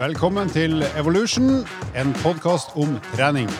Velkommen 0.00 0.48
til 0.48 0.80
Evolution, 0.96 1.58
en 1.92 2.14
podkast 2.22 2.70
om 2.80 2.94
trening. 3.10 3.50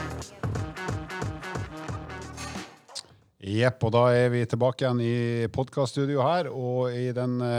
Jepp, 3.45 3.85
og 3.85 3.93
da 3.93 4.07
er 4.17 4.33
vi 4.33 4.41
tilbake 4.49 4.87
igjen 4.87 5.03
i 5.05 5.51
podkaststudio 5.53 6.23
her. 6.25 6.49
Og 6.49 6.97
i 6.97 7.11
denne 7.13 7.51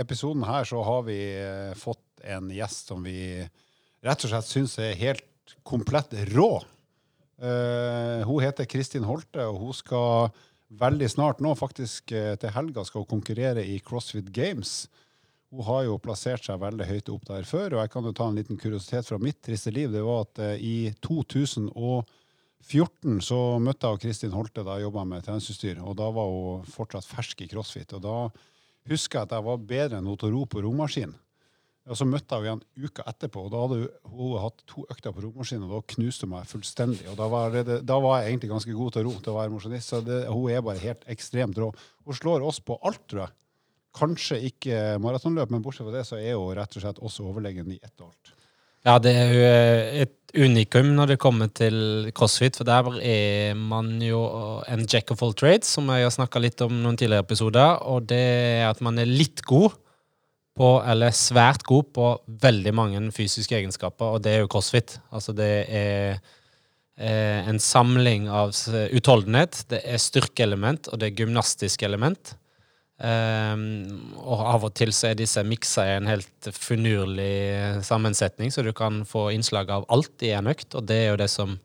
episoden 0.00 0.42
her 0.48 0.66
så 0.66 0.82
har 0.82 1.06
vi 1.06 1.20
eh, 1.44 1.78
fått 1.78 2.26
en 2.26 2.50
gjest 2.50 2.90
som 2.90 3.06
vi 3.06 3.38
rett 4.02 4.26
og 4.26 4.34
slett 4.34 4.50
syns 4.50 4.74
er 4.82 4.98
helt 4.98 5.54
komplett 5.62 6.18
rå. 6.32 6.56
Uh, 7.38 8.26
hun 8.26 8.42
heter 8.42 8.66
Kristin 8.66 9.06
Holte, 9.06 9.46
og 9.46 9.62
hun 9.62 9.78
skal 9.78 10.34
veldig 10.82 11.12
snart 11.14 11.38
nå, 11.38 11.54
faktisk 11.54 12.10
til 12.10 12.54
helga, 12.58 12.82
skal 12.82 13.06
hun 13.06 13.12
konkurrere 13.14 13.62
i 13.62 13.78
CrossFit 13.78 14.34
Games. 14.34 14.88
Hun 15.54 15.62
har 15.68 15.84
jo 15.86 16.00
plassert 16.02 16.42
seg 16.42 16.58
veldig 16.58 16.82
høyt 16.88 17.06
opp 17.14 17.28
der 17.28 17.44
før, 17.46 17.76
og 17.76 17.84
jeg 17.84 17.90
kan 17.92 18.02
jo 18.08 18.12
ta 18.16 18.24
en 18.26 18.34
liten 18.34 18.58
kuriositet 18.58 19.06
fra 19.06 19.20
mitt 19.22 19.38
triste 19.44 19.70
liv. 19.70 19.92
Det 19.94 20.02
var 20.02 20.24
at 20.24 20.38
uh, 20.42 20.56
i 20.58 20.90
2014 21.06 23.20
så 23.22 23.38
møtte 23.62 23.86
jeg 23.86 24.02
Kristin 24.02 24.34
Holte 24.34 24.66
da 24.66 24.74
jeg 24.74 24.82
jobba 24.88 25.04
med 25.06 25.22
treningsutstyr, 25.22 25.78
og 25.78 25.94
da 26.00 26.10
var 26.16 26.26
hun 26.32 26.64
fortsatt 26.66 27.06
fersk 27.06 27.46
i 27.46 27.48
crossfit. 27.52 27.94
Og 27.94 28.02
da 28.02 28.16
husker 28.90 29.20
jeg 29.20 29.26
at 29.28 29.34
jeg 29.36 29.46
var 29.46 29.68
bedre 29.70 29.96
enn 30.00 30.08
hun 30.10 30.18
til 30.18 30.28
å 30.32 30.34
ro 30.34 30.42
på 30.50 30.58
romaskin. 30.66 31.14
Og 31.84 31.94
så 32.00 32.04
møtte 32.08 32.32
jeg 32.34 32.48
henne 32.48 32.64
igjen 32.64 32.88
uka 32.88 33.02
etterpå, 33.12 33.38
og 33.44 33.50
da 33.52 33.58
hadde 33.62 33.78
hun 34.10 34.40
hatt 34.40 34.58
to 34.66 34.80
økter 34.90 35.12
på 35.14 35.22
romaskinen, 35.28 35.68
og 35.68 35.72
da 35.76 35.80
knuste 35.94 36.26
hun 36.26 36.34
meg 36.34 36.50
fullstendig. 36.50 37.06
Og 37.12 37.16
da 37.20 37.26
var, 37.30 37.46
det, 37.54 37.78
da 37.86 37.96
var, 38.02 38.24
jeg 38.24 38.32
egentlig 38.32 38.50
ganske 38.56 38.74
god 38.74 38.90
til 38.96 39.02
å 39.04 39.06
ro, 39.06 39.14
til 39.20 39.32
å 39.36 39.38
være 39.38 39.54
mosjonist. 39.54 39.86
Så 39.92 40.02
det, 40.02 40.18
hun 40.32 40.50
er 40.50 40.66
bare 40.66 40.82
helt 40.82 41.06
ekstremt 41.14 41.56
rå. 41.62 41.68
Hun 42.08 42.18
slår 42.18 42.40
oss 42.48 42.58
på 42.64 42.74
alt, 42.82 43.04
tror 43.06 43.28
jeg. 43.28 43.34
Kanskje 43.94 44.40
ikke 44.50 44.78
maratonløp, 45.02 45.52
men 45.54 45.62
bortsett 45.62 45.86
fra 45.86 45.94
det 45.94 46.06
så 46.08 46.18
er 46.18 46.34
hun 46.34 46.56
rett 46.58 46.74
og 46.74 46.82
slett 46.82 46.98
også 47.04 47.28
overlegen 47.30 47.70
i 47.70 47.78
ett 47.78 47.94
og 48.00 48.10
alt. 48.10 48.34
Ja, 48.84 48.98
det 49.00 49.14
er 49.16 49.30
jo 49.32 49.44
et 50.04 50.34
unikum 50.36 50.90
når 50.92 51.14
det 51.14 51.20
kommer 51.22 51.48
til 51.56 52.10
crossfit, 52.16 52.58
for 52.58 52.68
der 52.68 52.90
er 53.00 53.54
man 53.56 53.94
jo 54.04 54.20
en 54.68 54.84
jack 54.90 55.14
of 55.14 55.22
all 55.24 55.32
trades, 55.32 55.70
som 55.72 55.88
jeg 55.88 56.04
har 56.04 56.12
snakka 56.12 56.42
litt 56.42 56.60
om 56.64 56.74
noen 56.82 56.98
tidligere 57.00 57.24
episoder, 57.24 57.78
og 57.80 58.10
det 58.10 58.20
er 58.20 58.66
at 58.68 58.82
man 58.84 59.00
er 59.00 59.08
litt 59.08 59.40
god 59.48 59.78
på, 60.54 60.68
eller 60.84 61.16
svært 61.16 61.64
god 61.66 61.90
på, 61.96 62.12
veldig 62.44 62.74
mange 62.76 63.02
fysiske 63.14 63.56
egenskaper, 63.56 64.18
og 64.18 64.24
det 64.26 64.34
er 64.34 64.44
jo 64.44 64.52
crossfit. 64.52 64.98
Altså 65.14 65.32
det 65.34 65.50
er 65.64 66.20
eh, 67.00 67.40
en 67.48 67.62
samling 67.62 68.28
av 68.28 68.52
utholdenhet, 68.94 69.64
det 69.72 69.80
er 69.80 70.02
styrkeelement, 70.02 70.92
og 70.92 71.00
det 71.00 71.08
er 71.08 71.24
gymnastisk 71.24 71.88
element. 71.88 72.36
Um, 72.94 74.12
og 74.22 74.42
av 74.46 74.64
og 74.68 74.74
til 74.78 74.92
så 74.94 75.08
er 75.10 75.16
disse 75.18 75.42
miksa 75.42 75.82
i 75.88 75.94
en 75.96 76.06
helt 76.06 76.48
finurlig 76.54 77.82
sammensetning, 77.82 78.52
så 78.54 78.62
du 78.62 78.70
kan 78.76 79.02
få 79.08 79.32
innslag 79.34 79.72
av 79.74 79.86
alt 79.92 80.22
i 80.22 80.30
en 80.36 80.50
økt, 80.52 80.76
og 80.78 80.86
det 80.86 81.00
er 81.00 81.08
jo 81.10 81.22
det 81.24 81.30
som 81.32 81.56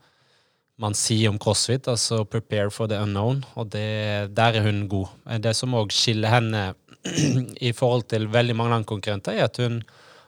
man 0.79 0.95
sier 0.95 1.29
om 1.29 1.37
crossfit, 1.37 1.87
altså 1.91 2.23
'prepare 2.23 2.71
for 2.71 2.87
the 2.87 2.97
unknown', 2.97 3.43
og 3.55 3.69
det, 3.69 4.33
der 4.33 4.55
er 4.57 4.63
hun 4.63 4.87
god. 4.87 5.07
Det 5.43 5.55
som 5.55 5.75
òg 5.75 5.91
skiller 5.91 6.29
henne 6.33 6.73
i 7.69 7.71
forhold 7.71 8.07
til 8.09 8.31
veldig 8.31 8.55
mange 8.55 8.73
andre 8.73 8.87
konkurrenter, 8.87 9.33
er 9.35 9.43
at 9.43 9.57
hun 9.57 9.83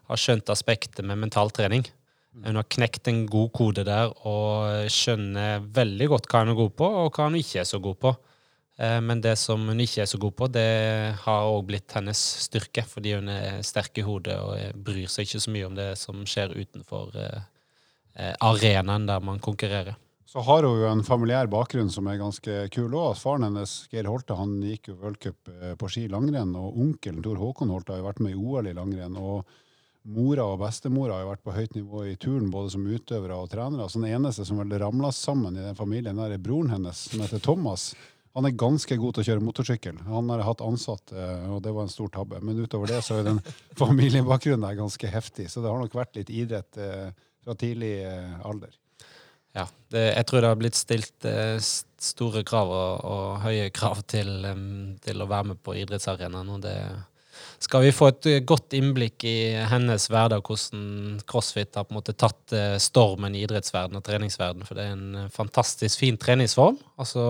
har 0.10 0.20
skjønt 0.20 0.50
aspektet 0.50 1.06
med 1.06 1.18
mentaltrening. 1.18 1.88
Hun 2.46 2.56
har 2.56 2.68
knekt 2.68 3.08
en 3.08 3.26
god 3.28 3.50
kode 3.52 3.84
der 3.88 4.12
og 4.28 4.88
skjønner 4.92 5.64
veldig 5.74 6.08
godt 6.08 6.28
hva 6.28 6.44
hun 6.44 6.54
er 6.54 6.60
god 6.62 6.76
på, 6.80 6.86
og 6.86 7.16
hva 7.16 7.28
hun 7.28 7.40
ikke 7.40 7.64
er 7.64 7.68
så 7.68 7.80
god 7.80 7.96
på. 7.96 8.14
Eh, 8.82 9.02
men 9.02 9.22
det 9.22 9.36
som 9.38 9.68
hun 9.70 9.82
ikke 9.84 10.02
er 10.04 10.10
så 10.10 10.18
god 10.22 10.36
på, 10.40 10.48
det 10.50 10.68
har 11.22 11.50
òg 11.50 11.68
blitt 11.70 11.94
hennes 11.94 12.20
styrke, 12.48 12.84
fordi 12.88 13.18
hun 13.20 13.30
er 13.30 13.62
sterk 13.66 14.02
i 14.02 14.06
hodet 14.06 14.38
og 14.42 14.82
bryr 14.88 15.10
seg 15.12 15.28
ikke 15.28 15.44
så 15.44 15.54
mye 15.54 15.68
om 15.68 15.76
det 15.78 15.90
som 16.02 16.24
skjer 16.26 16.56
utenfor 16.58 17.14
eh, 17.22 17.44
eh, 18.16 18.34
arenaen 18.42 19.06
der 19.10 19.22
man 19.22 19.42
konkurrerer. 19.44 20.00
Så 20.32 20.42
har 20.48 20.64
hun 20.64 20.80
jo 20.80 20.88
en 20.88 21.04
familiær 21.04 21.50
bakgrunn 21.52 21.92
som 21.92 22.08
er 22.08 22.22
ganske 22.22 22.62
kul 22.72 22.94
òg. 22.96 23.18
Faren 23.20 23.50
hennes, 23.50 23.82
Geir 23.92 24.08
Holte, 24.08 24.38
han 24.40 24.62
gikk 24.64 24.94
jo 24.94 24.96
v-cup 25.02 25.52
på 25.78 25.90
ski 25.92 26.06
langrenn, 26.10 26.54
og 26.56 26.78
onkelen 26.80 27.20
Tor 27.26 27.36
Håkon 27.42 27.74
Holte 27.74 27.92
har 27.92 28.00
jo 28.00 28.08
vært 28.08 28.22
med 28.24 28.38
i 28.38 28.40
OL 28.40 28.70
i 28.72 28.78
langrenn. 28.78 29.18
og 29.20 29.44
Mora 30.08 30.48
og 30.50 30.62
bestemora 30.64 31.18
har 31.18 31.26
jo 31.26 31.34
vært 31.34 31.44
på 31.46 31.54
høyt 31.54 31.76
nivå 31.76 32.06
i 32.10 32.16
turn, 32.18 32.48
både 32.50 32.72
som 32.74 32.88
utøvere 32.88 33.36
og 33.38 33.52
trenere. 33.52 33.90
Så 33.92 34.00
den 34.00 34.16
eneste 34.16 34.48
som 34.48 34.58
vel 34.64 34.72
ramla 34.82 35.12
sammen 35.14 35.60
i 35.60 35.66
den 35.68 35.78
familien, 35.78 36.18
der 36.18 36.32
er 36.34 36.42
broren 36.42 36.72
hennes, 36.74 37.04
som 37.12 37.22
heter 37.22 37.44
Thomas. 37.44 37.92
Han 38.38 38.48
er 38.48 38.56
ganske 38.56 38.96
god 38.96 39.16
til 39.16 39.24
å 39.24 39.28
kjøre 39.28 39.44
motorsykkel. 39.44 39.98
Han 40.08 40.30
har 40.32 40.46
hatt 40.48 40.64
ansatt, 40.64 41.12
og 41.52 41.58
det 41.66 41.74
var 41.76 41.88
en 41.88 41.92
stor 41.92 42.12
tabbe. 42.14 42.40
Men 42.40 42.62
utover 42.64 42.88
det 42.88 43.02
så 43.04 43.20
er 43.20 43.28
den 43.28 43.42
familiebakgrunnen 43.82 44.64
der 44.64 44.80
ganske 44.80 45.12
heftig. 45.12 45.50
Så 45.52 45.64
det 45.64 45.72
har 45.72 45.82
nok 45.82 45.98
vært 45.98 46.16
litt 46.20 46.32
idrett 46.32 46.80
eh, 46.80 47.10
fra 47.44 47.58
tidlig 47.60 47.98
eh, 48.08 48.38
alder. 48.48 48.78
Ja, 49.52 49.66
det, 49.92 50.06
jeg 50.14 50.28
tror 50.30 50.40
det 50.40 50.52
har 50.54 50.60
blitt 50.62 50.80
stilt 50.80 51.28
eh, 51.28 51.58
store 51.60 52.46
krav 52.48 52.72
og, 52.72 52.92
og, 53.04 53.26
høye 53.44 53.66
krav 53.76 54.00
til, 54.08 54.30
um, 54.48 54.94
til, 55.04 55.20
å 55.20 55.28
være 55.28 55.50
med 55.50 55.60
på 55.60 55.76
idrettsarenaen. 55.82 56.54
Og 56.56 56.62
det 56.64 56.78
skal 57.62 57.84
vi 57.84 57.92
få 57.92 58.14
et 58.14 58.30
godt 58.48 58.78
innblikk 58.78 59.26
i 59.28 59.36
hennes 59.74 60.08
hverdag, 60.08 60.48
hvordan 60.48 61.20
crossfit 61.28 61.76
har 61.76 61.84
på 61.84 61.92
en 61.92 62.00
måte 62.00 62.16
tatt 62.16 62.56
stormen 62.82 63.36
i 63.36 63.44
idrettsverden 63.44 64.00
og 64.00 64.06
treningsverden. 64.08 64.64
For 64.66 64.80
det 64.80 64.88
er 64.88 64.96
en 64.96 65.28
fantastisk 65.36 66.00
fin 66.00 66.18
treningsform. 66.22 66.80
altså 66.96 67.26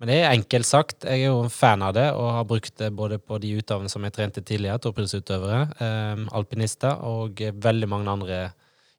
men 0.00 0.08
det 0.08 0.16
er 0.16 0.30
enkelt 0.32 0.64
sagt. 0.64 1.04
Jeg 1.04 1.26
er 1.26 1.28
jo 1.28 1.42
en 1.44 1.52
fan 1.52 1.82
av 1.84 1.92
det, 1.92 2.06
og 2.16 2.30
har 2.32 2.48
brukt 2.48 2.72
det 2.80 2.88
både 2.96 3.18
på 3.20 3.36
de 3.42 3.52
utøverne 3.60 3.92
som 3.92 4.04
jeg 4.06 4.14
trente 4.16 4.40
tidligere, 4.40 4.80
toppidrettsutøvere, 4.80 5.60
eh, 5.76 6.22
alpinister, 6.40 7.02
og 7.04 7.42
veldig 7.60 7.88
mange 7.92 8.14
andre 8.14 8.38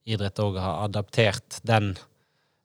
idretter 0.06 0.46
òg 0.46 0.60
har 0.62 0.84
adaptert 0.86 1.58
den 1.66 1.96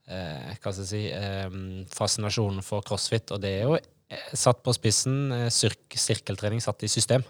eh, 0.09 0.53
hva 0.61 0.73
skal 0.73 0.83
jeg 0.85 0.91
si, 0.91 1.03
eh, 1.17 1.57
fascinasjonen 1.97 2.65
for 2.65 2.85
crossfit. 2.85 3.33
Og 3.33 3.41
det 3.41 3.55
er 3.57 3.71
jo 3.71 3.79
eh, 3.81 4.29
satt 4.37 4.61
på 4.65 4.75
spissen, 4.77 5.33
eh, 5.33 5.49
sirkeltrening 5.49 6.61
satt 6.61 6.85
i 6.85 6.93
system. 6.93 7.25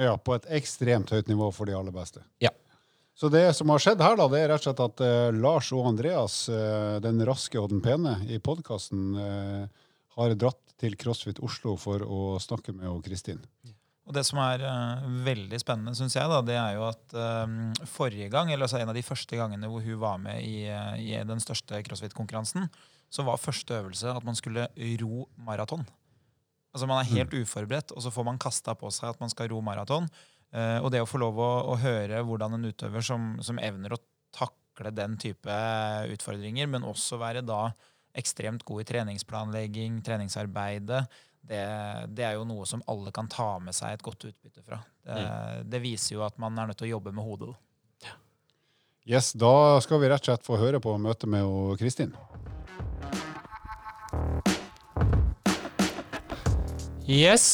Ja, 0.00 0.16
på 0.16 0.36
et 0.36 0.48
ekstremt 0.58 1.12
høyt 1.12 1.28
nivå 1.28 1.50
for 1.56 1.68
de 1.68 1.76
aller 1.76 1.94
beste. 1.94 2.24
Ja. 2.40 2.52
Så 3.16 3.30
det 3.32 3.46
som 3.56 3.70
har 3.72 3.80
skjedd 3.80 4.02
her, 4.04 4.16
da, 4.18 4.26
det 4.28 4.42
er 4.42 4.50
rett 4.52 4.64
og 4.64 4.68
slett 4.68 4.82
at 4.84 5.04
eh, 5.04 5.36
Lars 5.36 5.70
og 5.72 5.86
Andreas, 5.88 6.34
uh, 6.52 6.96
den 7.00 7.22
raske 7.24 7.56
og 7.56 7.70
den 7.72 7.80
pene, 7.84 8.18
i 8.28 8.36
podkasten 8.44 9.14
har 10.16 10.36
dratt 10.38 10.62
til 10.80 10.96
CrossFit 11.00 11.40
Oslo 11.44 11.76
for 11.80 12.02
å 12.04 12.36
snakke 12.42 12.74
med 12.76 13.04
Kristin. 13.04 13.42
Og 14.06 14.14
Det 14.14 14.22
som 14.22 14.38
er 14.38 14.62
uh, 14.62 15.06
veldig 15.26 15.58
spennende, 15.58 15.96
synes 15.98 16.14
jeg, 16.14 16.30
da, 16.30 16.38
det 16.46 16.54
er 16.60 16.76
jo 16.76 16.84
at 16.86 17.14
um, 17.16 17.72
forrige 17.90 18.28
gang, 18.30 18.52
eller 18.52 18.68
altså 18.68 18.78
en 18.78 18.92
av 18.92 18.94
de 18.94 19.02
første 19.02 19.38
gangene 19.38 19.70
hvor 19.70 19.82
hun 19.82 19.98
var 19.98 20.20
med 20.22 20.44
i, 20.46 20.68
uh, 20.70 20.94
i 20.94 21.16
den 21.26 21.42
største 21.42 21.80
crossfit-konkurransen, 21.88 22.68
så 23.10 23.24
var 23.26 23.42
første 23.42 23.74
øvelse 23.80 24.12
at 24.14 24.26
man 24.26 24.38
skulle 24.38 24.68
ro 25.02 25.26
maraton. 25.42 25.82
Altså 26.74 26.86
Man 26.86 27.00
er 27.00 27.10
helt 27.16 27.34
mm. 27.34 27.42
uforberedt, 27.42 27.94
og 27.96 28.04
så 28.04 28.12
får 28.14 28.28
man 28.28 28.38
kasta 28.38 28.76
på 28.78 28.92
seg 28.94 29.10
at 29.10 29.22
man 29.22 29.32
skal 29.32 29.50
ro 29.50 29.58
maraton. 29.64 30.06
Uh, 30.54 30.78
og 30.84 30.92
det 30.94 31.02
å 31.02 31.10
få 31.10 31.18
lov 31.18 31.42
å, 31.42 31.50
å, 31.72 31.74
høre 31.82 32.22
hvordan 32.22 32.54
en 32.54 32.70
utøver 32.70 33.02
som, 33.02 33.34
som 33.42 33.58
evner 33.58 33.96
å 33.96 34.02
takle 34.36 34.94
den 34.94 35.18
type 35.18 35.58
utfordringer, 36.14 36.70
men 36.70 36.86
også 36.86 37.18
være 37.18 37.42
da 37.42 37.72
ekstremt 38.16 38.64
god 38.66 38.82
i 38.82 38.88
treningsplanlegging, 38.88 40.00
treningsarbeidet. 40.04 41.04
Det, 41.46 41.62
det, 42.10 42.24
er 42.26 42.34
jo 42.34 42.46
noe 42.48 42.66
som 42.66 42.82
alle 42.90 43.12
kan 43.14 43.28
ta 43.30 43.52
med 43.62 43.76
seg 43.76 43.94
et 43.94 44.02
godt 44.02 44.26
utbytte 44.26 44.64
fra. 44.66 44.80
Det, 45.06 45.14
mm. 45.14 45.68
det 45.70 45.82
viser 45.84 46.16
jo 46.16 46.24
at 46.26 46.38
man 46.42 46.58
er 46.58 46.70
nødt 46.70 46.80
til 46.80 46.88
å 46.88 46.96
jobbe 46.96 47.14
med 47.14 47.26
hodet. 47.26 47.52
Ja. 48.02 48.16
Yes, 49.06 49.30
Da 49.38 49.78
skal 49.84 50.02
vi 50.02 50.10
rett 50.10 50.24
og 50.24 50.32
slett 50.32 50.48
få 50.48 50.58
høre 50.58 50.82
på 50.82 50.96
møtet 50.98 51.30
med 51.30 51.78
Kristin. 51.78 52.16
Yes, 57.06 57.44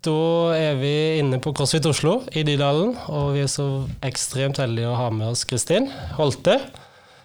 da 0.00 0.52
er 0.56 0.78
vi 0.80 0.94
inne 1.20 1.36
på 1.40 1.52
CrossFit 1.52 1.84
Oslo 1.90 2.22
i 2.32 2.40
Dydalen. 2.48 2.94
Og 3.12 3.34
vi 3.36 3.44
er 3.44 3.50
så 3.52 3.84
ekstremt 4.04 4.56
heldige 4.62 4.88
å 4.88 4.96
ha 4.96 5.10
med 5.12 5.34
oss 5.34 5.44
Kristin 5.48 5.90
Holte. 6.16 6.56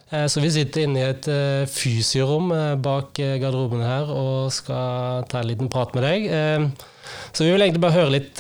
Eh, 0.10 0.26
så 0.26 0.42
vi 0.42 0.50
sitter 0.54 0.88
inne 0.88 1.02
i 1.02 1.08
et 1.08 1.28
uh, 1.30 1.70
fysiorom 1.70 2.50
uh, 2.54 2.74
bak 2.82 3.14
garderoben 3.20 3.84
her 3.86 4.10
og 4.10 4.50
skal 4.54 5.28
ta 5.30 5.42
en 5.42 5.50
liten 5.50 5.70
prat 5.72 5.94
med 5.98 6.06
deg. 6.08 6.26
Så 7.34 7.46
vi 7.46 7.52
vil 7.54 7.62
egentlig 7.62 7.82
bare 7.82 7.96
høre 7.96 8.14
litt, 8.14 8.40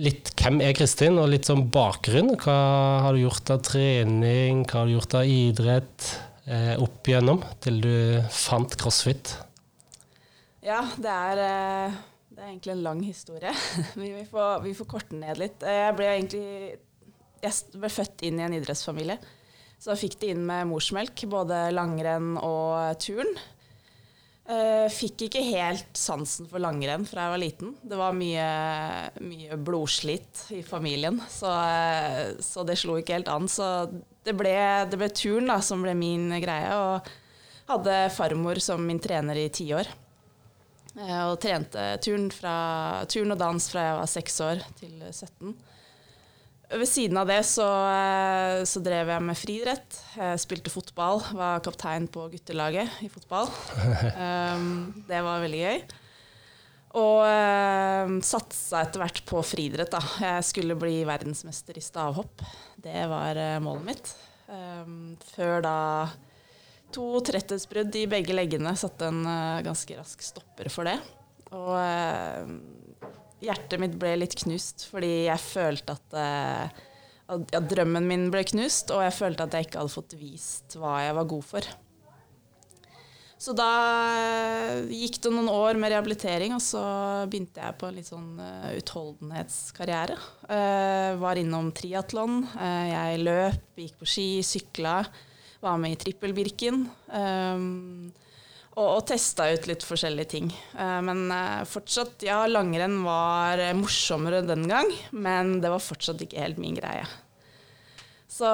litt 0.00 0.30
hvem 0.36 0.62
er 0.64 0.74
Kristin, 0.76 1.18
og 1.20 1.28
litt 1.28 1.48
sånn 1.48 1.66
bakgrunn. 1.72 2.30
Hva 2.40 2.56
har 3.04 3.16
du 3.16 3.20
gjort 3.20 3.52
av 3.52 3.60
trening, 3.64 4.62
hva 4.64 4.80
har 4.80 4.88
du 4.88 4.94
gjort 4.94 5.16
av 5.20 5.28
idrett 5.28 6.06
opp 6.80 7.08
igjennom 7.08 7.42
til 7.64 7.82
du 7.84 7.96
fant 8.32 8.76
crossfit? 8.80 9.34
Ja, 10.64 10.82
det 10.96 11.12
er, 11.12 11.42
det 12.32 12.40
er 12.40 12.50
egentlig 12.50 12.76
en 12.78 12.84
lang 12.84 13.04
historie. 13.04 13.52
vi, 14.00 14.12
får, 14.28 14.64
vi 14.64 14.76
får 14.76 14.90
korte 14.92 15.20
ned 15.20 15.40
litt. 15.40 15.64
Jeg 15.64 15.96
ble 15.96 16.10
egentlig 16.14 16.46
jeg 17.44 17.80
ble 17.80 17.92
født 17.92 18.24
inn 18.26 18.40
i 18.40 18.46
en 18.46 18.56
idrettsfamilie. 18.56 19.18
Så 19.78 19.92
da 19.92 19.98
fikk 20.00 20.16
de 20.22 20.32
inn 20.32 20.46
med 20.48 20.68
morsmelk, 20.70 21.26
både 21.30 21.66
langrenn 21.74 22.34
og 22.40 22.96
turn. 23.02 23.36
Eh, 24.46 24.86
fikk 24.94 25.24
ikke 25.26 25.42
helt 25.42 25.98
sansen 25.98 26.46
for 26.46 26.62
langrenn 26.62 27.02
fra 27.08 27.24
jeg 27.24 27.32
var 27.32 27.42
liten. 27.42 27.72
Det 27.82 27.98
var 27.98 28.14
mye, 28.14 28.46
mye 29.26 29.58
blodslit 29.58 30.44
i 30.54 30.60
familien, 30.62 31.18
så, 31.30 31.50
eh, 31.50 32.36
så, 32.38 32.62
det 32.62 32.78
slo 32.78 32.94
ikke 33.00 33.18
helt 33.18 33.30
an. 33.32 33.50
Så 33.50 33.66
det 34.26 34.36
ble, 34.38 34.54
det 34.86 35.00
ble 35.00 35.10
turn 35.10 35.50
da, 35.50 35.58
som 35.58 35.82
ble 35.82 35.96
min 35.98 36.30
greie, 36.42 36.70
og 36.78 37.10
hadde 37.66 37.98
farmor 38.14 38.62
som 38.62 38.86
min 38.86 39.02
trener 39.02 39.42
i 39.42 39.48
ti 39.50 39.66
år. 39.74 39.90
Eh, 40.94 41.22
og 41.26 41.40
trente 41.42 41.88
turn, 42.06 42.30
fra, 42.30 42.56
turn 43.10 43.34
og 43.34 43.40
dans 43.42 43.70
fra 43.72 43.88
jeg 43.90 43.98
var 43.98 44.12
seks 44.14 44.40
år 44.46 44.62
til 44.78 44.94
17. 45.10 45.56
Ved 46.66 46.88
siden 46.90 47.20
av 47.20 47.28
det 47.30 47.42
så, 47.46 47.66
eh, 47.86 48.64
så, 48.66 48.80
drev 48.82 49.12
jeg 49.12 49.22
med 49.22 49.38
friidrett. 49.38 50.00
Spilte 50.42 50.72
fotball, 50.72 51.22
var 51.38 51.62
kaptein 51.62 52.08
på 52.10 52.26
guttelaget 52.32 52.98
i 53.06 53.10
fotball. 53.12 53.46
Um, 54.16 54.90
det 55.10 55.22
var 55.22 55.44
veldig 55.44 55.62
gøy. 55.62 55.78
Og 56.96 57.20
um, 58.08 58.20
satsa 58.24 58.80
etter 58.86 59.02
hvert 59.02 59.20
på 59.28 59.42
friidrett. 59.44 59.92
Jeg 60.22 60.44
skulle 60.48 60.78
bli 60.80 61.02
verdensmester 61.08 61.76
i 61.76 61.84
stavhopp. 61.84 62.44
Det 62.80 63.02
var 63.10 63.36
uh, 63.36 63.58
målet 63.64 63.90
mitt. 63.90 64.12
Um, 64.48 65.16
før 65.34 65.60
da 65.66 65.76
to 66.94 67.20
tretthetsbrudd 67.26 67.94
i 67.98 68.06
begge 68.08 68.36
leggene 68.36 68.72
satte 68.78 69.10
en 69.10 69.24
uh, 69.26 69.64
ganske 69.66 69.98
rask 69.98 70.24
stopper 70.24 70.70
for 70.72 70.88
det. 70.88 70.96
Og 71.52 71.74
uh, 71.76 72.56
hjertet 73.44 73.80
mitt 73.82 73.96
ble 74.00 74.14
litt 74.20 74.36
knust, 74.42 74.86
fordi 74.90 75.26
jeg 75.26 75.42
følte 75.42 75.96
at, 75.96 76.16
uh, 76.16 76.84
at, 77.36 77.58
drømmen 77.70 78.06
min 78.08 78.28
ble 78.32 78.44
knust, 78.48 78.92
og 78.94 79.04
jeg 79.04 79.16
følte 79.16 79.46
at 79.46 79.56
jeg 79.56 79.68
ikke 79.68 79.82
hadde 79.82 79.96
fått 79.96 80.16
vist 80.20 80.78
hva 80.80 81.00
jeg 81.04 81.18
var 81.18 81.28
god 81.34 81.50
for. 81.54 81.74
Så 83.36 83.52
da 83.52 83.68
eh, 84.16 84.86
gikk 84.96 85.18
det 85.20 85.30
noen 85.34 85.50
år 85.52 85.76
med 85.76 85.92
rehabilitering, 85.92 86.54
og 86.56 86.62
så 86.64 86.80
begynte 87.28 87.60
jeg 87.60 87.76
på 87.76 87.88
en 87.90 87.98
litt 87.98 88.08
sånn 88.08 88.30
uh, 88.40 88.70
utholdenhetskarriere. 88.78 90.16
Uh, 90.48 91.20
var 91.20 91.36
innom 91.36 91.68
triatlon. 91.76 92.46
Uh, 92.56 92.86
jeg 92.88 93.20
løp, 93.26 93.66
gikk 93.76 94.00
på 94.00 94.08
ski, 94.08 94.28
sykla. 94.40 95.02
Var 95.60 95.82
med 95.82 95.98
i 95.98 96.00
Trippel-Birken. 96.00 96.86
Um, 97.12 98.08
og, 98.76 98.86
og 98.86 99.04
testa 99.08 99.48
ut 99.52 99.68
litt 99.70 99.84
forskjellige 99.86 100.30
ting. 100.36 100.50
Uh, 100.76 101.00
men 101.04 101.26
uh, 101.32 101.64
fortsatt, 101.68 102.24
ja, 102.26 102.42
langrenn 102.50 103.00
var 103.06 103.62
morsommere 103.78 104.42
den 104.46 104.66
gang, 104.70 104.90
men 105.12 105.58
det 105.64 105.72
var 105.72 105.84
fortsatt 105.84 106.22
ikke 106.24 106.42
helt 106.44 106.60
min 106.62 106.76
greie. 106.78 107.06
Så 108.36 108.48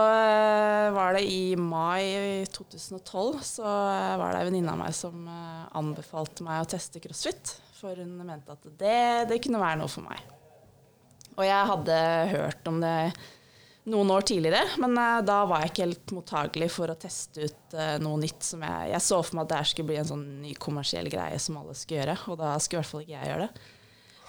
var 0.94 1.16
det 1.16 1.24
i 1.26 1.56
mai 1.58 2.44
2012 2.54 3.40
så 3.42 3.64
var 3.66 4.28
det 4.30 4.42
ei 4.42 4.46
venninne 4.46 4.70
av 4.70 4.78
meg 4.78 4.92
som 4.94 5.24
anbefalte 5.26 6.44
meg 6.46 6.62
å 6.62 6.68
teste 6.70 7.02
crossfit. 7.02 7.56
For 7.80 7.98
hun 7.98 8.12
mente 8.20 8.54
at 8.54 8.68
det, 8.78 9.00
det 9.32 9.40
kunne 9.42 9.58
være 9.58 9.80
noe 9.80 9.90
for 9.90 10.06
meg. 10.06 10.22
Og 11.34 11.42
jeg 11.48 11.70
hadde 11.72 11.98
hørt 12.36 12.70
om 12.70 12.78
det 12.84 12.94
noen 13.90 14.10
år 14.14 14.26
tidligere, 14.30 14.76
men 14.82 14.94
uh, 14.98 15.18
da 15.26 15.40
var 15.48 15.64
jeg 15.64 15.72
ikke 15.72 15.84
helt 15.86 16.14
mottagelig 16.14 16.68
for 16.74 16.92
å 16.92 16.98
teste 16.98 17.48
ut 17.48 17.76
uh, 17.76 17.96
noe 18.02 18.20
nytt. 18.22 18.44
som 18.46 18.62
jeg, 18.62 18.90
jeg, 18.92 19.04
så 19.04 19.20
for 19.22 19.38
meg 19.38 19.46
at 19.46 19.54
det 19.54 19.62
skulle 19.70 19.90
bli 19.90 20.00
en 20.02 20.10
sånn 20.12 20.26
ny 20.42 20.54
kommersiell 20.62 21.10
greie 21.10 21.38
som 21.42 21.58
alle 21.58 21.74
skulle 21.78 22.02
gjøre, 22.02 22.18
og 22.30 22.38
da 22.40 22.54
skulle 22.62 22.78
i 22.78 22.82
hvert 22.82 22.92
fall 22.92 23.04
ikke 23.04 23.16
jeg 23.16 23.32
gjøre 23.32 23.48
det. 23.48 23.68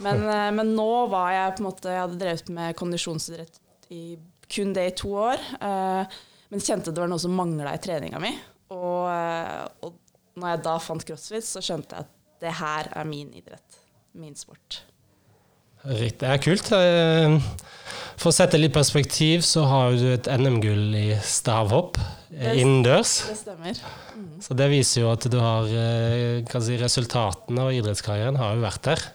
Men, 0.07 0.23
uh, 0.25 0.49
men 0.57 0.73
nå 0.77 0.91
var 1.13 1.33
jeg 1.35 1.55
på 1.57 1.63
en 1.63 1.69
måte 1.69 1.93
Jeg 1.93 2.01
hadde 2.01 2.21
drevet 2.21 2.53
med 2.55 2.77
kondisjonsidrett 2.79 3.59
i 3.93 4.03
kun 4.53 4.73
det 4.75 4.87
i 4.89 4.95
to 4.97 5.09
år, 5.17 5.39
men 5.63 6.61
kjente 6.61 6.91
det 6.93 7.01
var 7.01 7.09
noe 7.09 7.21
som 7.21 7.33
mangla 7.33 7.71
i 7.73 7.79
treninga 7.81 8.19
mi. 8.21 8.29
Og, 8.75 9.07
og 9.87 9.95
når 10.37 10.51
jeg 10.51 10.61
da 10.67 10.73
fant 10.83 11.05
crossfit, 11.07 11.47
så 11.47 11.63
skjønte 11.63 11.95
jeg 11.95 12.05
at 12.05 12.11
det 12.43 12.53
her 12.59 12.89
er 12.99 13.07
min 13.09 13.31
idrett. 13.33 13.79
Min 14.19 14.35
sport. 14.37 14.83
Riktig. 15.83 16.23
Det 16.23 16.31
er 16.31 16.43
kult. 16.43 16.69
For 18.19 18.31
å 18.31 18.35
sette 18.35 18.59
litt 18.59 18.73
perspektiv, 18.75 19.41
så 19.43 19.65
har 19.67 19.97
du 19.99 20.05
et 20.13 20.29
NM-gull 20.31 20.93
i 20.95 21.07
stavhopp 21.27 21.97
eh, 21.99 22.59
innendørs. 22.61 23.17
Det 23.27 23.35
stemmer. 23.41 23.81
Mm. 24.15 24.29
Så 24.45 24.55
det 24.59 24.69
viser 24.71 25.03
jo 25.03 25.11
at 25.11 25.27
du 25.27 25.37
har 25.41 25.67
eh, 25.67 26.55
si, 26.63 26.77
Resultatene 26.79 27.67
og 27.67 27.75
idrettskarrieren 27.75 28.39
har 28.39 28.55
jo 28.55 28.63
vært 28.63 28.87
der. 28.87 29.05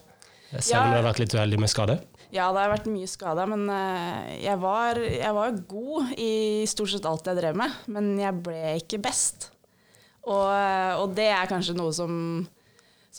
Selv 0.58 0.74
ja. 0.74 0.82
om 0.82 0.92
du 0.92 0.98
har 0.98 1.08
vært 1.08 1.22
litt 1.22 1.36
uheldig 1.36 1.60
med 1.62 1.72
skade. 1.72 1.98
Ja, 2.28 2.50
det 2.52 2.60
har 2.60 2.72
vært 2.74 2.90
mye 2.92 3.08
skada, 3.08 3.46
men 3.48 3.64
eh, 3.72 4.34
jeg 4.44 4.60
var, 4.60 5.00
jeg 5.00 5.34
var, 5.38 5.56
god 5.70 6.12
i 6.20 6.32
stort 6.68 6.92
sett 6.92 7.08
alt 7.08 7.32
jeg 7.32 7.40
drev 7.40 7.56
med. 7.62 7.80
Men 7.88 8.12
jeg 8.20 8.42
ble 8.44 8.76
ikke 8.82 9.00
best. 9.08 9.54
Og, 10.28 10.44
og 11.00 11.16
det 11.16 11.30
er 11.32 11.48
kanskje 11.48 11.78
noe 11.78 11.94
som 11.96 12.12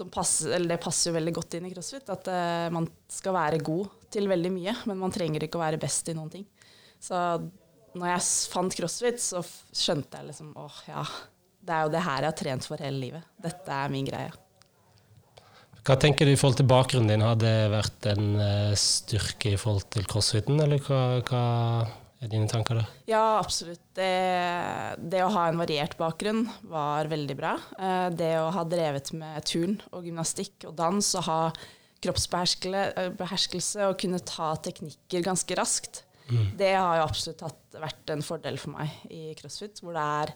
passer, 0.07 0.53
eller 0.55 0.75
det 0.75 0.83
passer 0.83 1.09
jo 1.09 1.17
veldig 1.17 1.33
godt 1.35 1.57
inn 1.57 1.67
i 1.67 1.73
crossfit. 1.73 2.07
At 2.13 2.29
man 2.73 2.87
skal 3.11 3.35
være 3.35 3.59
god 3.65 3.89
til 4.13 4.29
veldig 4.31 4.51
mye, 4.53 4.75
men 4.89 5.01
man 5.01 5.13
trenger 5.13 5.45
ikke 5.45 5.59
å 5.59 5.65
være 5.65 5.81
best 5.81 6.09
i 6.09 6.15
noen 6.17 6.31
ting. 6.33 6.45
Så 6.99 7.17
når 7.97 8.11
jeg 8.13 8.27
fant 8.53 8.75
crossfit, 8.79 9.21
så 9.21 9.41
skjønte 9.43 10.19
jeg 10.19 10.29
liksom 10.31 10.53
åh, 10.59 10.83
ja. 10.89 11.05
Det 11.59 11.75
er 11.75 11.85
jo 11.85 11.91
det 11.93 12.03
her 12.05 12.23
jeg 12.23 12.31
har 12.31 12.37
trent 12.39 12.67
for 12.69 12.81
hele 12.81 13.01
livet. 13.01 13.25
Dette 13.43 13.75
er 13.75 13.91
min 13.93 14.07
greie. 14.07 14.31
Hva 15.85 15.95
tenker 15.99 16.27
du 16.27 16.33
i 16.33 16.37
forhold 16.39 16.59
til 16.59 16.67
bakgrunnen 16.69 17.09
din? 17.11 17.23
Har 17.25 17.37
det 17.39 17.53
vært 17.71 18.07
en 18.11 18.27
uh, 18.37 18.77
styrke 18.77 19.53
i 19.55 19.59
forhold 19.59 19.87
til 19.93 20.07
crossfiten, 20.09 20.59
eller 20.61 20.81
hva, 20.85 21.01
hva, 21.25 21.43
dine 22.27 22.47
tanker 22.51 22.81
da? 22.81 22.83
Ja, 23.07 23.23
absolutt. 23.39 23.81
Det, 23.95 24.11
det, 24.99 25.21
å 25.23 25.31
ha 25.31 25.47
en 25.47 25.59
variert 25.61 25.95
bakgrunn 25.99 26.45
var 26.67 27.07
veldig 27.11 27.37
bra. 27.39 27.53
Uh, 27.79 28.09
det 28.11 28.33
å 28.41 28.49
ha 28.55 28.65
drevet 28.67 29.13
med 29.15 29.45
turn 29.47 29.77
og 29.93 30.07
gymnastikk 30.07 30.67
og 30.67 30.75
dans 30.79 31.13
og 31.15 31.27
ha 31.29 31.41
kroppsbeherskelse 32.03 33.87
og 33.87 33.97
kunne 33.99 34.19
ta 34.27 34.53
teknikker 34.63 35.23
ganske 35.25 35.55
raskt. 35.59 36.03
Mm. 36.29 36.45
Det 36.59 36.73
har 36.75 36.99
jo 36.99 37.07
absolutt 37.07 37.41
hatt, 37.47 37.63
vært 37.79 38.13
en 38.13 38.23
fordel 38.25 38.59
for 38.61 38.75
meg 38.75 39.11
i 39.11 39.33
crossfit, 39.39 39.81
hvor 39.83 39.95
det 39.97 40.05
er 40.23 40.35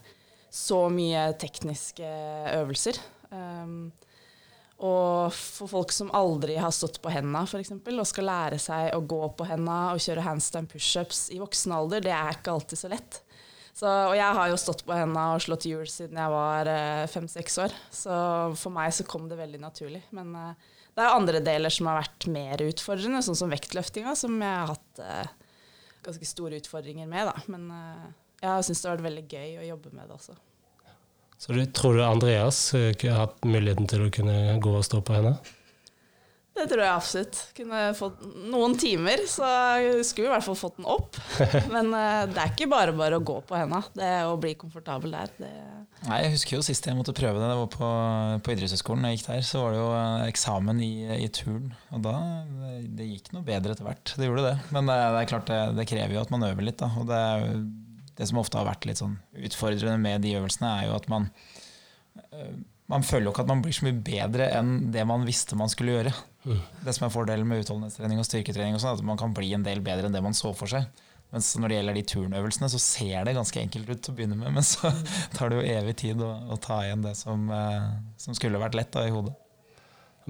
så 0.54 0.86
mye 0.94 1.32
tekniske 1.42 2.10
øvelser. 2.60 3.00
Um, 3.34 3.92
og 4.84 5.32
for 5.32 5.72
folk 5.72 5.94
som 5.96 6.12
aldri 6.16 6.58
har 6.60 6.74
stått 6.76 7.00
på 7.04 7.12
henda 7.14 7.46
f.eks., 7.48 7.72
og 7.72 8.08
skal 8.10 8.28
lære 8.28 8.60
seg 8.60 8.90
å 8.92 9.04
gå 9.08 9.22
på 9.38 9.48
henda 9.48 9.94
og 9.94 10.04
kjøre 10.04 10.26
handstand 10.26 10.72
pushups 10.72 11.30
i 11.32 11.40
voksen 11.40 11.76
alder, 11.76 12.04
det 12.04 12.12
er 12.12 12.36
ikke 12.36 12.52
alltid 12.58 12.82
så 12.82 12.92
lett. 12.92 13.22
Så, 13.74 13.88
og 13.88 14.14
jeg 14.14 14.38
har 14.38 14.52
jo 14.52 14.60
stått 14.60 14.84
på 14.86 14.94
henda 14.94 15.32
og 15.34 15.42
slått 15.42 15.66
hjul 15.66 15.88
siden 15.90 16.20
jeg 16.20 16.34
var 16.36 16.70
eh, 16.70 17.06
fem-seks 17.10 17.56
år, 17.64 17.74
så 17.90 18.16
for 18.60 18.76
meg 18.76 18.92
så 18.94 19.08
kom 19.08 19.26
det 19.32 19.40
veldig 19.40 19.62
naturlig. 19.64 20.04
Men 20.14 20.36
uh, 20.38 20.74
det 20.94 21.02
er 21.02 21.16
andre 21.16 21.42
deler 21.42 21.74
som 21.74 21.90
har 21.90 22.04
vært 22.04 22.28
mer 22.36 22.62
utfordrende, 22.68 23.24
sånn 23.26 23.40
som 23.40 23.54
vektløftinga, 23.56 24.14
som 24.20 24.36
jeg 24.38 24.60
har 24.60 24.70
hatt 24.76 25.02
uh, 25.02 25.56
ganske 26.06 26.28
store 26.30 26.60
utfordringer 26.62 27.10
med. 27.10 27.32
Da. 27.32 27.48
Men 27.56 27.72
uh, 27.74 28.12
jeg 28.44 28.68
syns 28.68 28.84
det 28.84 28.92
har 28.92 29.00
vært 29.00 29.10
veldig 29.10 29.26
gøy 29.32 29.62
å 29.64 29.70
jobbe 29.72 29.96
med 29.96 30.06
det 30.06 30.20
også. 30.20 30.38
Så 31.44 31.52
du 31.52 31.66
tror 31.76 31.98
du 31.98 32.06
Andreas 32.06 32.70
uh, 32.72 32.94
har 33.04 33.26
hatt 33.26 33.44
muligheten 33.44 33.90
til 33.92 34.06
å 34.06 34.14
kunne 34.14 34.56
gå 34.64 34.78
og 34.80 34.86
stå 34.88 35.02
på 35.04 35.18
henne? 35.18 35.36
Det 36.54 36.68
tror 36.70 36.84
jeg 36.84 36.94
absolutt. 36.94 37.40
Kunne 37.58 37.82
fått 37.98 38.22
noen 38.52 38.76
timer, 38.78 39.24
så 39.28 39.48
skulle 40.06 40.30
i 40.30 40.32
hvert 40.36 40.46
fall 40.46 40.56
fått 40.56 40.78
den 40.78 40.88
opp. 40.88 41.18
Men 41.74 41.90
uh, 41.92 42.24
det 42.30 42.40
er 42.40 42.54
ikke 42.54 42.70
bare 42.72 42.94
bare 42.96 43.18
å 43.20 43.26
gå 43.26 43.40
på 43.44 43.58
henda. 43.58 43.82
Det 43.98 44.12
å 44.30 44.38
bli 44.40 44.54
komfortabel 44.60 45.18
der. 45.18 45.34
Det 45.42 45.52
Nei, 46.04 46.18
Jeg 46.26 46.34
husker 46.34 46.58
jo 46.58 46.64
sist 46.66 46.88
jeg 46.88 46.98
måtte 46.98 47.16
prøve 47.16 47.40
det. 47.40 47.48
Det 47.48 47.60
var 47.60 47.70
på, 47.74 47.90
på 48.44 48.54
idrettshøyskolen. 48.54 49.08
jeg 49.08 49.20
gikk 49.20 49.30
der, 49.32 49.44
så 49.48 49.66
var 49.66 49.74
det 49.74 49.82
jo 49.82 49.92
uh, 49.92 50.26
eksamen 50.30 50.80
i, 50.84 50.94
i 51.26 51.30
turn. 51.34 51.72
Og 51.96 52.04
da 52.08 52.16
Det 52.88 53.10
gikk 53.10 53.34
noe 53.36 53.48
bedre 53.48 53.76
etter 53.76 53.88
hvert. 53.88 54.16
Det 54.16 54.30
gjorde 54.30 54.48
det. 54.48 54.58
Men 54.76 54.88
det, 54.92 55.00
det 55.16 55.24
er 55.26 55.32
klart 55.34 55.52
det, 55.52 55.62
det, 55.80 55.90
krever 55.90 56.16
jo 56.16 56.24
at 56.24 56.32
man 56.36 56.48
øver 56.48 56.70
litt. 56.70 56.80
Da. 56.80 56.92
Og 57.02 57.10
det, 57.10 57.24
det 58.20 58.30
som 58.30 58.42
ofte 58.42 58.60
har 58.60 58.70
vært 58.70 58.86
litt 58.90 59.02
sånn 59.02 59.18
utfordrende 59.34 59.98
med 60.02 60.24
de 60.26 60.36
øvelsene, 60.40 60.70
er 60.80 60.90
jo 60.90 60.98
at 61.00 61.10
man 61.12 61.30
uh, 62.34 62.54
man 62.92 63.06
føler 63.06 63.28
jo 63.28 63.34
ikke 63.34 63.46
at 63.46 63.50
man 63.50 63.64
blir 63.64 63.76
så 63.76 63.88
mye 63.88 64.02
bedre 64.06 64.50
enn 64.58 64.76
det 64.94 65.06
man 65.08 65.24
visste 65.28 65.58
man 65.60 65.72
skulle 65.72 65.96
gjøre. 65.96 66.14
Mm. 66.44 66.60
Det 66.84 66.96
som 66.98 67.08
er 67.08 67.14
fordelen 67.14 67.48
med 67.48 67.64
utholdenhetstrening 67.64 68.20
og 68.20 68.28
styrketrening, 68.28 68.76
og 68.76 68.84
sånt, 68.84 69.00
at 69.00 69.08
man 69.08 69.20
kan 69.20 69.34
bli 69.36 69.54
en 69.56 69.64
del 69.66 69.82
bedre 69.86 70.10
enn 70.10 70.16
det 70.16 70.24
man 70.24 70.36
så 70.38 70.52
for 70.58 70.70
seg. 70.72 70.90
Mens 71.34 71.48
når 71.58 71.72
det 71.72 71.78
gjelder 71.80 71.98
de 71.98 72.04
turnøvelsene, 72.12 72.70
så 72.70 72.82
ser 72.82 73.24
det 73.26 73.38
ganske 73.38 73.62
enkelt 73.64 73.88
ut 73.90 74.04
til 74.04 74.14
å 74.14 74.18
begynne 74.18 74.38
med, 74.38 74.52
men 74.54 74.68
så 74.68 74.92
tar 75.38 75.50
det 75.50 75.62
jo 75.62 75.78
evig 75.80 75.96
tid 76.04 76.22
å, 76.22 76.30
å 76.54 76.60
ta 76.62 76.84
igjen 76.84 77.06
det 77.08 77.16
som, 77.18 77.48
eh, 77.50 77.88
som, 78.22 78.38
skulle 78.38 78.62
vært 78.62 78.78
lett 78.78 78.92
da, 78.94 79.08
i 79.08 79.16
hodet. 79.16 79.34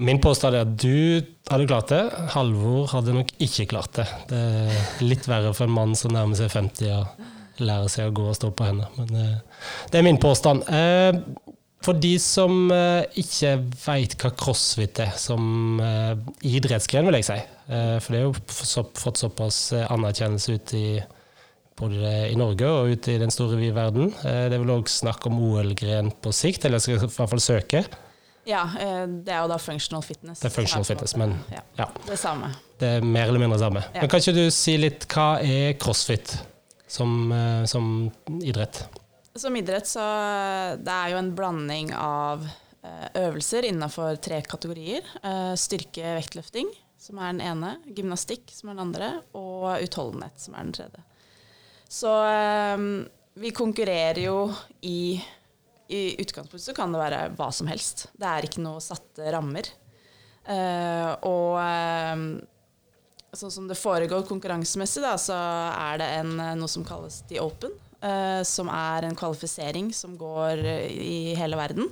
Min 0.00 0.18
påstand 0.22 0.56
er 0.56 0.64
at 0.64 0.72
du 0.80 1.22
hadde 1.50 1.68
klart 1.70 1.92
det. 1.92 2.00
Halvor 2.32 2.88
hadde 2.90 3.12
nok 3.14 3.28
ikke 3.44 3.68
klart 3.70 3.92
det. 4.00 4.08
Det 4.30 4.40
er 4.40 5.04
litt 5.04 5.28
verre 5.30 5.52
for 5.54 5.68
en 5.68 5.76
mann 5.76 5.92
som 5.98 6.14
nærmer 6.14 6.38
seg 6.38 6.50
50 6.50 6.90
og 6.96 7.28
lærer 7.62 7.90
seg 7.92 8.10
å 8.10 8.14
gå 8.16 8.28
og 8.30 8.36
stå 8.38 8.50
på 8.56 8.68
henne. 8.68 8.88
Men 8.98 9.18
eh, 9.20 9.64
det 9.92 10.00
er 10.00 10.06
min 10.06 10.20
påstand. 10.22 10.64
Eh, 10.68 11.14
for 11.84 11.98
de 12.00 12.14
som 12.16 12.70
uh, 12.72 13.02
ikke 13.20 13.58
veit 13.82 14.14
hva 14.16 14.30
crossfit 14.40 15.02
er 15.04 15.10
som 15.20 15.76
idrettsgren, 16.40 17.04
vil 17.04 17.18
jeg 17.18 17.26
si. 17.26 17.36
For 17.66 18.06
det 18.08 18.22
er 18.22 18.24
jo 18.24 18.86
fått 18.96 19.20
såpass 19.20 19.58
anerkjennelse 19.82 20.54
ut 20.56 20.72
i 20.78 20.86
både 21.76 22.14
i 22.30 22.38
Norge 22.40 22.70
og 22.70 22.94
ute 22.94 23.12
i 23.12 23.18
den 23.20 23.34
store 23.34 23.58
vide 23.60 23.76
verden. 23.76 24.14
det 24.16 24.56
er 24.56 24.62
vel 24.62 24.72
òg 24.78 24.88
snakk 24.88 25.28
om 25.28 25.36
OL-gren 25.44 26.08
på 26.24 26.32
sikt, 26.32 26.64
eller 26.64 26.80
jeg 26.80 26.86
skal 26.86 26.96
i 26.96 27.04
hvert 27.04 27.34
fall 27.34 27.44
søke. 27.50 27.84
Ja, 28.44 28.62
eh, 28.80 29.04
det 29.08 29.32
er 29.32 29.44
jo 29.44 29.48
da 29.48 29.58
functional 29.58 30.02
fitness. 30.04 30.40
Det 30.42 30.50
er 30.50 30.54
functional 30.54 30.84
fitness, 30.84 31.16
men 31.16 31.38
ja, 31.52 31.62
ja. 31.78 31.88
Det 32.06 32.18
samme. 32.20 32.52
Det 32.80 32.90
er 32.98 33.06
mer 33.06 33.30
eller 33.30 33.40
mindre 33.40 33.58
samme. 33.58 33.84
Ja. 33.94 34.02
Men 34.02 34.10
kan 34.12 34.20
ikke 34.20 34.36
du 34.36 34.44
si 34.52 34.76
litt 34.80 35.06
hva 35.12 35.28
er 35.40 35.78
crossfit 35.80 36.36
som, 36.94 37.32
eh, 37.32 37.64
som 37.64 38.10
idrett? 38.42 38.88
Som 39.34 39.56
idrett 39.56 39.86
så 39.86 40.00
eh, 40.00 40.76
det 40.78 40.94
er 40.94 41.10
jo 41.10 41.18
en 41.18 41.32
blanding 41.34 41.90
av 41.98 42.46
eh, 42.46 43.08
øvelser 43.26 43.66
innenfor 43.66 44.20
tre 44.22 44.38
kategorier. 44.46 45.06
Styrke, 45.58 46.14
vektløfting, 46.20 46.70
som 47.00 47.18
er 47.18 47.32
den 47.32 47.42
ene. 47.42 47.74
Gymnastikk, 47.96 48.46
som 48.54 48.70
er 48.70 48.78
den 48.78 48.84
andre. 48.86 49.10
Og 49.34 49.82
utholdenhet, 49.82 50.38
som 50.38 50.54
er 50.54 50.68
den 50.68 50.76
tredje. 50.78 51.04
Så 51.94 52.10
vi 53.38 53.50
konkurrerer 53.54 54.22
jo 54.24 54.38
i 54.82 55.20
I 55.94 56.00
utgangspunktet 56.22 56.64
så 56.64 56.74
kan 56.74 56.94
det 56.94 57.02
være 57.02 57.18
hva 57.36 57.50
som 57.52 57.68
helst. 57.68 58.06
Det 58.16 58.26
er 58.26 58.46
ikke 58.46 58.62
noe 58.64 58.80
satte 58.82 59.34
rammer. 59.34 59.68
Og 61.28 61.58
sånn 63.40 63.52
som 63.54 63.68
det 63.70 63.76
foregår 63.78 64.26
konkurransemessig, 64.28 65.02
da, 65.04 65.14
så 65.20 65.36
er 65.36 66.00
det 66.02 66.08
en, 66.20 66.34
eh, 66.40 66.54
noe 66.58 66.70
som 66.70 66.84
kalles 66.86 67.22
The 67.28 67.40
Open. 67.42 67.72
eh, 68.04 68.42
som 68.44 68.68
er 68.68 69.06
en 69.06 69.16
kvalifisering 69.16 69.92
som 69.96 70.18
går 70.20 70.60
eh, 70.64 70.90
i 70.92 71.34
hele 71.38 71.56
verden. 71.56 71.88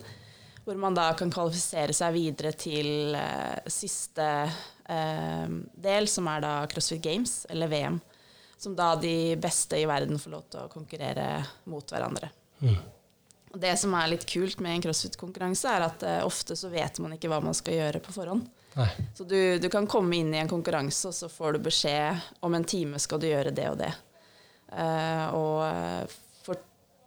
Hvor 0.64 0.76
man 0.78 0.94
da 0.94 1.08
kan 1.18 1.32
kvalifisere 1.32 1.94
seg 1.96 2.12
videre 2.14 2.52
til 2.52 3.16
eh, 3.18 3.64
siste 3.66 4.26
eh, 4.86 5.48
del, 5.74 6.08
som 6.08 6.28
er 6.28 6.44
da 6.44 6.52
CrossFit 6.70 7.02
Games, 7.02 7.46
eller 7.50 7.70
VM. 7.72 8.00
Som 8.58 8.76
da 8.78 8.92
de 8.94 9.34
beste 9.42 9.80
i 9.80 9.88
verden 9.88 10.20
får 10.22 10.30
lov 10.30 10.44
til 10.52 10.60
å 10.62 10.70
konkurrere 10.70 11.40
mot 11.64 11.88
hverandre. 11.90 12.28
Mm. 12.60 12.76
Det 13.62 13.72
som 13.80 13.92
er 13.98 14.12
litt 14.12 14.28
kult 14.28 14.60
med 14.62 14.76
en 14.76 14.84
crossfit-konkurranse, 14.84 15.72
er 15.72 15.88
at 15.88 16.04
eh, 16.06 16.20
ofte 16.24 16.56
så 16.56 16.70
vet 16.72 17.00
man 17.02 17.16
ikke 17.16 17.32
hva 17.32 17.40
man 17.42 17.56
skal 17.56 17.80
gjøre 17.80 18.04
på 18.04 18.14
forhånd. 18.14 18.46
Nei. 18.78 18.88
Så 19.14 19.24
du, 19.28 19.58
du 19.58 19.68
kan 19.72 19.86
komme 19.90 20.16
inn 20.16 20.32
i 20.34 20.40
en 20.40 20.50
konkurranse, 20.50 21.10
og 21.10 21.16
så 21.16 21.28
får 21.28 21.56
du 21.56 21.66
beskjed 21.66 22.42
om 22.44 22.56
en 22.56 22.64
time 22.68 23.00
skal 23.02 23.20
du 23.20 23.28
gjøre 23.28 23.52
det 23.54 23.68
og 23.68 23.78
det. 23.82 23.92
Uh, 24.72 25.26
og 25.36 26.12
for 26.46 26.60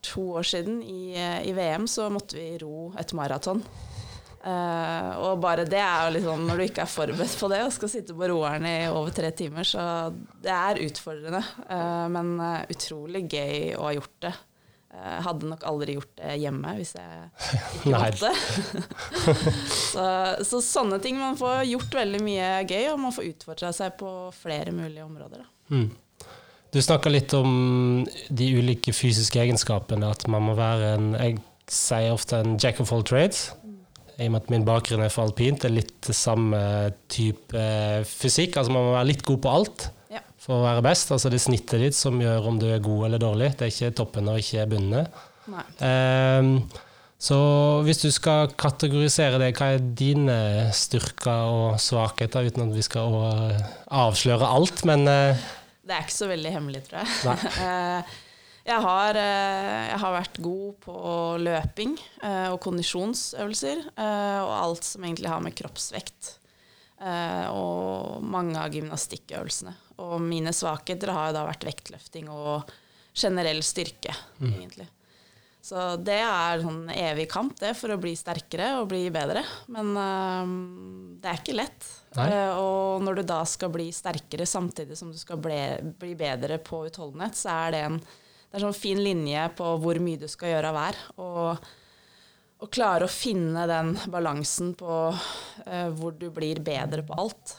to 0.05 0.27
år 0.37 0.45
siden 0.45 0.79
i, 0.85 1.15
i 1.17 1.53
VM 1.57 1.87
så 1.89 2.11
måtte 2.13 2.37
vi 2.37 2.51
ro 2.61 2.91
et 3.01 3.13
maraton. 3.17 3.63
Uh, 4.45 5.11
og 5.25 5.39
bare 5.41 5.63
det 5.65 5.79
er 5.81 6.03
jo 6.05 6.09
liksom 6.19 6.43
Når 6.45 6.59
du 6.59 6.63
ikke 6.67 6.83
er 6.83 6.89
forberedt 6.91 7.37
på 7.39 7.47
det 7.49 7.63
og 7.65 7.71
skal 7.73 7.89
sitte 7.89 8.13
på 8.13 8.27
roeren 8.29 8.67
i 8.69 8.75
over 8.91 9.09
tre 9.09 9.31
timer, 9.33 9.65
så 9.65 9.81
det 10.13 10.53
er 10.53 10.83
utfordrende. 10.85 11.41
Uh, 11.65 12.05
men 12.13 12.35
utrolig 12.69 13.25
gøy 13.25 13.73
å 13.79 13.87
ha 13.87 13.95
gjort 13.97 14.19
det. 14.27 14.35
Jeg 14.95 15.23
hadde 15.27 15.49
nok 15.51 15.65
aldri 15.69 15.97
gjort 15.97 16.13
det 16.21 16.37
hjemme 16.41 16.71
hvis 16.77 16.93
jeg 16.97 17.25
ikke 17.75 17.99
hadde 18.01 18.31
måtte. 18.31 18.31
så, 19.91 20.07
så 20.47 20.61
sånne 20.63 21.01
ting. 21.03 21.19
Man 21.21 21.37
får 21.39 21.65
gjort 21.69 21.99
veldig 22.01 22.23
mye 22.25 22.49
gøy, 22.63 22.87
og 22.93 23.03
man 23.03 23.15
får 23.15 23.29
utfordra 23.33 23.73
seg 23.75 23.97
på 23.99 24.11
flere 24.35 24.73
mulige 24.75 25.05
områder. 25.05 25.43
Da. 25.43 25.75
Mm. 25.75 25.89
Du 26.75 26.81
snakka 26.83 27.11
litt 27.11 27.31
om 27.37 27.51
de 28.27 28.47
ulike 28.57 28.91
fysiske 28.95 29.39
egenskapene. 29.39 30.09
At 30.11 30.25
man 30.31 30.43
må 30.49 30.57
være 30.57 30.95
en 30.97 31.13
Jeg 31.15 31.37
sier 31.71 32.11
ofte 32.13 32.41
en 32.43 32.57
jack 32.61 32.81
of 32.83 32.91
all 32.93 33.05
trades. 33.07 33.47
I 34.19 34.27
og 34.29 34.35
med 34.35 34.43
at 34.43 34.51
min 34.51 34.65
bakgrunn 34.67 35.03
er 35.03 35.11
for 35.11 35.27
alpint, 35.27 35.59
det 35.59 35.67
er 35.67 35.75
litt 35.75 36.09
samme 36.15 36.59
type 37.11 37.59
eh, 37.59 38.03
fysikk. 38.07 38.55
Altså 38.55 38.71
man 38.71 38.85
må 38.87 38.93
være 38.95 39.09
litt 39.11 39.25
god 39.27 39.41
på 39.43 39.55
alt. 39.59 39.87
For 40.45 40.59
å 40.59 40.65
være 40.65 40.83
best. 40.85 41.11
Altså 41.15 41.31
det 41.33 41.39
er 41.41 41.45
snittet 41.47 41.81
ditt 41.87 41.97
som 41.97 42.19
gjør 42.21 42.49
om 42.51 42.59
du 42.61 42.67
er 42.69 42.83
god 42.85 43.07
eller 43.09 43.21
dårlig. 43.21 43.51
Det 43.57 43.65
er 43.67 43.73
ikke 43.73 43.93
toppen 43.97 44.29
og 44.31 44.41
ikke 44.41 44.65
bunnen. 44.71 45.07
Nei. 45.51 45.63
Ehm, 45.85 46.51
så 47.25 47.37
hvis 47.85 48.01
du 48.03 48.09
skal 48.13 48.51
kategorisere 48.59 49.39
det, 49.41 49.51
hva 49.57 49.71
er 49.75 49.85
dine 49.97 50.35
styrker 50.75 51.49
og 51.49 51.79
svakheter, 51.81 52.45
uten 52.49 52.67
at 52.67 52.75
vi 52.75 52.83
skal 52.85 53.15
eh, 53.31 53.63
avsløre 53.97 54.49
alt, 54.57 54.83
men 54.89 55.07
eh, 55.09 55.45
Det 55.85 55.95
er 55.95 56.05
ikke 56.05 56.17
så 56.17 56.29
veldig 56.29 56.51
hemmelig, 56.57 56.83
tror 56.89 57.01
jeg. 57.01 57.09
Eh, 57.65 58.15
jeg, 58.65 58.81
har, 58.81 59.17
jeg 59.21 59.97
har 60.01 60.13
vært 60.15 60.39
god 60.41 60.69
på 60.81 60.95
løping 61.45 61.91
eh, 62.25 62.47
og 62.49 62.57
kondisjonsøvelser, 62.65 63.83
eh, 63.93 64.39
og 64.41 64.53
alt 64.57 64.87
som 64.87 65.05
egentlig 65.05 65.29
har 65.29 65.43
med 65.45 65.53
kroppsvekt. 65.57 66.31
eh, 66.99 67.45
Og 67.53 68.23
mange 68.25 68.57
av 68.57 68.73
gymnastikkøvelsene. 68.73 69.75
Og 70.03 70.17
mine 70.23 70.51
svakheter 70.55 71.13
har 71.15 71.29
jo 71.29 71.37
da 71.37 71.45
vært 71.47 71.65
vektløfting 71.67 72.27
og 72.33 72.73
generell 73.15 73.61
styrke, 73.63 74.11
egentlig. 74.43 74.89
Så 75.65 75.95
det 75.97 76.19
er 76.21 76.59
sånn 76.61 76.83
evig 76.93 77.25
kamp, 77.31 77.55
det, 77.57 77.71
for 77.79 77.95
å 77.95 77.97
bli 77.97 78.11
sterkere 78.19 78.75
og 78.81 78.89
bli 78.91 79.07
bedre. 79.13 79.41
Men 79.73 79.95
eh, 79.97 80.51
det 81.23 81.31
er 81.31 81.39
ikke 81.39 81.55
lett. 81.57 81.87
Eh, 82.21 82.59
og 82.59 83.01
når 83.01 83.17
du 83.17 83.23
da 83.31 83.39
skal 83.49 83.71
bli 83.73 83.87
sterkere 83.95 84.45
samtidig 84.45 84.99
som 84.99 85.09
du 85.09 85.17
skal 85.17 85.39
bli, 85.41 85.57
bli 85.97 86.13
bedre 86.19 86.59
på 86.61 86.83
utholdenhet, 86.85 87.39
så 87.39 87.55
er 87.63 87.73
det 87.73 87.81
en 87.87 87.99
det 88.55 88.61
er 88.61 88.69
sånn 88.69 88.77
fin 88.77 88.99
linje 89.03 89.41
på 89.57 89.65
hvor 89.83 89.97
mye 89.99 90.19
du 90.21 90.29
skal 90.31 90.53
gjøre 90.53 90.69
av 90.69 90.77
hver. 90.77 90.99
Og, 91.19 91.65
og 92.63 92.69
klare 92.71 93.03
å 93.03 93.11
finne 93.11 93.65
den 93.67 93.89
balansen 94.13 94.69
på 94.79 94.99
uh, 95.11 95.89
hvor 95.97 96.15
du 96.15 96.29
blir 96.31 96.61
bedre 96.63 97.03
på 97.03 97.17
alt. 97.19 97.57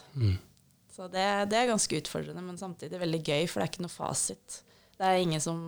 Så 0.97 1.11
det, 1.13 1.25
det 1.53 1.59
er 1.61 1.69
ganske 1.69 1.99
utfordrende, 2.01 2.41
men 2.41 2.57
samtidig 2.57 3.01
veldig 3.03 3.21
gøy, 3.21 3.47
for 3.51 3.61
det 3.61 3.67
er 3.67 3.73
ikke 3.75 3.85
noe 3.85 3.93
fasit. 3.93 4.61
Det 4.97 5.05
er 5.05 5.21
ingen 5.21 5.43
som 5.45 5.59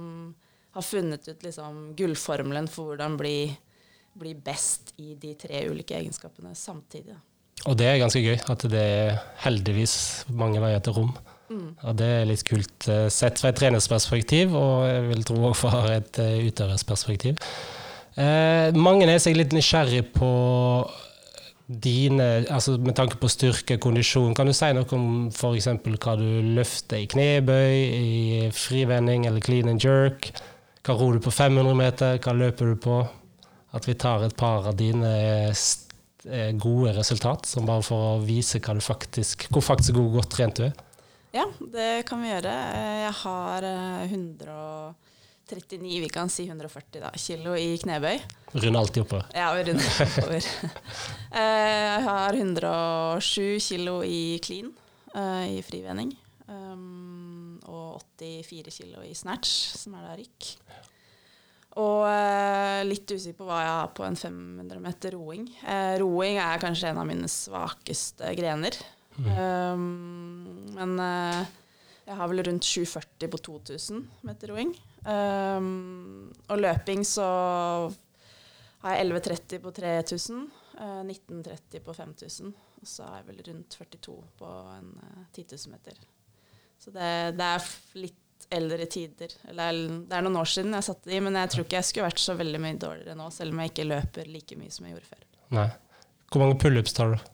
har 0.72 0.84
funnet 0.86 1.26
ut 1.28 1.42
liksom, 1.44 1.80
gullformelen 1.98 2.68
for 2.72 2.94
hvordan 2.94 3.18
bli, 3.20 3.50
bli 4.16 4.32
best 4.32 4.94
i 4.96 5.12
de 5.20 5.34
tre 5.36 5.66
ulike 5.68 5.98
egenskapene 5.98 6.54
samtidig. 6.56 7.18
Og 7.68 7.76
det 7.76 7.90
er 7.90 8.00
ganske 8.00 8.22
gøy, 8.22 8.38
at 8.38 8.64
det 8.72 8.80
er 8.80 9.18
heldigvis 9.42 9.98
mange 10.32 10.62
veier 10.62 10.80
til 10.84 10.96
rom. 10.96 11.12
Og 11.48 11.96
det 11.96 12.08
er 12.20 12.28
litt 12.28 12.44
kult 12.46 12.88
eh, 12.92 13.06
sett 13.12 13.40
fra 13.40 13.52
et 13.52 13.58
trenersperspektiv, 13.58 14.52
og 14.56 14.84
jeg 14.88 15.04
vil 15.08 15.26
tro 15.28 15.38
også 15.48 15.60
fra 15.64 15.82
et 15.96 16.20
eh, 16.20 16.48
utøversperspektiv. 16.48 17.40
Eh, 18.20 18.76
mange 18.76 19.08
er 19.08 19.20
seg 19.22 19.38
litt 19.38 19.54
nysgjerrig 19.56 20.02
på 20.16 20.30
dine 21.68 22.46
altså 22.48 22.78
Med 22.80 22.96
tanke 22.96 23.18
på 23.20 23.28
styrke, 23.28 23.76
kondisjon, 23.76 24.34
kan 24.34 24.48
du 24.48 24.54
si 24.56 24.70
noe 24.72 24.88
om 24.96 25.28
f.eks. 25.28 25.68
hva 25.84 26.14
du 26.16 26.28
løfter 26.56 27.02
i 27.02 27.08
knebøy, 27.12 27.74
i 27.98 28.48
frivending 28.56 29.26
eller 29.28 29.44
clean 29.44 29.68
and 29.68 29.84
jerk? 29.84 30.30
Hva 30.86 30.96
ror 30.96 31.18
du 31.18 31.20
på 31.20 31.32
500 31.34 31.76
meter, 31.76 32.16
hva 32.24 32.32
løper 32.32 32.72
du 32.72 32.80
på? 32.80 33.02
At 33.76 33.84
vi 33.84 33.98
tar 34.00 34.24
et 34.24 34.36
par 34.38 34.70
av 34.70 34.78
dine 34.78 35.10
eh, 35.52 36.52
gode 36.56 36.94
resultat, 36.96 37.44
som 37.44 37.68
bare 37.68 37.84
for 37.84 38.14
å 38.14 38.22
vise 38.24 38.62
hva 38.64 38.78
du 38.78 38.80
faktisk, 38.80 39.50
hvor 39.52 39.64
faktisk 39.64 39.98
god 39.98 40.14
godt 40.16 40.32
trent 40.38 40.56
du 40.56 40.64
er. 40.70 40.72
Ja, 41.36 41.44
det 41.60 42.06
kan 42.08 42.24
vi 42.24 42.32
gjøre. 42.32 42.54
Jeg 43.04 43.12
har 43.20 43.68
eh, 43.68 44.08
139, 45.48 46.00
vi 46.04 46.08
kan 46.12 46.28
si 46.28 46.44
140 46.46 47.00
da, 47.00 47.10
kilo 47.16 47.54
i 47.56 47.76
knebøy. 47.80 48.18
Rund 48.58 48.76
alltid 48.76 49.02
oppover. 49.06 49.26
Ja, 49.34 49.48
vi 49.56 49.64
runder 49.68 50.00
oppover. 50.04 50.48
Eh, 51.32 51.40
Jeg 51.40 52.02
har 52.04 52.36
107 52.36 53.60
kilo 53.64 54.00
i 54.04 54.38
clean 54.44 54.70
eh, 55.14 55.56
i 55.58 55.62
frivending. 55.64 56.12
Um, 56.48 57.58
og 57.68 58.00
84 58.20 58.72
kilo 58.80 59.02
i 59.04 59.14
snatch, 59.16 59.50
som 59.76 59.96
er 59.98 60.06
da 60.06 60.14
rykk. 60.20 60.50
Og 61.78 62.04
eh, 62.08 62.82
litt 62.88 63.08
usikker 63.12 63.38
på 63.38 63.46
hva 63.48 63.58
jeg 63.62 63.72
har 63.76 63.90
på 63.96 64.04
en 64.06 64.16
500 64.18 64.80
meter 64.84 65.14
roing. 65.16 65.44
Eh, 65.64 65.94
roing 66.00 66.40
er 66.42 66.60
kanskje 66.62 66.90
en 66.92 67.00
av 67.02 67.08
mine 67.08 67.28
svakeste 67.30 68.32
grener. 68.38 68.76
Um, 69.18 70.68
men 70.76 70.92
eh, 71.02 71.40
jeg 72.08 72.16
har 72.20 72.30
vel 72.30 72.42
rundt 72.46 72.64
740 72.66 73.30
på 73.32 73.40
2000 73.50 74.04
meter 74.28 74.52
roing. 74.54 74.72
Um, 75.04 76.30
og 76.48 76.60
løping 76.60 77.04
så 77.06 77.26
har 78.82 78.96
jeg 78.96 79.08
11,30 79.08 79.62
på 79.64 79.72
3000, 79.74 80.46
uh, 80.78 81.02
19,30 81.06 81.82
på 81.84 81.94
5000. 81.96 82.54
Og 82.78 82.86
så 82.86 83.06
har 83.08 83.20
jeg 83.20 83.28
vel 83.32 83.42
rundt 83.48 83.78
42 83.80 84.16
på 84.38 84.54
en 84.76 84.94
uh, 85.02 85.26
10 85.32 85.46
000 85.52 85.74
meter. 85.74 85.98
Så 86.78 86.94
det, 86.94 87.10
det 87.38 87.50
er 87.54 87.68
litt 88.04 88.48
eldre 88.54 88.86
tider. 88.90 89.34
Eller 89.50 89.80
det 90.08 90.14
er 90.14 90.24
noen 90.24 90.38
år 90.40 90.48
siden 90.50 90.76
jeg 90.76 90.86
satte 90.86 91.10
de, 91.10 91.18
men 91.24 91.36
jeg 91.40 91.52
tror 91.52 91.66
ikke 91.66 91.80
jeg 91.80 91.88
skulle 91.88 92.08
vært 92.08 92.22
så 92.22 92.36
veldig 92.38 92.62
mye 92.62 92.78
dårligere 92.80 93.18
nå, 93.18 93.28
selv 93.34 93.54
om 93.54 93.62
jeg 93.62 93.74
ikke 93.74 93.88
løper 93.88 94.30
like 94.30 94.60
mye 94.60 94.72
som 94.72 94.86
jeg 94.86 94.96
gjorde 94.96 95.10
før. 95.10 95.26
Nei. 95.58 95.68
Hvor 96.28 96.44
mange 96.44 96.58
pullups 96.60 96.94
tar 96.96 97.14
du? 97.14 97.28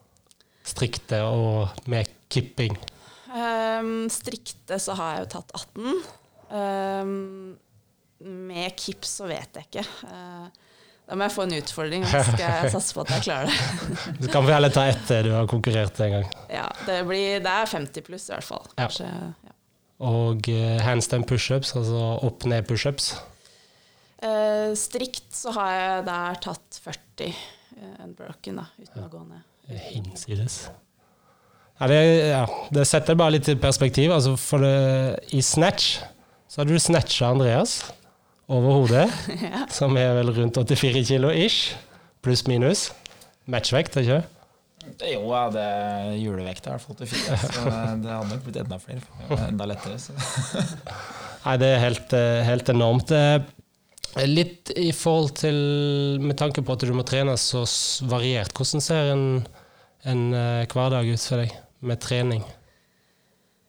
Strikte 0.65 1.21
og 1.29 1.89
med 1.91 2.09
kipping? 2.33 2.77
Um, 3.35 4.07
strikte 4.13 4.79
så 4.81 4.95
har 4.97 5.17
jeg 5.17 5.25
jo 5.25 5.33
tatt 5.35 5.57
18. 5.59 6.05
Um, 6.55 7.57
med 8.25 8.77
kips 8.79 9.19
så 9.19 9.27
vet 9.27 9.59
jeg 9.59 9.67
ikke. 9.67 9.85
Uh, 10.07 10.47
da 11.05 11.17
må 11.19 11.27
jeg 11.27 11.35
få 11.35 11.45
en 11.45 11.57
utfordring, 11.59 12.05
så 12.09 12.23
skal 12.25 12.45
jeg 12.45 12.71
satse 12.77 12.97
på 12.97 13.03
at 13.05 13.13
jeg 13.13 13.25
klarer 13.27 13.51
det. 13.51 13.97
Så 14.25 14.31
kan 14.33 14.47
vi 14.47 14.55
heller 14.55 14.73
ta 14.73 14.87
etter 14.89 15.27
du 15.27 15.35
har 15.35 15.49
konkurrert 15.51 15.99
en 16.01 16.15
gang. 16.17 16.31
Ja, 16.49 16.69
det, 16.87 17.03
blir, 17.09 17.43
det 17.45 17.51
er 17.51 17.69
50 17.69 18.07
pluss 18.07 18.31
i 18.31 18.33
hvert 18.33 18.47
fall. 18.47 18.65
Ja. 18.71 18.87
Kanskje, 18.87 19.11
ja. 19.11 19.53
Og 20.05 20.49
uh, 20.49 20.79
handstand 20.85 21.29
pushups, 21.29 21.75
altså 21.77 22.01
opp-ned 22.25 22.65
pushups. 22.69 23.13
Uh, 24.25 24.73
strikt 24.79 25.29
så 25.37 25.53
har 25.59 25.75
jeg 25.75 26.07
der 26.09 26.41
tatt 26.47 26.81
40 26.81 27.29
eh, 27.29 28.01
unbroken, 28.07 28.63
da, 28.63 28.71
uten 28.81 29.05
å 29.05 29.11
gå 29.13 29.21
ned. 29.27 29.45
Hinsides. 29.91 30.63
Ja, 31.81 31.89
det, 31.91 32.01
ja, 32.31 32.43
det 32.73 32.87
setter 32.89 33.19
bare 33.19 33.37
litt 33.37 33.49
i 33.51 33.59
perspektiv. 33.61 34.13
Altså 34.15 34.37
for 34.41 34.65
det, 34.65 35.21
I 35.37 35.43
snatch 35.45 35.99
så 36.55 36.61
hadde 36.63 36.77
du 36.77 36.79
snatcha 36.79 37.33
Andreas 37.35 37.81
over 38.47 38.77
hodet, 38.79 39.09
som 39.75 39.97
er 39.99 40.13
vel 40.21 40.31
rundt 40.37 40.61
84 40.63 41.01
kilo 41.09 41.33
ish, 41.35 41.73
pluss 42.23 42.45
minus. 42.47 42.93
Matchvekt, 43.51 43.99
ikke 43.99 44.21
sant? 44.21 44.31
Jo, 45.03 45.25
ja, 45.33 45.41
det 45.51 45.65
er 45.65 46.13
julevekt 46.21 46.69
i 46.69 46.71
hvert 46.71 46.85
fall 46.85 46.97
til 47.01 47.11
fire. 47.11 47.39
Så 47.43 47.65
det 48.05 48.13
hadde 48.13 48.31
nok 48.31 48.47
blitt 48.47 48.61
enda 48.63 48.79
flere. 48.79 49.03
Enda 49.49 49.67
lettere. 49.67 49.99
Så. 49.99 50.15
Nei, 51.49 51.57
det 51.59 51.71
er 51.73 51.83
helt, 51.83 52.15
eh, 52.15 52.41
helt 52.47 52.71
enormt. 52.71 53.11
Eh, 53.11 53.51
Litt 54.31 54.71
i 54.79 54.93
forhold 54.95 55.33
til 55.41 55.57
Med 56.23 56.37
tanke 56.39 56.63
på 56.63 56.77
at 56.77 56.85
du 56.87 56.93
må 56.95 57.03
trene 57.03 57.33
så 57.41 57.65
variert, 58.07 58.53
hvordan 58.55 58.85
ser 58.85 59.11
en, 59.11 59.25
en 60.07 60.23
eh, 60.31 60.69
hverdag 60.71 61.11
ut 61.11 61.25
for 61.25 61.43
deg 61.43 61.57
med 61.83 61.99
trening? 62.05 62.45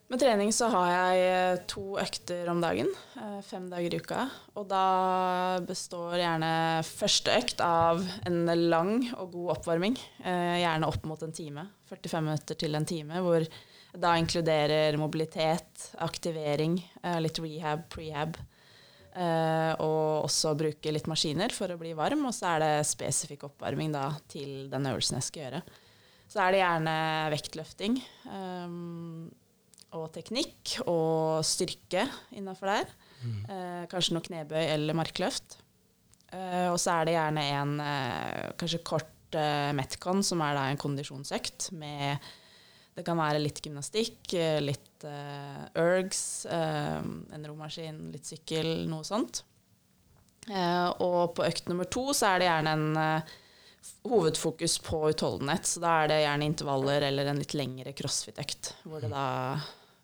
Med 0.06 0.20
trening 0.22 0.52
så 0.54 0.68
har 0.70 0.86
jeg 0.86 1.22
eh, 1.26 1.60
to 1.66 1.96
økter 1.98 2.46
om 2.52 2.60
dagen, 2.62 2.86
eh, 3.18 3.38
fem 3.42 3.64
dager 3.72 3.90
i 3.96 3.98
uka. 3.98 4.20
Og 4.54 4.68
da 4.70 5.58
består 5.66 6.14
gjerne 6.20 6.50
første 6.86 7.32
økt 7.40 7.62
av 7.64 8.04
en 8.28 8.44
lang 8.70 8.92
og 9.16 9.32
god 9.34 9.56
oppvarming. 9.56 9.96
eh, 10.22 10.60
Gjerne 10.62 10.86
opp 10.86 11.02
mot 11.10 11.24
en 11.26 11.34
time. 11.34 11.64
45 11.90 12.22
minutter 12.22 12.54
til 12.60 12.78
en 12.78 12.86
time, 12.86 13.18
hvor 13.24 13.48
da 13.98 14.12
inkluderer 14.20 14.94
mobilitet, 15.00 15.88
aktivering, 16.04 16.76
litt 17.24 17.40
rehab, 17.42 17.88
prehab. 17.90 18.36
eh, 19.16 19.72
Og 19.80 20.28
også 20.28 20.52
bruke 20.54 20.92
litt 20.92 21.08
maskiner 21.10 21.50
for 21.50 21.66
å 21.74 21.78
bli 21.80 21.94
varm. 21.98 22.22
Og 22.28 22.34
så 22.36 22.52
er 22.54 22.62
det 22.62 22.86
spesifikk 22.86 23.42
oppvarming 23.48 23.90
da 23.96 24.12
til 24.28 24.68
den 24.70 24.86
øvelsen 24.86 25.18
jeg 25.18 25.26
skal 25.26 25.42
gjøre. 25.46 25.62
Så 26.30 26.44
er 26.46 26.52
det 26.52 26.62
gjerne 26.62 26.94
vektløfting. 27.34 27.98
Og 29.96 30.08
teknikk 30.14 30.76
og 30.86 31.40
styrke 31.46 32.04
innafor 32.36 32.68
der. 32.74 32.90
Eh, 33.48 33.84
kanskje 33.90 34.14
noe 34.14 34.24
knebøy 34.26 34.60
eller 34.68 34.96
markløft. 34.98 35.56
Eh, 36.34 36.66
og 36.68 36.76
så 36.82 36.98
er 36.98 37.06
det 37.08 37.14
gjerne 37.16 37.44
en 37.56 37.76
eh, 37.80 38.50
kanskje 38.60 38.82
kort 38.86 39.38
eh, 39.38 39.70
Metcon, 39.78 40.20
som 40.26 40.42
er 40.44 40.58
da 40.58 40.66
en 40.70 40.80
kondisjonsøkt 40.82 41.70
med 41.78 42.18
Det 42.96 43.04
kan 43.04 43.18
være 43.18 43.40
litt 43.42 43.58
gymnastikk, 43.60 44.20
eh, 44.34 44.58
litt 44.64 45.04
eh, 45.04 45.64
ergs, 45.76 46.46
en 46.48 47.44
romaskin, 47.44 48.06
litt 48.12 48.24
sykkel, 48.24 48.86
noe 48.88 49.04
sånt. 49.04 49.42
Eh, 50.48 50.88
og 51.04 51.34
på 51.36 51.44
økt 51.44 51.68
nummer 51.68 51.88
to 51.90 52.08
så 52.16 52.34
er 52.34 52.40
det 52.40 52.48
gjerne 52.48 52.76
en 52.76 53.24
hovedfokus 54.08 54.78
på 54.82 55.02
utholdenhet. 55.10 55.66
Så 55.68 55.82
da 55.82 56.02
er 56.02 56.08
det 56.10 56.22
gjerne 56.22 56.48
intervaller 56.48 57.08
eller 57.10 57.28
en 57.30 57.42
litt 57.42 57.54
lengre 57.58 57.92
crossfit-økt, 57.96 58.72
hvor 58.88 59.04
det 59.04 59.12
da 59.12 59.26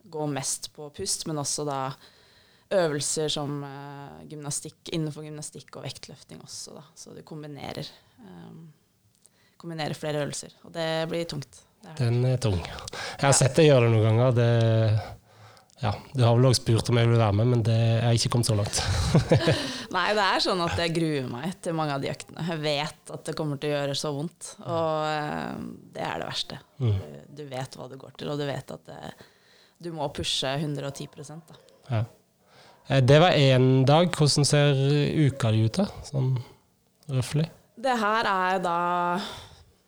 går 0.04 0.32
mest 0.32 0.72
på 0.74 0.88
pust, 0.96 1.26
men 1.28 1.40
også 1.42 1.66
da 1.68 1.80
øvelser 2.72 3.32
som 3.32 3.62
uh, 3.64 4.20
gymnastikk, 4.28 4.92
innenfor 4.96 5.26
gymnastikk 5.26 5.76
og 5.76 5.86
vektløfting 5.86 6.40
også, 6.42 6.76
da. 6.78 6.84
Så 6.96 7.16
du 7.16 7.22
kombinerer, 7.26 7.88
um, 8.24 8.70
kombinerer 9.60 9.96
flere 9.98 10.22
øvelser. 10.24 10.54
Og 10.66 10.72
det 10.74 10.88
blir 11.10 11.28
tungt. 11.28 11.64
Det 11.82 11.90
er. 11.90 11.98
Den 12.04 12.22
er 12.28 12.38
tung. 12.40 12.60
Jeg 12.62 13.26
har 13.26 13.36
sett 13.36 13.58
deg 13.58 13.68
gjøre 13.68 13.88
det 13.88 13.92
noen 13.96 14.06
ganger. 14.08 14.36
Det, 14.38 14.48
ja, 15.82 15.92
du 16.14 16.22
har 16.22 16.36
vel 16.38 16.46
også 16.46 16.62
spurt 16.62 16.90
om 16.92 17.00
jeg 17.00 17.10
vil 17.10 17.18
være 17.18 17.36
med, 17.40 17.52
men 17.52 17.64
det 17.66 17.76
jeg 17.76 18.02
har 18.06 18.18
ikke 18.18 18.32
kommet 18.36 18.48
så 18.48 18.56
langt. 18.58 18.82
Nei, 19.96 20.06
det 20.16 20.24
er 20.24 20.44
sånn 20.44 20.62
at 20.64 20.78
jeg 20.78 20.94
gruer 20.94 21.26
meg 21.28 21.56
til 21.64 21.76
mange 21.76 21.96
av 21.96 22.04
de 22.04 22.12
øktene. 22.12 22.46
Jeg 22.48 22.62
vet 22.62 23.14
at 23.16 23.26
det 23.26 23.36
kommer 23.36 23.60
til 23.60 23.72
å 23.72 23.80
gjøre 23.80 23.98
så 23.98 24.12
vondt, 24.14 24.54
og 24.62 25.04
uh, 25.10 25.58
det 25.92 26.06
er 26.06 26.22
det 26.22 26.30
verste. 26.30 26.60
Mm. 26.78 26.96
Du, 26.96 27.20
du 27.42 27.44
vet 27.50 27.78
hva 27.78 27.90
du 27.90 27.98
går 28.00 28.14
til, 28.16 28.30
og 28.32 28.40
du 28.40 28.46
vet 28.48 28.74
at 28.78 28.86
det, 28.88 29.00
du 29.82 29.90
må 29.94 30.08
pushe 30.14 30.48
110 30.58 31.08
da. 31.48 31.56
Ja. 31.90 32.04
Eh, 32.88 33.00
Det 33.00 33.20
var 33.20 33.30
én 33.36 33.84
dag. 33.86 34.10
Hvordan 34.12 34.44
ser 34.46 34.74
uka 35.28 35.50
di 35.52 35.64
ut, 35.66 35.72
da? 35.80 35.86
Sånn 36.06 36.36
røftlig? 37.10 37.48
Det 37.82 37.96
her 37.98 38.28
er 38.30 38.58
da 38.62 38.76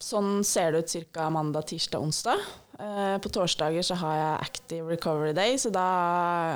Sånn 0.04 0.42
ser 0.44 0.72
det 0.74 0.82
ut 0.84 1.12
ca. 1.14 1.30
mandag, 1.30 1.64
tirsdag, 1.70 2.02
onsdag. 2.02 2.40
Eh, 2.78 3.16
på 3.22 3.30
torsdager 3.32 3.82
så 3.86 3.94
har 3.96 4.16
jeg 4.18 4.42
active 4.50 4.90
recovery 4.90 5.32
day, 5.32 5.54
så 5.56 5.70
da 5.72 5.84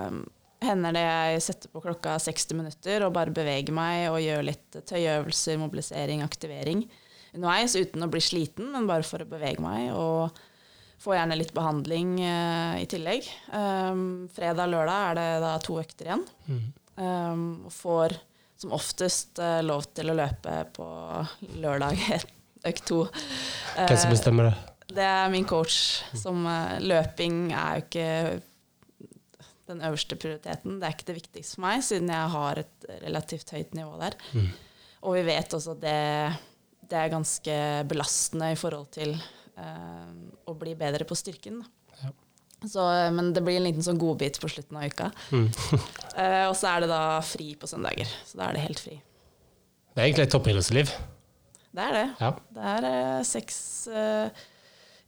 eh, 0.08 0.18
hender 0.66 0.92
det 0.92 1.04
jeg 1.06 1.42
setter 1.46 1.70
på 1.72 1.80
klokka 1.80 2.18
60 2.20 2.58
minutter 2.58 3.06
og 3.06 3.14
bare 3.14 3.32
beveger 3.32 3.72
meg 3.72 4.10
og 4.10 4.18
gjør 4.20 4.44
litt 4.50 4.80
tøyøvelser, 4.90 5.56
mobilisering, 5.62 6.24
aktivering 6.26 6.82
underveis 7.36 7.76
uten 7.78 8.04
å 8.04 8.10
bli 8.10 8.20
sliten, 8.24 8.70
men 8.74 8.88
bare 8.88 9.06
for 9.06 9.22
å 9.22 9.28
bevege 9.30 9.62
meg. 9.64 9.92
og 9.94 10.34
Får 10.98 11.14
gjerne 11.14 11.36
litt 11.38 11.52
behandling 11.54 12.16
eh, 12.26 12.80
i 12.82 12.86
tillegg. 12.90 13.26
Um, 13.54 14.26
Fredag-lørdag 14.34 15.04
er 15.12 15.18
det 15.18 15.28
da 15.44 15.52
to 15.62 15.78
økter 15.78 16.10
igjen. 16.10 16.24
Mm. 16.48 16.64
Um, 16.98 17.44
og 17.68 17.74
får 17.74 18.16
som 18.58 18.74
oftest 18.74 19.38
eh, 19.38 19.60
lov 19.62 19.86
til 19.94 20.10
å 20.10 20.16
løpe 20.18 20.56
på 20.74 20.88
lørdag 21.62 22.02
økt 22.70 22.84
to. 22.90 23.04
Hvem 23.76 23.94
som 23.94 24.08
Eh, 24.08 24.16
bestemmer 24.16 24.50
det? 24.50 24.56
det 24.98 25.06
er 25.06 25.30
min 25.30 25.46
coach 25.46 26.02
som 26.18 26.42
Løping 26.82 27.52
er 27.52 27.78
jo 27.78 27.84
ikke 27.84 28.10
den 29.68 29.82
øverste 29.84 30.16
prioriteten. 30.18 30.80
Det 30.80 30.88
er 30.88 30.96
ikke 30.96 31.10
det 31.12 31.18
viktigste 31.20 31.58
for 31.58 31.66
meg, 31.68 31.84
siden 31.84 32.10
jeg 32.10 32.34
har 32.34 32.62
et 32.64 32.88
relativt 33.04 33.52
høyt 33.54 33.76
nivå 33.76 33.94
der. 34.00 34.16
Mm. 34.32 34.48
Og 35.06 35.18
vi 35.18 35.24
vet 35.28 35.54
også 35.54 35.76
at 35.76 35.82
det, 35.84 35.98
det 36.90 36.98
er 36.98 37.12
ganske 37.12 37.58
belastende 37.90 38.50
i 38.54 38.58
forhold 38.58 38.88
til 38.96 39.14
eh, 39.58 40.14
å 40.48 40.54
bli 40.58 40.74
bedre 40.78 41.06
på 41.08 41.18
styrken. 41.18 41.60
Ja. 42.02 42.12
Så, 42.64 42.84
eh, 42.90 43.10
men 43.14 43.32
det 43.34 43.42
blir 43.46 43.58
en 43.60 43.66
liten 43.68 43.84
sånn 43.86 44.00
godbit 44.00 44.40
på 44.42 44.50
slutten 44.50 44.78
av 44.80 44.88
uka. 44.90 45.12
Mm. 45.32 45.50
Eh, 46.18 46.48
og 46.48 46.56
så 46.58 46.66
er 46.72 46.82
det 46.82 46.88
da 46.90 47.20
fri 47.22 47.52
på 47.54 47.68
søndager. 47.70 48.08
Så 48.26 48.40
da 48.40 48.48
er 48.48 48.56
det 48.56 48.62
helt 48.64 48.80
fri. 48.82 48.96
Det 49.94 50.00
er 50.00 50.08
egentlig 50.08 50.24
et 50.24 50.32
toppidrettsliv. 50.34 50.90
Det 51.78 51.84
er 51.84 51.94
det. 51.94 52.06
Ja. 52.18 52.30
Det 52.56 52.64
er 52.72 52.86
eh, 52.88 53.18
seks, 53.28 53.58
eh, 53.86 54.40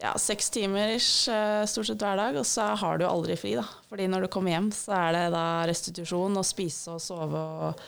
ja, 0.04 0.12
seks 0.22 0.52
timer 0.54 0.92
ish, 0.94 1.26
eh, 1.32 1.64
stort 1.66 1.88
sett 1.88 2.04
hver 2.04 2.20
dag, 2.20 2.38
og 2.38 2.46
så 2.46 2.68
har 2.78 3.00
du 3.00 3.08
aldri 3.08 3.34
fri, 3.40 3.56
da. 3.58 3.64
Fordi 3.90 4.06
når 4.12 4.28
du 4.28 4.30
kommer 4.30 4.54
hjem, 4.54 4.68
så 4.76 4.94
er 5.00 5.16
det 5.16 5.24
da 5.34 5.44
restitusjon 5.66 6.38
og 6.38 6.46
spise 6.46 6.94
og 6.94 7.02
sove 7.02 7.42
og, 7.66 7.82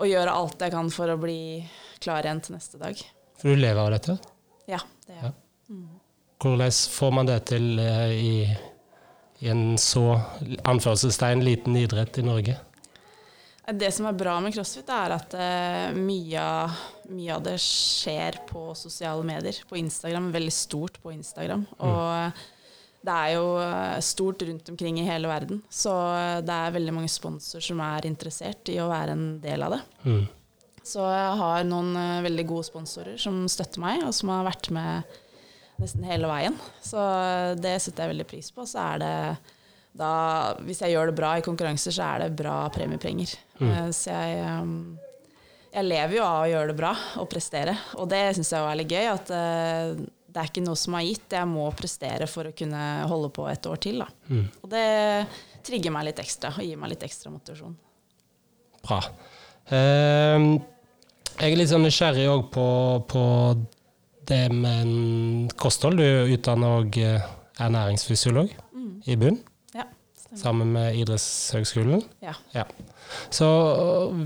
og 0.00 0.10
gjøre 0.10 0.34
alt 0.42 0.66
jeg 0.66 0.74
kan 0.74 0.90
for 0.90 1.14
å 1.14 1.20
bli 1.22 1.38
klar 2.02 2.26
igjen 2.26 2.42
til 2.42 2.58
neste 2.58 2.82
dag. 2.82 2.98
For 3.38 3.54
du 3.54 3.62
lever 3.62 3.84
av 3.84 3.94
dette. 3.94 4.18
Ja, 4.66 4.82
det 5.06 5.20
gjør 5.20 5.30
Ja. 5.30 5.32
Hvordan 6.40 6.72
får 6.72 7.10
man 7.12 7.28
det 7.28 7.38
til 7.50 7.78
eh, 7.82 8.12
i, 8.16 8.34
i 9.44 9.50
en 9.52 9.76
så 9.80 10.14
anførselstegn 10.64 11.44
liten 11.44 11.76
idrett 11.76 12.16
i 12.20 12.24
Norge? 12.24 12.56
Det 13.70 13.90
som 13.94 14.08
er 14.08 14.16
bra 14.18 14.38
med 14.42 14.54
crossfit, 14.56 14.88
er 14.88 15.14
at 15.18 15.36
eh, 15.36 15.98
mye, 15.98 16.46
mye 17.12 17.36
av 17.36 17.44
det 17.44 17.58
skjer 17.62 18.40
på 18.48 18.70
sosiale 18.74 19.26
medier. 19.26 19.60
På 19.68 19.76
Instagram. 19.78 20.32
Veldig 20.32 20.56
stort 20.56 20.96
på 21.04 21.12
Instagram. 21.12 21.68
Og 21.84 22.02
eh, 22.16 22.48
det 23.04 23.20
er 23.20 23.36
jo 23.36 23.44
stort 24.04 24.42
rundt 24.44 24.72
omkring 24.72 24.98
i 25.00 25.06
hele 25.06 25.28
verden. 25.28 25.62
Så 25.72 25.92
det 26.44 26.56
er 26.56 26.74
veldig 26.74 26.96
mange 26.96 27.12
sponsorer 27.12 27.64
som 27.64 27.80
er 27.84 28.08
interessert 28.08 28.68
i 28.72 28.80
å 28.80 28.90
være 28.90 29.14
en 29.16 29.30
del 29.44 29.64
av 29.64 29.76
det. 29.76 29.84
Mm. 30.04 30.26
Så 30.84 31.04
jeg 31.04 31.40
har 31.40 31.64
noen 31.68 31.96
veldig 32.24 32.44
gode 32.48 32.68
sponsorer 32.68 33.16
som 33.20 33.44
støtter 33.48 33.80
meg, 33.80 34.04
og 34.04 34.12
som 34.16 34.32
har 34.32 34.48
vært 34.48 34.68
med 34.76 35.20
nesten 35.80 36.06
hele 36.06 36.28
veien. 36.30 36.56
Så 36.84 37.00
eh, 37.00 37.54
det 37.60 37.78
setter 37.82 38.06
jeg 38.06 38.14
veldig 38.14 38.28
pris 38.30 38.52
på. 38.54 38.66
Så 38.68 38.80
er 38.82 39.02
det 39.02 39.14
da, 40.00 40.12
hvis 40.62 40.82
jeg 40.84 40.94
gjør 40.94 41.10
det 41.10 41.18
bra 41.18 41.34
i 41.38 41.44
konkurranser, 41.44 41.94
så 41.94 42.12
er 42.12 42.24
det 42.24 42.38
bra 42.38 42.62
premiepenger. 42.72 43.34
Mm. 43.58 43.72
Så 43.96 44.12
jeg, 44.12 44.38
eh, 44.44 45.10
jeg 45.74 45.88
lever 45.88 46.16
jo 46.20 46.24
av 46.26 46.44
å 46.44 46.48
gjøre 46.52 46.72
det 46.72 46.78
bra 46.78 46.94
og 47.22 47.28
prestere. 47.32 47.76
Og 47.98 48.08
det 48.10 48.22
syns 48.36 48.52
jeg 48.52 48.60
er 48.60 48.70
veldig 48.70 48.88
gøy. 48.90 49.10
At 49.10 49.34
eh, 49.34 49.92
det 50.30 50.42
er 50.42 50.50
ikke 50.52 50.64
noe 50.64 50.78
som 50.78 50.96
er 50.98 51.06
gitt. 51.08 51.28
Jeg 51.34 51.50
må 51.50 51.66
prestere 51.76 52.30
for 52.30 52.50
å 52.50 52.56
kunne 52.56 52.82
holde 53.10 53.32
på 53.34 53.46
et 53.50 53.70
år 53.70 53.82
til. 53.82 54.04
Mm. 54.30 54.46
Og 54.62 54.70
det 54.72 54.86
trigger 55.66 55.94
meg 55.94 56.08
litt 56.08 56.22
ekstra 56.22 56.54
og 56.54 56.64
gir 56.64 56.78
meg 56.80 56.94
litt 56.94 57.06
ekstra 57.06 57.32
motivasjon. 57.34 57.74
Bra. 58.86 59.02
Eh, 59.74 60.46
jeg 61.40 61.54
er 61.54 61.58
litt 61.58 61.70
sånn 61.72 61.84
nysgjerrig 61.86 62.26
òg 62.30 62.48
på, 62.52 62.66
på 63.10 63.24
det 64.30 64.42
med 64.54 64.82
en 64.84 65.50
kosthold. 65.60 65.98
Du 66.00 66.04
er 66.06 66.30
utdanna 66.34 66.74
og 66.80 66.96
ernæringsfysiolog 67.60 68.52
i 69.06 69.16
bunn, 69.16 69.38
Ja, 69.74 69.84
sammen 70.36 70.72
med 70.74 70.96
Idrettshøgskolen. 71.00 72.02
Ja. 72.22 72.64
Så 73.30 73.46
øh, 74.14 74.22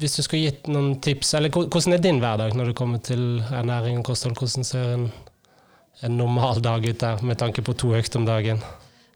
hvis 0.00 0.16
du 0.16 0.22
skulle 0.24 0.46
gitt 0.50 0.68
noen 0.68 0.98
tips, 1.04 1.34
eller 1.38 1.52
hvordan 1.52 1.96
er 1.96 2.02
din 2.04 2.20
hverdag 2.20 2.56
når 2.56 2.70
det 2.70 2.76
kommer 2.78 2.98
til 3.04 3.40
ernæring 3.50 3.98
og 4.00 4.10
kosthold? 4.10 4.36
Hvordan 4.38 4.64
ser 4.64 4.94
en, 4.94 5.06
en 6.04 6.16
normal 6.18 6.60
dag 6.64 6.84
ut 6.88 7.00
der, 7.00 7.22
med 7.24 7.38
tanke 7.40 7.62
på 7.64 7.72
to 7.72 7.94
økter 7.96 8.20
om 8.20 8.26
dagen? 8.28 8.60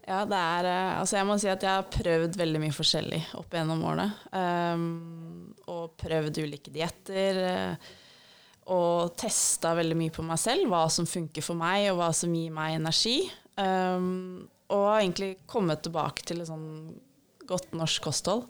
Ja, 0.07 0.23
det 0.25 0.37
er 0.37 0.65
eh, 0.67 0.99
Altså, 0.99 1.17
jeg 1.19 1.27
må 1.29 1.37
si 1.39 1.47
at 1.47 1.63
jeg 1.63 1.71
har 1.71 1.87
prøvd 1.93 2.37
veldig 2.41 2.59
mye 2.63 2.75
forskjellig 2.75 3.21
opp 3.39 3.53
gjennom 3.53 3.83
årene. 3.87 4.09
Um, 4.33 5.53
og 5.71 5.93
prøvd 6.01 6.41
ulike 6.43 6.73
dietter. 6.73 7.41
eh, 7.47 7.91
og 8.69 9.13
testa 9.17 9.73
veldig 9.77 9.97
mye 9.97 10.13
på 10.13 10.25
meg 10.25 10.39
selv, 10.41 10.67
hva 10.69 10.85
som 10.93 11.07
funker 11.09 11.45
for 11.45 11.57
meg, 11.57 11.89
og 11.91 12.01
hva 12.01 12.11
som 12.15 12.33
gir 12.35 12.51
meg 12.53 12.77
energi. 12.77 13.23
Um, 13.57 14.43
og 14.71 14.85
har 14.87 15.01
egentlig 15.01 15.33
kommet 15.49 15.81
tilbake 15.83 16.23
til 16.27 16.43
et 16.43 16.49
sånn 16.49 16.67
godt 17.49 17.73
norsk 17.75 18.05
kosthold. 18.05 18.45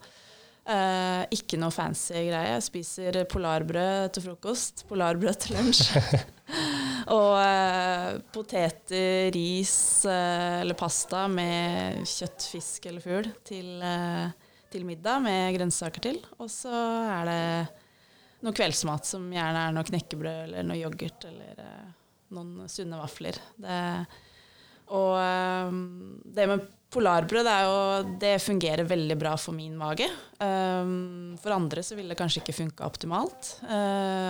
Uh, 0.61 1.23
ikke 1.33 1.57
noe 1.57 1.73
fancy 1.73 2.13
greie. 2.27 2.51
Jeg 2.51 2.65
spiser 2.67 3.17
polarbrød 3.31 4.11
til 4.13 4.27
frokost, 4.27 4.83
polarbrød 4.91 5.39
til 5.41 5.57
lunsj. 5.57 5.87
og 7.17 7.33
uh, 7.39 8.19
poteter, 8.35 9.31
ris 9.33 9.73
uh, 10.05 10.61
eller 10.61 10.77
pasta 10.77 11.25
med 11.31 12.03
kjøtt, 12.05 12.45
fisk 12.51 12.85
eller 12.91 13.01
fugl 13.01 13.31
til, 13.47 13.71
til 14.71 14.85
middag 14.85 15.23
med 15.25 15.55
grønnsaker 15.57 16.05
til. 16.11 16.21
Og 16.37 16.51
så 16.51 16.75
er 17.15 17.31
det 17.31 17.41
noe 18.41 18.57
kveldsmat 18.57 19.07
som 19.07 19.29
gjerne 19.33 19.63
er 19.67 19.73
noe 19.75 19.87
knekkebrød 19.87 20.43
eller 20.47 20.67
noe 20.67 20.79
yoghurt 20.79 21.25
eller 21.29 21.63
noen 22.35 22.69
sunne 22.71 22.99
vafler. 23.01 23.37
Det, 23.61 23.79
og 24.97 25.81
det 26.35 26.47
med 26.51 26.69
Polarbrød 26.91 27.47
jo, 27.47 27.75
det 28.19 28.33
fungerer 28.43 28.83
veldig 28.83 29.15
bra 29.15 29.37
for 29.39 29.55
min 29.55 29.77
mage. 29.79 30.09
Um, 30.43 31.37
for 31.39 31.55
andre 31.55 31.83
så 31.87 31.95
vil 31.95 32.11
det 32.11 32.17
kanskje 32.19 32.41
ikke 32.41 32.57
funka 32.57 32.83
optimalt. 32.83 33.53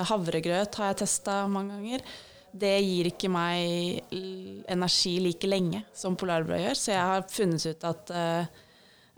Havregrøt 0.05 0.77
har 0.77 0.91
jeg 0.91 0.99
testa 1.01 1.39
mange 1.49 1.79
ganger. 1.79 2.05
Det 2.51 2.75
gir 2.83 3.09
ikke 3.09 3.31
meg 3.33 4.13
energi 4.69 5.15
like 5.23 5.49
lenge 5.49 5.81
som 5.95 6.17
polarbrød 6.19 6.61
gjør, 6.61 6.77
så 6.77 6.93
jeg 6.93 7.07
har 7.13 7.25
funnet 7.31 7.65
ut 7.65 7.87
at, 7.87 8.13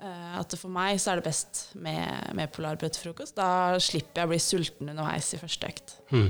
at 0.03 0.55
for 0.59 0.73
meg 0.73 0.97
så 0.99 1.13
er 1.13 1.19
det 1.19 1.27
best 1.27 1.65
med, 1.79 2.33
med 2.35 2.51
polarbrød 2.51 2.95
til 2.95 3.07
frokost. 3.07 3.37
Da 3.37 3.79
slipper 3.79 4.23
jeg 4.23 4.27
å 4.27 4.31
bli 4.33 4.41
sulten 4.43 4.91
underveis 4.91 5.29
i 5.35 5.39
første 5.41 5.69
økt. 5.69 5.95
Mm. 6.11 6.27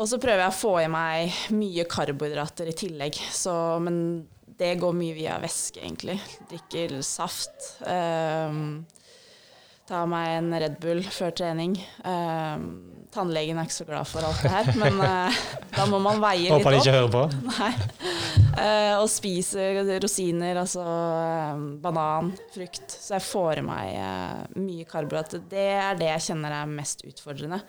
Og 0.00 0.08
så 0.08 0.18
prøver 0.18 0.46
jeg 0.46 0.52
å 0.52 0.56
få 0.56 0.72
i 0.82 0.88
meg 0.90 1.42
mye 1.54 1.84
karbohydrater 1.90 2.70
i 2.72 2.76
tillegg, 2.76 3.18
så, 3.30 3.54
men 3.84 4.24
det 4.58 4.76
går 4.80 4.96
mye 4.96 5.14
via 5.16 5.36
væske, 5.42 5.82
egentlig. 5.82 6.16
Drikker 6.50 6.96
saft. 7.06 7.68
Um, 7.84 8.82
tar 9.88 10.08
meg 10.10 10.38
en 10.38 10.50
Red 10.64 10.80
Bull 10.82 11.02
før 11.12 11.34
trening. 11.36 11.76
Um, 12.06 12.66
tannlegen 13.12 13.60
er 13.60 13.68
ikke 13.68 13.78
så 13.80 13.88
glad 13.88 14.08
for 14.08 14.24
alt 14.26 14.42
det 14.44 14.52
her, 14.52 14.72
men 14.80 15.00
uh, 15.02 15.42
da 15.78 15.86
må 15.90 16.00
man 16.02 16.22
veie 16.22 16.46
litt 16.46 16.54
opp. 16.54 16.64
Håper 16.64 16.78
de 16.78 16.82
ikke 16.82 16.96
hører 16.96 17.12
på. 17.12 17.24
Nei. 17.52 17.72
Uh, 18.52 18.98
og 19.00 19.06
spiser 19.08 19.80
rosiner, 20.02 20.58
altså 20.60 20.82
um, 20.84 21.62
banan, 21.82 22.32
frukt. 22.52 22.92
Så 22.92 23.16
jeg 23.16 23.24
får 23.24 23.62
i 23.62 23.64
meg 23.66 23.94
uh, 23.96 24.58
mye 24.60 24.86
karbohydrater. 24.88 25.44
Det 25.48 25.68
er 25.72 25.96
det 26.00 26.10
jeg 26.10 26.26
kjenner 26.28 26.56
er 26.60 26.74
mest 26.74 27.04
utfordrende. 27.08 27.62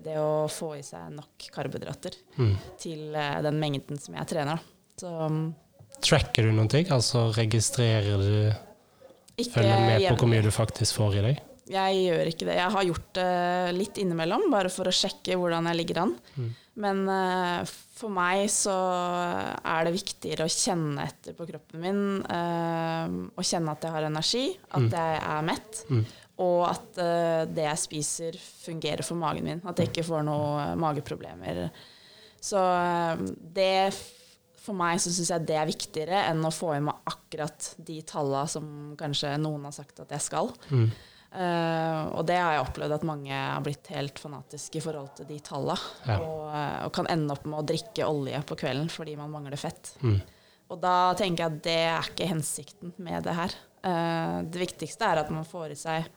Det 0.00 0.16
å 0.16 0.46
få 0.48 0.72
i 0.78 0.84
seg 0.84 1.10
nok 1.12 1.50
karbohydrater 1.52 2.16
mm. 2.38 2.54
til 2.80 3.18
den 3.44 3.60
mengden 3.60 4.00
som 4.00 4.16
jeg 4.16 4.30
trener. 4.30 4.62
Så 5.00 5.12
um, 5.28 5.50
Tracker 6.00 6.48
du 6.48 6.54
noen 6.56 6.70
ting? 6.72 6.88
Altså 6.94 7.26
registrerer 7.36 8.24
du 8.24 8.34
ikke 9.40 9.60
Følger 9.60 9.84
med 9.84 10.06
på 10.06 10.16
hvor 10.20 10.30
mye 10.30 10.44
du 10.44 10.50
faktisk 10.52 10.96
får 11.00 11.18
i 11.20 11.24
deg? 11.28 11.44
Jeg 11.70 12.00
gjør 12.02 12.30
ikke 12.32 12.48
det. 12.48 12.56
Jeg 12.58 12.74
har 12.74 12.86
gjort 12.88 13.10
det 13.14 13.28
litt 13.76 14.00
innimellom, 14.02 14.48
bare 14.50 14.72
for 14.72 14.90
å 14.90 14.94
sjekke 14.94 15.36
hvordan 15.38 15.68
jeg 15.70 15.78
ligger 15.78 16.02
an. 16.02 16.16
Mm. 16.34 16.48
Men 16.82 17.02
uh, 17.06 17.76
for 18.00 18.12
meg 18.12 18.46
så 18.52 18.74
er 19.60 19.86
det 19.86 19.94
viktigere 19.94 20.46
å 20.46 20.52
kjenne 20.52 21.04
etter 21.04 21.36
på 21.36 21.46
kroppen 21.48 21.82
min, 21.84 22.02
uh, 22.24 23.06
og 23.34 23.46
kjenne 23.46 23.74
at 23.76 23.86
jeg 23.86 23.96
har 23.96 24.08
energi, 24.08 24.44
at 24.70 24.86
mm. 24.86 24.94
jeg 24.96 25.18
er 25.20 25.48
mett, 25.50 25.82
mm. 25.90 26.04
og 26.46 26.62
at 26.70 27.02
uh, 27.02 27.42
det 27.50 27.66
jeg 27.66 27.82
spiser, 27.84 28.38
fungerer 28.64 29.04
for 29.06 29.20
magen 29.20 29.48
min. 29.50 29.60
At 29.68 29.82
jeg 29.82 29.92
ikke 29.92 30.06
får 30.08 30.24
noen 30.28 30.80
mageproblemer. 30.80 31.66
Så 32.40 32.60
det 33.52 33.74
for 34.60 34.76
meg 34.76 35.00
så 35.00 35.12
syns 35.12 35.30
jeg 35.32 35.46
det 35.48 35.56
er 35.56 35.68
viktigere 35.68 36.24
enn 36.28 36.42
å 36.44 36.52
få 36.52 36.74
i 36.76 36.82
meg 36.84 37.08
akkurat 37.08 37.72
de 37.80 38.00
tallene 38.06 38.48
som 38.50 38.66
kanskje 39.00 39.32
noen 39.40 39.64
har 39.68 39.74
sagt 39.76 40.02
at 40.04 40.12
jeg 40.16 40.24
skal. 40.24 40.52
Mm. 40.68 40.90
Uh, 41.30 42.10
og 42.18 42.24
det 42.26 42.40
har 42.40 42.56
jeg 42.56 42.62
opplevd 42.64 42.96
at 42.96 43.04
mange 43.06 43.30
har 43.30 43.62
blitt 43.62 43.86
helt 43.94 44.18
fanatiske 44.18 44.80
i 44.80 44.82
forhold 44.82 45.12
til 45.20 45.28
de 45.28 45.38
tallene. 45.46 45.78
Ja. 46.08 46.16
Og, 46.18 46.40
uh, 46.50 46.78
og, 46.88 46.92
kan 46.96 47.06
ende 47.12 47.36
opp 47.36 47.44
med 47.46 47.60
å 47.60 47.66
drikke 47.70 48.08
olje 48.08 48.40
på 48.48 48.58
kvelden 48.58 48.90
fordi 48.90 49.14
man 49.18 49.30
mangler 49.30 49.60
fett. 49.60 49.92
Mm. 50.02 50.18
Og 50.70 50.80
da 50.82 50.94
tenker 51.18 51.44
jeg 51.44 51.52
at 51.52 51.60
det 51.66 51.76
er 51.86 52.08
ikke 52.10 52.30
hensikten 52.32 52.94
med 53.02 53.22
det 53.26 53.36
her. 53.38 53.54
Uh, 53.84 54.40
det 54.42 54.64
viktigste 54.66 55.06
er 55.06 55.22
at 55.22 55.30
man 55.34 55.46
får 55.48 55.76
i 55.76 55.82
seg 55.82 56.16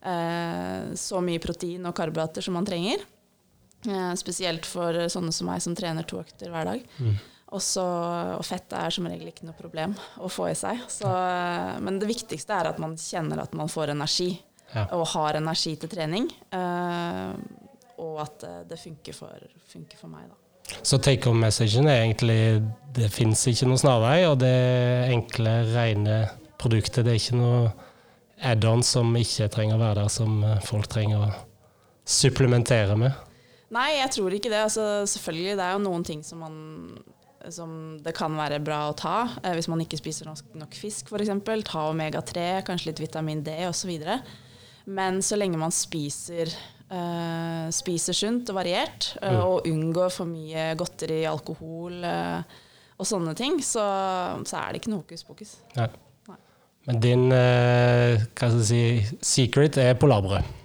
så 0.00 1.18
mye 1.20 1.36
protein 1.44 1.84
og 1.84 1.92
karbohydrater 1.92 2.40
som 2.40 2.54
man 2.56 2.64
trenger. 2.64 3.02
spesielt 4.16 4.64
for 4.64 4.96
sånne 5.12 5.28
som 5.36 5.50
meg 5.50 5.60
som 5.60 5.74
trener 5.76 6.06
to 6.08 6.16
økter 6.22 6.48
hver 6.48 6.64
dag. 6.70 6.86
Mm. 6.96 7.18
Også, 7.50 7.82
og 8.36 8.44
fett 8.46 8.70
er 8.78 8.92
som 8.94 9.08
regel 9.10 9.32
ikke 9.32 9.48
noe 9.48 9.58
problem 9.58 9.96
å 10.22 10.28
få 10.30 10.50
i 10.52 10.58
seg. 10.58 10.84
Så, 10.92 11.08
men 11.82 11.98
det 11.98 12.10
viktigste 12.10 12.54
er 12.54 12.70
at 12.70 12.78
man 12.82 12.94
kjenner 13.00 13.42
at 13.42 13.56
man 13.58 13.70
får 13.70 13.90
energi, 13.96 14.30
ja. 14.70 14.86
og 14.94 15.08
har 15.16 15.40
energi 15.40 15.74
til 15.82 15.90
trening. 15.90 16.28
Uh, 16.54 17.34
og 18.00 18.20
at 18.22 18.46
det 18.70 18.78
funker 18.80 19.16
for, 19.16 19.50
funker 19.68 19.98
for 19.98 20.12
meg, 20.12 20.30
da. 20.30 20.38
Så 20.86 21.00
take 21.02 21.26
home-messagen 21.26 21.88
er 21.90 22.04
egentlig 22.04 22.62
det 22.94 23.08
fins 23.12 23.42
ikke 23.50 23.66
noen 23.68 23.80
snarvei, 23.80 24.18
og 24.28 24.38
det 24.40 24.54
enkle, 25.10 25.54
rene 25.74 26.20
produktet. 26.60 27.04
Det 27.06 27.14
er 27.14 27.20
ikke 27.20 27.40
noe 27.40 27.64
add-on 28.46 28.84
som 28.86 29.10
ikke 29.18 29.50
trenger 29.52 29.76
å 29.76 29.82
være 29.82 30.04
der, 30.04 30.12
som 30.12 30.38
folk 30.64 30.88
trenger 30.92 31.26
å 31.26 31.32
supplementere 32.08 32.96
med. 32.98 33.26
Nei, 33.74 34.00
jeg 34.00 34.10
tror 34.16 34.34
ikke 34.34 34.50
det. 34.50 34.62
Altså, 34.66 34.84
selvfølgelig, 35.10 35.56
det 35.58 35.66
er 35.66 35.76
jo 35.76 35.82
noen 35.84 36.06
ting 36.06 36.22
som 36.26 36.42
man 36.42 36.56
som 37.48 37.98
det 38.04 38.12
kan 38.16 38.34
være 38.36 38.60
bra 38.62 38.82
å 38.90 38.96
ta 38.98 39.16
eh, 39.42 39.54
hvis 39.56 39.70
man 39.72 39.80
ikke 39.84 39.98
spiser 40.00 40.28
nok, 40.28 40.42
nok 40.60 40.76
fisk 40.76 41.08
f.eks. 41.08 41.32
Ta 41.66 41.86
omega-3, 41.88 42.44
kanskje 42.66 42.90
litt 42.90 43.02
vitamin 43.06 43.40
D 43.46 43.54
osv. 43.68 43.94
Men 44.90 45.20
så 45.24 45.38
lenge 45.38 45.60
man 45.60 45.72
spiser, 45.74 46.52
eh, 46.90 47.66
spiser 47.74 48.16
sunt 48.16 48.52
og 48.52 48.60
variert, 48.60 49.14
eh, 49.22 49.32
mm. 49.32 49.40
og 49.46 49.70
unngår 49.70 50.12
for 50.14 50.28
mye 50.28 50.70
godteri, 50.78 51.22
alkohol 51.30 52.04
eh, 52.04 52.60
og 53.00 53.08
sånne 53.08 53.34
ting, 53.38 53.60
så, 53.64 53.86
så, 54.44 54.60
er 54.60 54.72
det 54.72 54.82
ikke 54.82 54.92
noe 54.92 55.04
hokus 55.04 55.24
pokus. 55.24 55.56
Nei. 55.78 55.88
Men 56.88 57.00
din 57.00 57.26
eh, 57.36 58.22
hva 58.36 58.48
skal 58.48 58.62
jeg 58.62 58.68
si, 58.70 59.18
secret 59.36 59.76
er 59.80 59.98
polarbrød? 60.00 60.56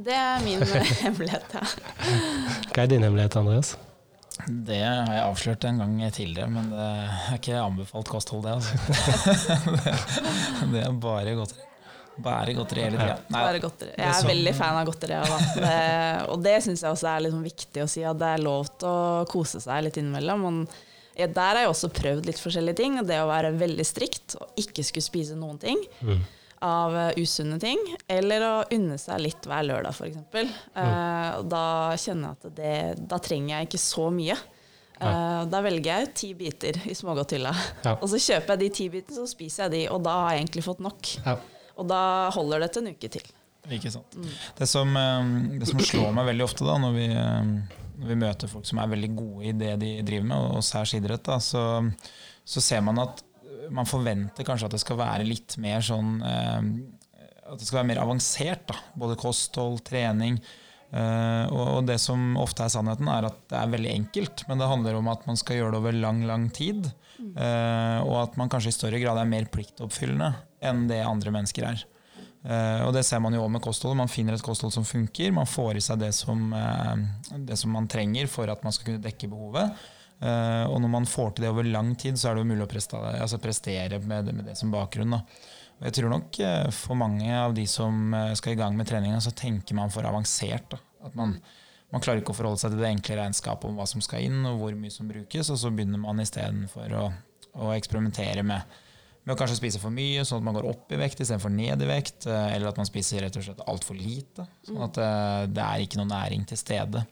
Det 0.00 0.16
er 0.16 0.42
min 0.42 0.62
hemmelighet, 1.04 1.54
ja. 1.54 1.62
Hva 2.70 2.84
er 2.84 2.90
din 2.90 3.06
hemmelighet, 3.06 3.36
Andreas? 3.38 3.74
Det 4.46 4.78
har 4.80 5.10
jeg 5.14 5.24
avslørt 5.24 5.64
en 5.68 5.80
gang 5.82 5.96
tidligere, 6.14 6.50
men 6.52 6.70
det 6.72 6.86
er 6.86 7.34
ikke 7.38 7.58
anbefalt 7.60 8.10
kosthold, 8.10 8.46
det. 8.46 8.54
Altså. 8.58 8.74
det, 10.72 10.84
er 10.84 10.96
bare 11.02 11.34
godteri. 11.38 11.66
Bare 12.20 12.54
godteri 12.56 12.84
hele 12.84 13.00
tida. 13.00 13.16
Bare 13.32 13.62
godteri. 13.62 13.94
Jeg 13.94 14.08
er 14.08 14.18
sånn. 14.18 14.30
veldig 14.32 14.54
fan 14.58 14.80
av 14.80 14.90
godteri. 14.90 15.20
Det, 15.56 15.78
og 16.34 16.44
det 16.44 16.56
syns 16.66 16.84
jeg 16.84 16.96
også 16.96 17.12
er 17.12 17.24
liksom 17.26 17.46
viktig 17.46 17.84
å 17.84 17.88
si, 17.90 18.04
at 18.06 18.20
det 18.20 18.34
er 18.34 18.44
lov 18.44 18.68
til 18.74 18.90
å 18.90 19.28
kose 19.30 19.62
seg 19.62 19.86
litt 19.86 20.00
innimellom. 20.00 20.44
Og 20.50 20.76
der 21.20 21.40
har 21.52 21.62
jeg 21.64 21.72
også 21.72 21.92
prøvd 21.96 22.28
litt 22.28 22.42
forskjellige 22.42 22.80
ting. 22.82 23.00
Det 23.08 23.22
å 23.22 23.30
være 23.30 23.54
veldig 23.60 23.86
strikt 23.88 24.36
og 24.40 24.60
ikke 24.60 24.84
skulle 24.86 25.08
spise 25.10 25.38
noen 25.38 25.58
ting. 25.62 25.80
Mm 26.04 26.20
av 26.60 26.94
uh, 26.94 27.10
usunne 27.16 27.56
ting, 27.60 27.80
eller 28.10 28.44
å 28.44 28.54
unne 28.74 28.98
seg 29.00 29.22
litt 29.24 29.46
hver 29.48 29.64
lørdag, 29.64 29.96
f.eks. 29.96 30.18
Uh, 30.28 30.50
mm. 30.76 31.48
Da 31.50 31.64
kjenner 32.00 32.28
jeg 32.28 32.36
at 32.36 32.56
det, 32.58 32.74
da 33.08 33.20
trenger 33.22 33.54
jeg 33.54 33.70
ikke 33.70 33.82
så 33.82 34.08
mye. 34.14 34.36
Uh, 35.00 35.46
da 35.48 35.62
velger 35.64 35.88
jeg 36.02 36.10
ti 36.20 36.30
biter 36.36 36.76
i 36.84 36.96
smågodthylla. 36.96 37.54
Ja. 37.86 37.94
Og 37.96 38.10
så 38.12 38.20
kjøper 38.20 38.54
jeg 38.54 38.62
de 38.62 38.70
ti 38.76 38.88
bitene, 38.92 39.16
så 39.22 39.24
spiser 39.30 39.66
jeg 39.66 39.76
de, 39.76 39.82
og 39.94 40.02
da 40.04 40.18
har 40.26 40.34
jeg 40.34 40.44
egentlig 40.44 40.66
fått 40.68 40.82
nok. 40.84 41.12
Ja. 41.24 41.38
Og 41.80 41.88
da 41.88 42.02
holder 42.36 42.66
det 42.66 42.72
til 42.74 42.84
en 42.84 42.98
uke 42.98 43.12
til. 43.16 43.30
Ikke 43.70 43.92
sant. 43.92 44.16
Mm. 44.16 44.28
Det, 44.58 44.68
som, 44.68 45.00
det, 45.56 45.68
som, 45.68 45.80
slår 45.84 46.12
meg 46.16 46.28
veldig 46.32 46.44
ofte 46.44 46.66
da, 46.66 46.76
når 46.80 46.92
vi, 46.96 47.06
når 47.14 48.08
vi, 48.08 48.18
møter 48.20 48.50
folk 48.52 48.68
som 48.68 48.80
er 48.82 48.92
veldig 48.92 49.10
gode 49.16 49.48
i 49.48 49.56
det 49.56 49.74
de 49.80 49.94
driver 50.04 50.28
med, 50.28 50.52
og 50.58 50.64
særs 50.66 50.92
idrett, 50.98 51.24
da, 51.24 51.38
så, 51.40 51.64
så 52.44 52.64
ser 52.64 52.84
man 52.84 53.00
at 53.00 53.24
man 53.74 53.88
forventer 53.88 54.46
kanskje 54.46 54.68
at 54.68 54.74
det 54.74 54.82
skal 54.82 54.98
være 55.00 55.26
litt 55.28 55.56
mer 55.62 55.84
sånn 55.84 56.18
eh, 56.26 56.58
At 57.50 57.60
det 57.60 57.66
skal 57.66 57.80
være 57.80 57.90
mer 57.92 58.02
avansert. 58.02 58.66
da, 58.70 58.78
Både 58.98 59.18
kosthold, 59.20 59.80
trening. 59.86 60.38
Eh, 60.90 61.46
og 61.54 61.86
det 61.86 62.00
som 62.02 62.36
ofte 62.40 62.66
er 62.66 62.72
sannheten, 62.72 63.10
er 63.10 63.28
at 63.30 63.38
det 63.50 63.58
er 63.58 63.72
veldig 63.74 63.92
enkelt. 63.94 64.44
Men 64.48 64.62
det 64.62 64.70
handler 64.70 64.98
om 64.98 65.10
at 65.12 65.26
man 65.28 65.38
skal 65.38 65.60
gjøre 65.60 65.74
det 65.74 65.80
over 65.82 65.96
lang, 65.98 66.24
lang 66.28 66.48
tid. 66.54 66.90
Eh, 67.20 67.98
og 68.06 68.16
at 68.22 68.36
man 68.40 68.50
kanskje 68.52 68.72
i 68.72 68.76
større 68.78 69.00
grad 69.02 69.18
er 69.20 69.30
mer 69.30 69.48
pliktoppfyllende 69.52 70.34
enn 70.66 70.86
det 70.90 71.02
andre 71.06 71.32
mennesker 71.34 71.72
er. 71.72 71.86
Og 72.40 72.94
det 72.96 73.02
ser 73.04 73.20
man 73.20 73.34
jo 73.36 73.42
også 73.42 73.52
med 73.52 73.60
kostholdet. 73.60 73.98
Man 73.98 74.08
finner 74.08 74.32
et 74.32 74.44
kosthold 74.44 74.72
som 74.72 74.84
funker. 74.88 75.28
Man 75.36 75.48
får 75.48 75.76
i 75.76 75.82
seg 75.84 75.98
det 76.00 76.08
som, 76.16 76.46
det 77.36 77.58
som 77.60 77.74
man 77.76 77.88
trenger 77.92 78.30
for 78.32 78.48
at 78.48 78.62
man 78.64 78.72
skal 78.72 78.86
kunne 78.86 79.02
dekke 79.04 79.28
behovet. 79.28 79.74
Uh, 80.20 80.66
og 80.68 80.76
når 80.84 80.90
man 80.92 81.08
får 81.08 81.32
til 81.32 81.46
det 81.46 81.52
over 81.54 81.64
lang 81.64 81.94
tid, 81.96 82.18
så 82.20 82.28
er 82.28 82.36
det 82.36 82.42
jo 82.44 82.50
mulig 82.50 82.66
å 82.66 82.68
prestere, 82.68 83.14
altså 83.24 83.40
prestere 83.40 84.02
med, 84.04 84.28
det, 84.28 84.34
med, 84.36 84.50
det 84.50 84.56
som 84.58 84.72
bakgrunn. 84.72 85.16
Da. 85.16 85.22
Og 85.80 85.86
jeg 85.88 85.96
tror 85.96 86.12
nok 86.12 86.40
uh, 86.44 86.68
for 86.76 87.00
mange 87.00 87.30
av 87.32 87.56
de 87.56 87.64
som 87.70 88.12
uh, 88.12 88.34
skal 88.36 88.52
i 88.52 88.60
gang 88.60 88.76
med 88.76 88.90
treninga, 88.90 89.22
så 89.24 89.32
tenker 89.32 89.78
man 89.78 89.92
for 89.94 90.04
avansert. 90.04 90.68
Da. 90.74 90.80
At 91.08 91.16
man, 91.16 91.38
man 91.90 92.04
klarer 92.04 92.20
ikke 92.20 92.34
å 92.34 92.36
forholde 92.36 92.60
seg 92.60 92.74
til 92.74 92.84
det 92.84 92.92
enkle 92.92 93.16
regnskapet 93.22 93.70
om 93.70 93.80
hva 93.80 93.88
som 93.88 94.04
skal 94.04 94.28
inn, 94.28 94.44
og 94.50 94.60
hvor 94.60 94.76
mye 94.76 94.92
som 94.92 95.08
brukes, 95.08 95.48
og 95.48 95.58
så 95.62 95.72
begynner 95.72 96.02
man 96.02 96.20
istedenfor 96.20 96.96
å, 97.00 97.08
å 97.56 97.72
eksperimentere 97.74 98.44
med, 98.46 98.78
med 99.24 99.34
å 99.34 99.38
kanskje 99.40 99.56
spise 99.56 99.80
for 99.80 99.94
mye, 99.94 100.26
sånn 100.28 100.42
at 100.42 100.48
man 100.50 100.58
går 100.58 100.68
opp 100.68 100.92
i 100.92 101.00
vekt 101.00 101.24
istedenfor 101.24 101.54
ned 101.54 101.80
i 101.80 101.88
vekt, 101.88 102.28
eh, 102.28 102.54
eller 102.54 102.70
at 102.70 102.80
man 102.80 102.88
spiser 102.88 103.24
rett 103.24 103.40
og 103.40 103.48
slett 103.48 103.64
altfor 103.64 103.96
lite. 103.96 104.44
Sånn 104.68 104.84
at 104.84 105.00
eh, 105.00 105.46
det 105.48 105.64
er 105.64 105.86
ikke 105.86 106.02
noe 106.02 106.12
næring 106.12 106.44
til 106.48 106.60
stede. 106.60 107.06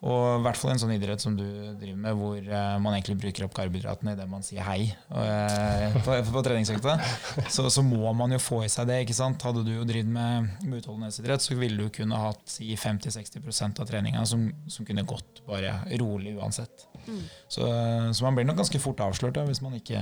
Og 0.00 0.38
i 0.38 0.42
hvert 0.46 0.56
fall 0.56 0.70
en 0.72 0.78
sånn 0.80 0.94
idrett 0.94 1.20
som 1.20 1.34
du 1.36 1.44
driver 1.76 1.98
med, 2.00 2.14
hvor 2.16 2.38
uh, 2.40 2.78
man 2.80 2.94
egentlig 2.96 3.18
bruker 3.20 3.44
opp 3.44 3.52
karbohydratene 3.58 4.14
idet 4.16 4.28
man 4.30 4.44
sier 4.46 4.64
hei 4.64 4.86
uh, 5.12 5.98
på, 6.06 6.14
på 6.24 6.42
treningsøkta, 6.46 6.94
så, 7.52 7.66
så, 7.68 7.84
må 7.84 8.08
man 8.16 8.32
jo 8.32 8.38
få 8.40 8.62
i 8.64 8.70
seg 8.72 8.88
det. 8.88 9.02
ikke 9.04 9.18
sant? 9.18 9.44
Hadde 9.44 9.66
du 9.66 9.74
jo 9.74 9.84
drevet 9.84 10.08
med, 10.08 10.48
med 10.64 10.80
utholdenhetsidrett, 10.80 11.44
så 11.44 11.58
ville 11.60 11.84
du 11.84 11.92
kunne 11.92 12.16
hatt 12.16 12.40
si 12.48 12.70
50-60 12.80 13.68
av 13.68 13.90
treninga 13.90 14.24
som, 14.28 14.48
som, 14.72 14.88
kunne 14.88 15.04
gått 15.04 15.42
bare 15.44 15.76
rolig 16.00 16.32
uansett. 16.40 16.86
Mm. 17.04 17.20
Så, 17.44 17.68
så, 17.68 18.24
man 18.24 18.38
blir 18.38 18.48
nok 18.48 18.62
ganske 18.62 18.80
fort 18.80 19.04
avslørt 19.04 19.36
da, 19.36 19.44
hvis 19.48 19.60
man 19.60 19.76
ikke 19.76 20.00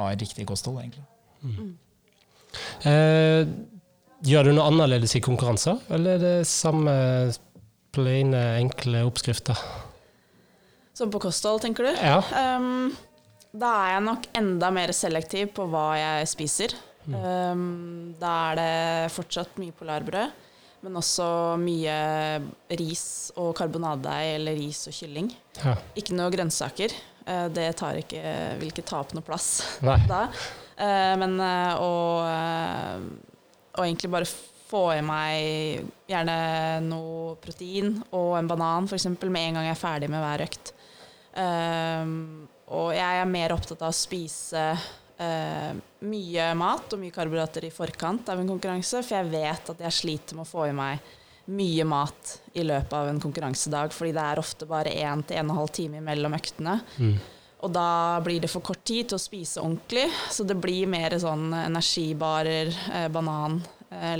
har 0.00 0.18
riktig 0.18 0.48
kosthold, 0.50 0.82
egentlig. 0.82 1.06
Mm. 1.46 1.72
Eh, 2.90 3.46
gjør 4.26 4.48
du 4.48 4.54
noe 4.56 4.66
annerledes 4.70 5.14
i 5.18 5.22
konkurranser, 5.24 5.78
eller 5.94 6.18
er 6.18 6.22
det 6.22 6.50
samme 6.50 6.94
plain, 7.92 8.34
enkle 8.34 9.04
oppskrifter. 9.08 9.58
Som 10.96 11.10
på 11.12 11.20
kosthold, 11.24 11.62
tenker 11.64 11.88
du? 11.88 11.92
Ja. 11.96 12.20
Um, 12.58 12.92
da 13.52 13.68
er 13.82 13.94
jeg 13.94 14.04
nok 14.06 14.26
enda 14.36 14.70
mer 14.72 14.92
selektiv 14.96 15.52
på 15.56 15.66
hva 15.72 15.92
jeg 15.98 16.28
spiser. 16.30 16.74
Mm. 17.04 17.14
Um, 17.16 17.62
da 18.20 18.32
er 18.52 18.58
det 18.60 19.12
fortsatt 19.12 19.56
mye 19.60 19.74
polarbrød, 19.76 20.36
men 20.82 20.98
også 20.98 21.26
mye 21.62 21.96
ris 22.78 23.06
og 23.40 23.54
karbonadedeig 23.58 24.36
eller 24.36 24.56
ris 24.58 24.84
og 24.90 24.96
kylling. 24.96 25.32
Ja. 25.62 25.76
Ikke 25.98 26.16
noe 26.16 26.32
grønnsaker. 26.34 26.94
Uh, 27.22 27.46
det 27.54 27.70
ikke, 28.02 28.22
vil 28.60 28.72
ikke 28.72 28.86
ta 28.86 28.98
opp 28.98 29.12
noe 29.14 29.22
plass 29.22 29.78
Nei. 29.86 30.00
da. 30.10 30.24
Uh, 30.74 31.12
men 31.20 31.36
uh, 31.38 31.76
å, 31.78 31.92
å 33.78 33.84
egentlig 33.84 34.10
bare 34.10 34.26
få 34.72 34.86
i 34.96 35.04
meg 35.04 35.84
gjerne 36.08 36.36
noe 36.86 37.36
protein 37.42 37.94
og 38.10 38.34
en 38.38 38.48
banan 38.50 38.88
f.eks. 38.88 39.10
med 39.12 39.42
en 39.44 39.60
gang 39.60 39.68
jeg 39.68 39.76
er 39.76 39.82
ferdig 39.82 40.10
med 40.12 40.24
hver 40.24 40.44
økt. 40.46 40.74
Um, 41.32 42.12
og 42.72 42.92
jeg 42.96 43.20
er 43.20 43.28
mer 43.28 43.54
opptatt 43.54 43.82
av 43.84 43.92
å 43.92 43.96
spise 43.96 44.62
uh, 44.72 45.72
mye 46.08 46.46
mat 46.58 46.92
og 46.92 47.00
mye 47.00 47.14
karbohydrater 47.14 47.68
i 47.68 47.72
forkant 47.74 48.28
av 48.32 48.40
en 48.40 48.48
konkurranse, 48.48 49.02
for 49.04 49.18
jeg 49.18 49.32
vet 49.32 49.74
at 49.74 49.84
jeg 49.86 49.98
sliter 49.98 50.38
med 50.38 50.46
å 50.46 50.52
få 50.52 50.68
i 50.68 50.76
meg 50.76 51.12
mye 51.52 51.84
mat 51.88 52.36
i 52.54 52.64
løpet 52.64 52.94
av 52.94 53.10
en 53.10 53.20
konkurransedag, 53.20 53.92
fordi 53.92 54.14
det 54.14 54.24
er 54.24 54.40
ofte 54.40 54.68
bare 54.68 54.92
én 54.94 55.24
til 55.26 55.40
en 55.40 55.48
og 55.48 55.56
en 55.56 55.60
halv 55.62 55.72
time 55.74 56.02
mellom 56.04 56.36
øktene. 56.38 56.78
Mm. 56.96 57.16
Og 57.62 57.70
da 57.70 58.18
blir 58.22 58.42
det 58.42 58.50
for 58.50 58.64
kort 58.64 58.82
tid 58.86 59.10
til 59.10 59.18
å 59.18 59.22
spise 59.22 59.62
ordentlig, 59.62 60.08
så 60.30 60.46
det 60.46 60.58
blir 60.58 60.90
mer 60.90 61.14
sånn 61.22 61.50
energibarer, 61.54 62.70
eh, 62.94 63.08
banan, 63.12 63.60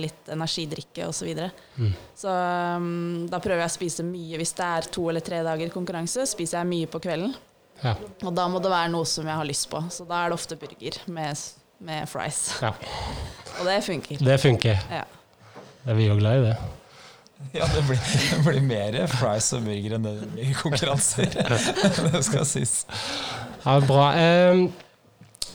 litt 0.01 0.29
energidrikke 0.33 1.07
osv. 1.09 1.23
Så, 1.23 1.29
videre. 1.29 1.51
mm. 1.77 1.93
så 2.19 2.35
um, 2.77 3.25
da 3.31 3.39
prøver 3.43 3.63
jeg 3.65 3.71
å 3.71 3.77
spise 3.77 4.07
mye. 4.07 4.41
Hvis 4.41 4.55
det 4.59 4.69
er 4.69 4.91
to 4.95 5.07
eller 5.11 5.25
tre 5.25 5.41
dager 5.47 5.73
konkurranse, 5.75 6.27
spiser 6.31 6.61
jeg 6.61 6.71
mye 6.73 6.91
på 6.91 7.01
kvelden. 7.03 7.35
Ja. 7.83 7.97
Og 8.23 8.31
da 8.37 8.47
må 8.51 8.61
det 8.63 8.71
være 8.71 8.93
noe 8.93 9.09
som 9.09 9.27
jeg 9.27 9.39
har 9.39 9.49
lyst 9.49 9.69
på. 9.71 9.81
Så 9.91 10.07
da 10.09 10.23
er 10.23 10.31
det 10.31 10.39
ofte 10.39 10.59
burger 10.61 11.01
med, 11.15 11.47
med 11.83 12.11
fries. 12.11 12.45
Ja. 12.63 12.75
Og 13.59 13.67
det 13.69 13.81
funker. 13.87 14.23
Det 14.23 14.39
funker. 14.43 14.87
Ja. 14.91 15.03
Det 15.83 15.91
er 15.91 15.99
vi 15.99 16.07
jo 16.07 16.15
glad 16.19 16.41
i 16.41 16.47
det. 16.51 16.55
Ja, 17.53 17.67
det 17.75 17.83
blir, 17.89 17.99
det 18.31 18.39
blir 18.47 18.61
mer 18.65 18.97
fries 19.11 19.49
og 19.57 19.65
burger 19.67 19.97
enn 19.97 20.07
det 20.07 20.13
blir 20.31 20.53
konkurranser. 20.61 21.33
det 22.15 22.23
skal 22.25 22.47
sies. 22.49 22.85
Ja, 23.65 23.77
bra. 23.83 24.07
Um, 24.55 24.69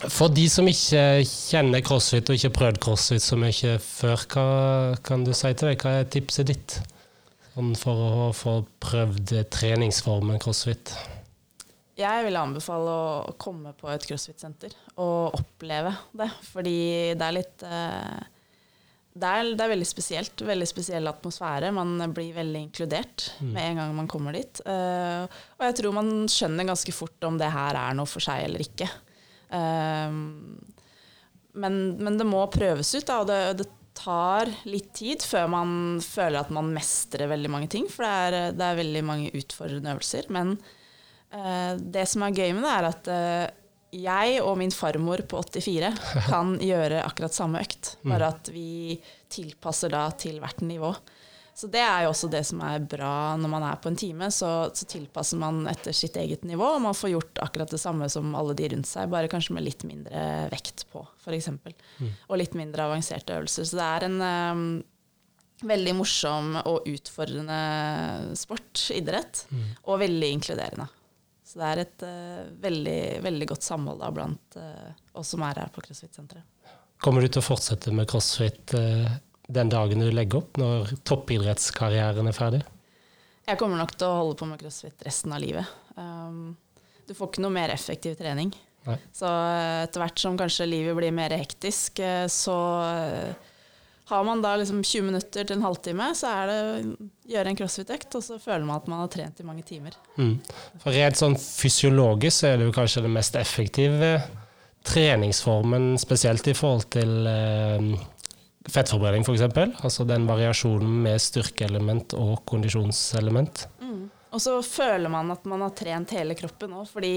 for 0.06 0.30
de 0.30 0.46
som 0.52 0.68
ikke 0.70 1.02
kjenner 1.26 1.82
crossfit 1.86 2.30
og 2.30 2.38
ikke 2.38 2.50
har 2.52 2.58
prøvd 2.60 2.80
crossfit 2.84 3.24
så 3.24 3.38
mye 3.40 3.78
før, 3.82 4.26
hva 4.30 4.48
kan 5.06 5.26
du 5.26 5.34
si 5.34 5.50
til 5.58 5.72
deg? 5.72 5.82
Hva 5.82 6.00
er 6.02 6.10
tipset 6.14 6.52
ditt 6.52 6.78
sånn 7.56 7.74
for 7.80 8.04
å 8.06 8.32
få 8.38 8.60
prøvd 8.84 9.34
treningsformen 9.54 10.42
crossfit? 10.44 10.94
Jeg 11.98 12.28
vil 12.28 12.38
anbefale 12.38 12.94
å 12.94 13.36
komme 13.42 13.74
på 13.78 13.90
et 13.90 14.06
crossfit-senter 14.06 14.76
og 15.02 15.40
oppleve 15.40 15.96
det. 16.14 16.30
Fordi 16.52 16.80
det 17.18 17.26
er 17.26 17.34
litt 17.40 17.66
eh, 17.66 18.20
det 19.18 19.32
er, 19.34 19.50
det 19.58 19.64
er, 19.66 19.72
veldig 19.74 19.88
spesielt. 19.90 20.46
Veldig 20.46 20.68
spesiell 20.70 21.10
atmosfære. 21.10 21.72
Man 21.74 22.14
blir 22.14 22.36
veldig 22.38 22.62
inkludert 22.68 23.32
mm. 23.40 23.50
med 23.50 23.64
en 23.64 23.82
gang 23.82 23.98
man 23.98 24.10
kommer 24.12 24.38
dit. 24.38 24.62
Uh, 24.62 25.26
og 25.58 25.66
jeg 25.66 25.80
tror 25.80 25.96
man 25.98 26.12
skjønner 26.30 26.70
ganske 26.70 26.94
fort 26.94 27.26
om 27.26 27.40
det 27.42 27.50
her 27.50 27.80
er 27.82 27.98
noe 27.98 28.10
for 28.10 28.22
seg 28.22 28.46
eller 28.46 28.62
ikke. 28.62 28.90
Um, 29.50 30.58
men, 31.58 31.76
men, 31.98 32.18
det 32.20 32.28
må 32.28 32.44
prøves 32.54 32.94
ut, 32.96 33.06
da, 33.08 33.22
og 33.24 33.30
det, 33.32 33.42
det, 33.64 33.74
tar 33.98 34.46
litt 34.70 34.92
tid 34.94 35.24
før 35.26 35.48
man 35.50 35.70
føler 36.06 36.44
at 36.44 36.52
man 36.54 36.68
mestrer 36.70 37.32
veldig 37.32 37.50
mange 37.50 37.70
ting. 37.74 37.88
For 37.90 38.06
det 38.06 38.12
er, 38.14 38.52
det 38.54 38.66
er 38.68 38.78
veldig 38.78 39.02
mange 39.08 39.32
utfordrende 39.34 39.96
øvelser. 39.96 40.28
Men 40.36 40.52
uh, 41.34 41.74
det 41.82 42.04
som 42.06 42.22
er 42.28 42.36
gøy 42.38 42.54
med 42.54 42.62
det, 42.62 42.76
er 42.76 42.90
at 42.92 43.10
uh, 43.10 43.48
jeg 43.98 44.38
og 44.44 44.60
min 44.62 44.74
farmor 44.76 45.24
på 45.26 45.42
84 45.42 45.90
kan 46.30 46.54
gjøre 46.62 47.02
akkurat 47.08 47.34
samme 47.34 47.64
økt. 47.66 47.96
Bare 48.06 48.30
at 48.36 48.52
vi 48.54 49.00
tilpasser 49.34 49.90
da 49.94 50.06
til 50.20 50.38
hvert 50.44 50.62
nivå. 50.62 50.94
Så 51.58 51.66
det 51.74 51.82
er 51.82 52.04
jo 52.06 52.12
også 52.12 52.28
det 52.30 52.44
som 52.46 52.60
er 52.62 52.84
bra 52.86 53.34
når 53.42 53.50
man 53.50 53.64
er 53.66 53.80
på 53.82 53.90
en 53.90 53.96
time. 53.98 54.28
Så, 54.34 54.50
så, 54.78 54.86
tilpasser 54.86 55.40
man 55.42 55.64
etter 55.72 55.96
sitt 55.96 56.20
eget 56.22 56.44
nivå, 56.46 56.68
og 56.76 56.84
man 56.84 56.98
får 56.98 57.16
gjort 57.16 57.42
akkurat 57.48 57.74
det 57.74 57.80
samme 57.82 58.06
som 58.14 58.36
alle 58.38 58.54
de 58.60 58.68
rundt 58.76 58.90
seg, 58.90 59.10
bare 59.10 59.32
kanskje 59.32 59.56
med 59.58 59.66
litt 59.66 59.82
mindre 59.90 60.22
vekt 60.54 60.86
på, 60.94 61.02
f.eks. 61.24 61.50
Mm. 61.50 62.12
Og 62.28 62.38
litt 62.38 62.54
mindre 62.60 62.86
avanserte 62.86 63.40
øvelser. 63.40 63.66
Så 63.66 63.80
det 63.80 63.88
er 63.88 64.06
en 64.06 64.22
um, 64.22 64.64
veldig 65.66 65.98
morsom 65.98 66.54
og 66.62 66.86
utfordrende 66.94 67.60
sport, 68.38 68.86
idrett, 68.94 69.48
mm. 69.50 69.68
og 69.90 70.02
veldig 70.06 70.34
inkluderende. 70.38 70.86
Så 71.42 71.58
det 71.58 71.72
er 71.72 71.86
et 71.88 72.06
uh, 72.06 72.42
veldig, 72.70 73.00
veldig 73.26 73.50
godt 73.56 73.66
samhold 73.66 74.06
da, 74.06 74.14
blant 74.14 74.62
uh, 74.62 74.92
oss 75.18 75.34
som 75.34 75.42
er 75.50 75.64
her 75.64 75.74
på 75.74 75.82
CrossFit-senteret. 75.90 76.46
Kommer 77.02 77.26
du 77.26 77.32
til 77.32 77.42
å 77.42 77.50
fortsette 77.50 77.90
med 77.94 78.06
crossfit 78.10 78.78
uh, 78.78 79.10
den 79.48 79.72
dagen 79.72 80.04
du 80.04 80.10
legger 80.12 80.42
opp, 80.42 80.60
når 80.60 80.94
toppidrettskarrieren 81.08 82.28
er 82.28 82.36
ferdig? 82.36 82.62
Jeg 83.48 83.60
kommer 83.60 83.80
nok 83.80 83.94
til 83.96 84.10
å 84.10 84.22
holde 84.22 84.40
på 84.40 84.48
med 84.50 84.60
crossfit 84.60 85.06
resten 85.08 85.32
av 85.36 85.40
livet. 85.40 85.76
Um, 85.96 86.58
du 87.08 87.14
får 87.16 87.32
ikke 87.32 87.44
noe 87.46 87.56
mer 87.56 87.72
effektiv 87.72 88.18
trening. 88.20 88.52
Nei. 88.88 88.98
Så 89.16 89.28
eh, 89.28 89.84
etter 89.84 90.04
hvert 90.04 90.22
som 90.22 90.38
kanskje 90.40 90.68
livet 90.68 90.96
blir 90.96 91.14
mer 91.16 91.36
hektisk, 91.36 92.00
eh, 92.04 92.26
så 92.32 92.56
eh, 92.88 93.54
har 94.08 94.24
man 94.24 94.44
da 94.44 94.54
liksom 94.60 94.80
20 94.80 95.08
minutter 95.10 95.48
til 95.48 95.58
en 95.58 95.66
halvtime, 95.66 96.10
så 96.16 96.32
er 96.32 96.52
det 96.52 96.58
å 96.64 96.98
gjøre 97.34 97.52
en 97.52 97.60
crossfit-økt, 97.60 98.16
og 98.16 98.24
så 98.24 98.40
føler 98.40 98.64
man 98.68 98.80
at 98.80 98.88
man 98.92 99.04
har 99.04 99.12
trent 99.12 99.42
i 99.44 99.48
mange 99.48 99.66
timer. 99.68 99.96
Mm. 100.16 100.38
For 100.84 100.96
Rent 100.96 101.20
sånn 101.20 101.36
fysiologisk 101.40 102.48
er 102.48 102.60
det 102.60 102.70
jo 102.70 102.76
kanskje 102.76 103.04
det 103.04 103.12
mest 103.12 103.36
effektive 103.40 104.12
treningsformen, 104.88 105.98
spesielt 106.00 106.48
i 106.48 106.56
forhold 106.56 106.88
til 106.96 107.28
eh, 107.28 107.92
fettforbrenning, 108.72 109.26
f.eks. 109.26 109.82
Altså 109.84 110.06
den 110.08 110.28
variasjonen 110.30 111.02
med 111.06 111.22
styrkeelement 111.22 112.16
og 112.18 112.42
kondisjonselement. 112.50 113.68
Mm. 113.82 114.08
Og 114.36 114.44
så 114.44 114.58
føler 114.66 115.12
man 115.12 115.32
at 115.34 115.46
man 115.50 115.64
har 115.66 115.76
trent 115.78 116.16
hele 116.18 116.36
kroppen 116.38 116.76
òg, 116.78 116.88
fordi 116.92 117.14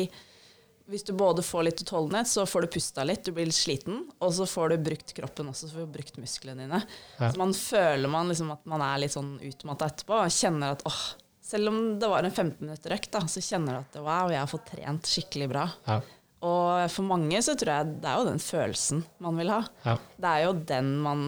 hvis 0.90 1.04
du 1.06 1.12
både 1.14 1.42
får 1.46 1.66
litt 1.68 1.82
utholdenhet, 1.84 2.26
så 2.26 2.42
får 2.48 2.66
du 2.66 2.72
pusta 2.74 3.04
litt, 3.06 3.22
du 3.22 3.34
blir 3.34 3.46
litt 3.46 3.58
sliten, 3.58 4.02
og 4.18 4.32
så 4.34 4.46
får 4.48 4.72
du 4.72 4.84
brukt 4.90 5.12
kroppen 5.14 5.50
også, 5.52 5.68
så 5.68 5.76
får 5.76 5.86
du 5.86 5.96
brukt 5.98 6.16
musklene 6.18 6.64
dine. 6.64 6.80
Ja. 7.20 7.30
Så 7.30 7.38
man 7.38 7.54
føler 7.54 8.10
man 8.10 8.30
liksom 8.30 8.50
at 8.54 8.64
man 8.70 8.82
er 8.82 9.02
litt 9.04 9.14
sånn 9.14 9.36
utmatta 9.46 9.90
etterpå, 9.90 10.18
og 10.18 10.34
kjenner 10.34 10.74
at 10.74 10.82
åh, 10.90 11.02
selv 11.50 11.70
om 11.70 11.78
det 12.00 12.10
var 12.10 12.26
en 12.26 12.34
15 12.34 12.64
minutter 12.64 12.96
økt, 12.96 13.20
så 13.30 13.42
kjenner 13.42 13.78
du 13.78 13.82
at 13.84 14.00
wow, 14.02 14.32
jeg 14.34 14.42
har 14.42 14.50
fått 14.50 14.72
trent 14.72 15.12
skikkelig 15.12 15.50
bra. 15.52 15.68
Ja. 15.86 16.00
Og 16.46 16.87
for 16.88 17.05
mange 17.05 17.40
så 17.44 17.55
tror 17.59 17.74
jeg 17.74 17.96
det 18.00 18.09
er 18.09 18.20
jo 18.20 18.29
den 18.31 18.40
følelsen 18.40 19.03
man 19.20 19.40
vil 19.40 19.53
ha. 19.53 19.61
Ja. 19.85 19.96
Det 20.16 20.31
er 20.31 20.44
jo 20.46 20.53
den 20.72 20.92
man 21.05 21.22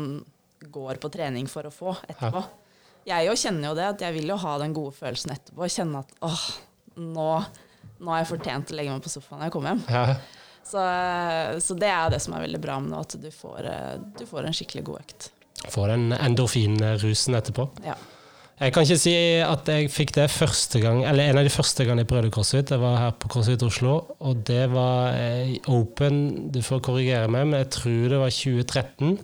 går 0.72 1.00
på 1.02 1.10
trening 1.12 1.48
for 1.50 1.68
å 1.68 1.74
få 1.74 1.94
etterpå. 2.06 2.40
Ja. 2.40 2.58
Jeg 3.12 3.26
jo 3.26 3.34
kjenner 3.38 3.72
jo 3.72 3.74
det, 3.76 3.88
at 3.96 4.04
jeg 4.06 4.14
vil 4.14 4.30
jo 4.30 4.38
ha 4.38 4.54
den 4.62 4.74
gode 4.76 4.94
følelsen 4.94 5.34
etterpå. 5.34 5.66
Kjenne 5.74 6.04
at 6.04 6.14
åh, 6.22 6.44
nå, 7.02 7.28
nå 7.98 8.14
har 8.14 8.22
jeg 8.22 8.30
fortjent 8.30 8.72
å 8.72 8.78
legge 8.78 8.94
meg 8.94 9.04
på 9.04 9.12
sofaen 9.12 9.42
når 9.42 9.50
jeg 9.50 9.56
kommer 9.56 9.74
hjem. 9.74 9.84
Ja. 9.90 10.04
Så, 10.62 10.82
så, 11.66 11.74
det 11.74 11.90
er 11.90 12.04
jo 12.06 12.12
det 12.14 12.20
som 12.22 12.36
er 12.36 12.44
veldig 12.44 12.60
bra 12.62 12.78
med 12.80 12.94
nå, 12.94 13.02
at 13.02 13.16
du 13.18 13.30
får, 13.34 13.68
du 14.14 14.22
får 14.30 14.46
en 14.46 14.54
skikkelig 14.56 14.84
god 14.86 15.00
økt. 15.02 15.28
Får 15.74 15.90
den 15.90 16.14
endorfinrusen 16.14 17.36
etterpå. 17.38 17.66
Ja. 17.84 17.98
Jeg 18.60 18.74
kan 18.74 18.84
ikke 18.84 19.00
si 19.00 19.14
at 19.42 19.68
jeg 19.72 19.90
fikk 19.90 20.12
det 20.14 20.28
første 20.30 20.78
gang, 20.82 21.00
eller 21.08 21.30
en 21.30 21.40
av 21.40 21.46
de 21.46 21.50
første 21.50 21.86
gangene 21.86 22.04
jeg 22.04 22.10
prøvde 22.12 22.30
CrossFit. 22.34 22.68
Det 22.68 22.78
var 22.78 22.98
her 23.00 23.14
på 23.18 23.30
CrossFit 23.32 23.64
Oslo, 23.66 23.94
og 24.22 24.44
det 24.46 24.64
var 24.70 25.16
eh, 25.18 25.56
open. 25.72 26.50
Du 26.54 26.60
får 26.62 26.82
korrigere 26.86 27.30
meg, 27.32 27.48
men 27.48 27.62
jeg 27.64 27.72
tror 27.78 28.12
det 28.12 28.20
var 28.22 28.34
2013. 28.36 29.16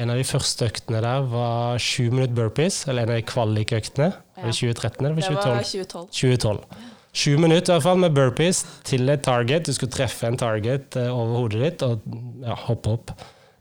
En 0.00 0.12
av 0.12 0.16
de 0.16 0.24
første 0.24 0.68
øktene 0.70 1.02
der 1.04 1.26
var 1.32 1.80
sju 1.82 2.10
minutter 2.12 2.36
burpees, 2.38 2.84
eller 2.88 3.04
en 3.04 3.14
av 3.16 3.18
de 3.18 3.26
kvalikøktene. 3.28 4.10
Var 4.38 4.48
det 4.48 4.56
2013 4.60 5.06
eller 5.06 5.18
Det 5.18 5.34
var 5.34 5.42
2012? 5.42 5.66
2012. 5.72 6.08
2012. 6.22 6.88
Sju 7.12 7.36
minutter 7.36 7.68
i 7.68 7.74
hvert 7.76 7.84
fall 7.84 8.00
med 8.00 8.14
burpees 8.16 8.62
til 8.88 9.10
et 9.12 9.20
target. 9.26 9.66
Du 9.66 9.76
skulle 9.76 9.92
treffe 9.92 10.28
en 10.28 10.38
target 10.40 10.96
eh, 10.96 11.10
over 11.12 11.42
hodet 11.42 11.64
ditt 11.66 11.84
og 11.84 12.06
ja, 12.40 12.56
hoppe 12.68 12.94
opp. 12.96 13.12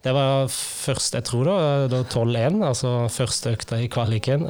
Det 0.02 0.12
var 0.18 0.48
først, 0.50 1.14
jeg 1.14 1.24
tror 1.28 1.46
da, 1.46 1.58
da 1.92 2.02
12-1, 2.10 2.62
altså 2.66 2.92
første 3.14 3.52
økta 3.54 3.78
i 3.84 3.90
kvaliken. 3.92 4.48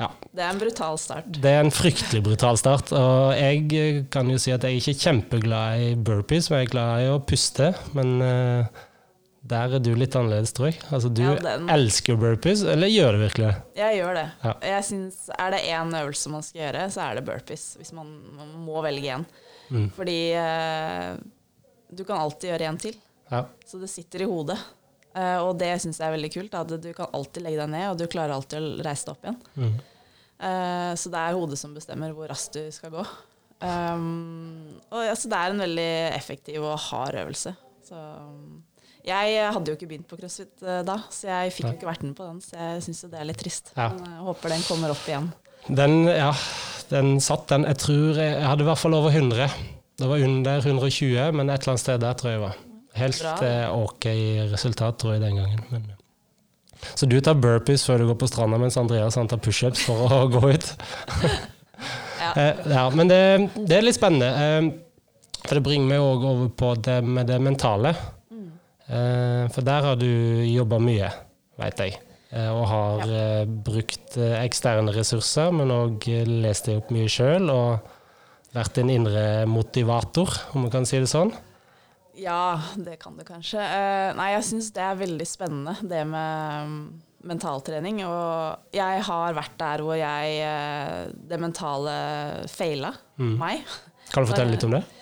Ja, 0.00 0.08
Det 0.34 0.42
er 0.42 0.48
en 0.50 0.58
brutal 0.58 0.96
start. 0.98 1.28
det 1.28 1.50
er 1.52 1.60
en 1.62 1.70
fryktelig 1.70 2.22
brutal 2.24 2.56
start. 2.58 2.90
Og 2.96 3.34
jeg 3.36 4.06
kan 4.10 4.30
jo 4.32 4.38
si 4.40 4.50
at 4.54 4.64
jeg 4.64 4.72
er 4.74 4.80
ikke 4.80 4.96
kjempeglad 5.04 5.84
i 5.84 5.92
burpees, 5.94 6.48
men 6.50 6.62
jeg 6.64 6.70
er 6.70 6.72
glad 6.72 7.04
i 7.04 7.12
å 7.12 7.20
puste. 7.22 7.68
Men 7.94 8.16
uh, 8.24 8.82
der 9.44 9.76
er 9.76 9.84
du 9.84 9.92
litt 10.00 10.16
annerledes, 10.16 10.54
tror 10.56 10.70
jeg. 10.72 10.80
Altså, 10.88 11.12
du 11.12 11.22
Ja, 11.22 11.36
elsker 11.76 12.16
burpees, 12.18 12.64
eller 12.64 12.88
gjør 12.88 13.18
du 13.18 13.22
virkelig 13.26 13.52
det? 13.52 13.56
Jeg 13.84 14.00
gjør 14.00 14.18
det. 14.22 14.26
Ja. 14.48 14.56
Jeg 14.72 14.88
synes, 14.90 15.22
Er 15.38 15.50
det 15.54 15.62
én 15.68 15.96
øvelse 16.00 16.32
man 16.32 16.42
skal 16.42 16.64
gjøre, 16.64 16.88
så 16.90 17.04
er 17.04 17.14
det 17.20 17.26
burpees. 17.28 17.70
Hvis 17.78 17.92
man, 17.92 18.10
man 18.40 18.52
må 18.64 18.82
velge 18.82 19.14
én. 19.20 19.28
Mm. 19.68 19.90
Fordi 19.94 20.20
uh, 20.40 21.14
du 21.94 22.02
kan 22.08 22.18
alltid 22.24 22.50
gjøre 22.50 22.72
en 22.72 22.78
til. 22.88 22.96
Ja. 23.30 23.44
Så 23.66 23.80
det 23.82 23.90
sitter 23.92 24.24
i 24.24 24.30
hodet. 24.30 24.58
Uh, 25.14 25.38
og 25.46 25.52
det 25.60 25.70
syns 25.82 26.00
jeg 26.00 26.08
er 26.08 26.16
veldig 26.16 26.32
kult. 26.34 26.56
At 26.58 26.74
du 26.82 26.90
kan 26.96 27.12
alltid 27.14 27.46
legge 27.46 27.62
deg 27.62 27.72
ned, 27.74 27.86
og 27.92 28.00
du 28.00 28.08
klarer 28.10 28.34
alltid 28.36 28.58
å 28.58 28.86
reise 28.86 29.06
deg 29.06 29.14
opp 29.14 29.28
igjen. 29.28 29.40
Mm. 29.54 29.76
Uh, 30.34 30.92
så 30.98 31.12
det 31.14 31.22
er 31.22 31.38
hodet 31.38 31.60
som 31.60 31.74
bestemmer 31.76 32.14
hvor 32.16 32.28
raskt 32.30 32.58
du 32.58 32.66
skal 32.74 32.92
gå. 32.94 33.06
Um, 33.64 34.76
og 34.90 35.00
altså, 35.00 35.30
det 35.30 35.40
er 35.40 35.52
en 35.52 35.64
veldig 35.64 35.90
effektiv 36.12 36.64
og 36.66 36.78
hard 36.90 37.20
øvelse. 37.22 37.54
Så 37.86 37.96
um, 37.96 38.62
jeg 39.04 39.36
hadde 39.52 39.68
jo 39.68 39.76
ikke 39.76 39.88
begynt 39.88 40.08
på 40.08 40.16
crossfit 40.16 40.62
eh, 40.64 40.80
da, 40.86 40.94
så 41.12 41.28
jeg 41.28 41.52
fikk 41.52 41.66
jo 41.66 41.72
ikke 41.74 41.88
vært 41.90 42.04
med 42.06 42.14
på 42.16 42.24
den. 42.24 42.38
Så 42.40 42.56
jeg 42.56 42.84
syns 42.86 43.02
jo 43.04 43.10
det 43.12 43.18
er 43.20 43.28
litt 43.28 43.40
trist. 43.42 43.68
Ja. 43.76 43.90
Men 43.92 44.14
jeg 44.14 44.22
håper 44.30 44.54
den 44.54 44.64
kommer 44.64 44.94
opp 44.94 45.08
igjen. 45.10 45.26
Den, 45.68 45.96
ja, 46.08 46.30
den 46.88 47.10
satt, 47.24 47.44
den. 47.52 47.66
Jeg 47.68 47.80
tror 47.82 48.20
jeg, 48.20 48.30
jeg 48.32 48.48
hadde 48.48 48.64
i 48.64 48.68
hvert 48.70 48.80
fall 48.80 48.96
over 48.96 49.12
100. 49.12 49.58
Det 50.00 50.08
var 50.08 50.24
under 50.24 50.64
120, 50.64 51.36
men 51.36 51.52
et 51.52 51.60
eller 51.60 51.74
annet 51.74 51.84
sted 51.84 52.00
der 52.00 52.16
tror 52.16 52.32
jeg 52.32 52.38
jeg 52.38 52.44
var. 52.46 52.63
Helt 52.94 53.20
Bra. 53.20 53.34
eh, 53.42 53.66
ok 53.74 54.06
resultat, 54.52 54.98
tror 54.98 55.16
jeg, 55.16 55.24
den 55.24 55.40
gangen. 55.40 55.62
Men, 55.70 55.86
så 56.94 57.08
du 57.08 57.16
tar 57.24 57.38
burpees 57.40 57.84
før 57.86 58.02
du 58.02 58.08
går 58.10 58.18
på 58.20 58.28
stranda, 58.30 58.58
mens 58.60 58.76
Andreas 58.78 59.16
han 59.18 59.30
tar 59.30 59.40
pushups 59.42 59.82
for 59.88 60.06
å 60.06 60.24
gå 60.34 60.54
ut? 60.54 60.72
Ja. 62.24 62.30
Eh, 62.40 62.60
ja, 62.70 62.82
men 62.94 63.08
det, 63.10 63.16
det 63.68 63.74
er 63.76 63.82
litt 63.84 63.96
spennende. 63.98 64.28
Eh, 64.32 65.40
for 65.42 65.58
det 65.58 65.64
bringer 65.66 65.90
meg 65.90 66.00
òg 66.00 66.22
over 66.24 66.46
på 66.56 66.70
det 66.80 66.94
med 67.04 67.26
det 67.28 67.36
mentale. 67.42 67.90
Mm. 68.32 68.46
For 69.52 69.66
der 69.66 69.88
har 69.90 69.98
du 70.00 70.06
jobba 70.46 70.78
mye, 70.80 71.10
veit 71.60 71.82
jeg. 71.82 71.98
Og 72.54 72.62
har 72.70 73.04
ja. 73.10 73.26
brukt 73.66 74.16
eksterne 74.16 74.94
ressurser, 74.94 75.52
men 75.52 75.74
òg 75.74 76.08
lest 76.30 76.70
deg 76.70 76.80
opp 76.80 76.94
mye 76.94 77.10
sjøl. 77.12 77.50
Og 77.52 78.54
vært 78.56 78.80
en 78.80 78.94
indre 78.94 79.26
motivator, 79.50 80.32
om 80.54 80.64
man 80.64 80.72
kan 80.72 80.88
si 80.88 81.02
det 81.02 81.10
sånn. 81.10 81.34
Ja, 82.16 82.60
det 82.78 82.98
kan 83.02 83.16
du 83.18 83.24
kanskje. 83.26 83.58
Eh, 83.58 84.10
nei, 84.18 84.28
jeg 84.36 84.44
syns 84.46 84.68
det 84.76 84.82
er 84.84 84.98
veldig 85.00 85.26
spennende, 85.26 85.74
det 85.82 86.02
med 86.06 86.68
mm, 86.70 86.76
mentaltrening. 87.30 88.02
Og 88.06 88.74
jeg 88.76 89.02
har 89.08 89.34
vært 89.34 89.56
der 89.58 89.82
hvor 89.82 89.96
jeg 89.98 90.36
eh, 90.44 91.08
Det 91.30 91.40
mentale 91.42 91.94
feila 92.52 92.92
Mm. 93.18 93.36
meg. 93.38 93.60
Kan 94.10 94.24
du 94.24 94.30
fortelle 94.32 94.50
litt 94.56 94.64
om 94.66 94.72
det? 94.74 94.84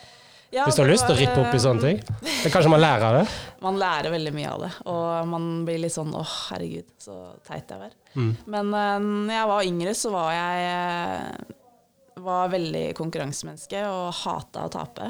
Ja, 0.53 0.66
Hvis 0.68 0.77
du 0.77 0.83
har 0.83 0.90
lyst 0.90 1.07
til 1.09 1.14
å 1.14 1.16
rippe 1.16 1.40
opp 1.40 1.55
i 1.55 1.57
eh, 1.57 1.62
sånne 1.64 1.81
ting? 1.81 2.01
Det 2.20 2.44
er 2.44 2.53
kanskje 2.53 2.68
man 2.75 2.83
lærer 2.83 3.07
av 3.07 3.14
det? 3.22 3.37
Man 3.64 3.79
lærer 3.81 4.12
veldig 4.12 4.33
mye 4.37 4.51
av 4.53 4.61
det, 4.66 4.68
og 4.90 5.29
man 5.33 5.46
blir 5.64 5.79
litt 5.81 5.94
sånn 5.94 6.11
åh, 6.18 6.33
herregud, 6.51 6.90
så 7.01 7.14
teit 7.46 7.70
jeg 7.72 7.81
var. 7.81 7.94
Mm. 8.18 8.33
Men 8.53 8.68
når 8.75 9.33
jeg 9.33 9.48
var 9.48 9.68
yngre, 9.70 9.94
så 9.96 10.11
var 10.12 10.33
jeg 10.37 12.20
var 12.27 12.51
veldig 12.53 12.83
konkurransemenneske 12.98 13.81
og 13.88 14.11
hata 14.18 14.66
å 14.66 14.72
tape. 14.77 15.09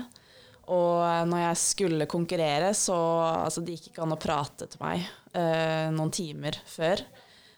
Og 0.70 1.02
eh, 1.02 1.24
når 1.28 1.44
jeg 1.46 1.60
skulle 1.62 2.08
konkurrere, 2.10 2.70
så 2.78 2.96
altså, 3.42 3.64
det 3.64 3.76
gikk 3.76 3.92
ikke 3.92 4.06
an 4.06 4.16
å 4.16 4.20
prate 4.22 4.68
til 4.70 4.82
meg 4.84 5.02
eh, 5.34 5.90
noen 5.94 6.12
timer 6.14 6.58
før. 6.68 7.02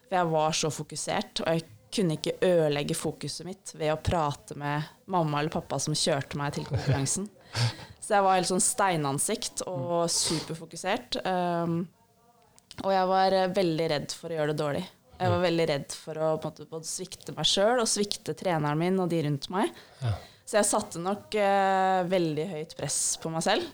For 0.05 0.19
jeg 0.19 0.33
var 0.33 0.57
så 0.57 0.73
fokusert, 0.73 1.45
og 1.45 1.51
jeg 1.53 1.67
kunne 1.95 2.17
ikke 2.19 2.39
ødelegge 2.43 2.97
fokuset 2.99 3.47
mitt 3.47 3.75
ved 3.79 3.93
å 3.93 4.01
prate 4.03 4.57
med 4.59 4.89
mamma 5.11 5.41
eller 5.41 5.55
pappa 5.55 5.79
som 5.83 5.95
kjørte 5.95 6.39
meg 6.41 6.57
til 6.57 6.67
konkurransen. 6.69 7.29
Så 8.05 8.17
jeg 8.17 8.25
var 8.27 8.37
helt 8.37 8.51
sånn 8.51 8.63
steinansikt 8.65 9.63
og 9.71 10.11
superfokusert. 10.11 11.21
Um, 11.23 11.85
og 12.83 12.91
jeg 12.91 13.09
var 13.09 13.37
eh, 13.39 13.51
veldig 13.55 13.89
redd 13.93 14.15
for 14.19 14.33
å 14.33 14.39
gjøre 14.39 14.53
det 14.53 14.61
dårlig. 14.61 14.85
Jeg 15.15 15.31
var 15.31 15.45
veldig 15.45 15.67
redd 15.71 15.95
for 15.95 16.19
å 16.19 16.31
måte, 16.43 16.67
både 16.69 16.89
svikte 16.91 17.33
meg 17.37 17.47
sjøl 17.47 17.79
og 17.79 17.89
svikte 17.89 18.35
treneren 18.37 18.81
min 18.81 18.99
og 19.01 19.13
de 19.13 19.21
rundt 19.25 19.47
meg. 19.55 19.71
Ja. 20.03 20.17
Så 20.45 20.59
jeg 20.59 20.69
satte 20.69 21.01
nok 21.01 21.35
eh, 21.41 22.03
veldig 22.11 22.45
høyt 22.51 22.75
press 22.77 22.99
på 23.23 23.31
meg 23.33 23.45
selv. 23.47 23.65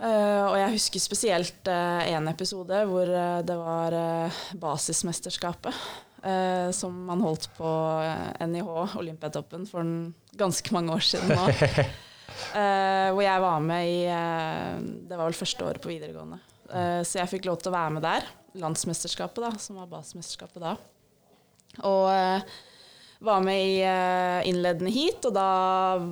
Eh, 0.00 0.42
og 0.46 0.54
jeg 0.56 0.76
husker 0.76 1.02
spesielt 1.02 1.68
eh, 1.68 2.12
en 2.14 2.30
episode 2.30 2.84
hvor 2.88 3.10
eh, 3.10 3.40
det 3.44 3.56
var 3.58 3.96
eh, 3.98 4.38
basismesterskapet. 4.62 5.74
eh, 6.22 6.70
som 6.76 6.94
man 7.08 7.20
holdt 7.24 7.50
på 7.58 7.66
eh, 8.06 8.46
NIH, 8.46 8.94
Olympiatoppen, 9.02 9.66
for 9.68 9.82
en, 9.84 10.14
ganske 10.38 10.72
mange 10.72 10.94
år 10.94 11.04
siden 11.14 11.34
nå. 11.36 11.50
Eh, 12.56 13.08
hvor 13.10 13.20
jeg 13.20 13.42
var 13.42 13.58
med 13.60 13.88
i 13.90 13.96
eh, 14.08 14.76
Det 15.10 15.16
var 15.18 15.26
vel 15.26 15.34
første 15.36 15.64
året 15.66 15.82
på 15.82 15.90
videregående. 15.90 16.38
Eh, 16.70 17.00
så 17.04 17.18
jeg 17.18 17.28
fikk 17.34 17.48
lov 17.50 17.58
til 17.60 17.68
å 17.68 17.74
være 17.74 17.92
med 17.96 18.04
der. 18.06 18.28
Landsmesterskapet, 18.62 19.42
da, 19.42 19.50
som 19.60 19.76
var 19.80 19.90
basismesterskapet 19.90 20.62
da. 20.62 20.76
Og 21.90 22.06
eh, 22.14 22.46
var 23.20 23.40
med 23.40 23.68
i 23.68 23.82
eh, 23.84 24.48
innledende 24.48 24.92
heat, 24.92 25.24
og 25.28 25.34
da 25.36 25.48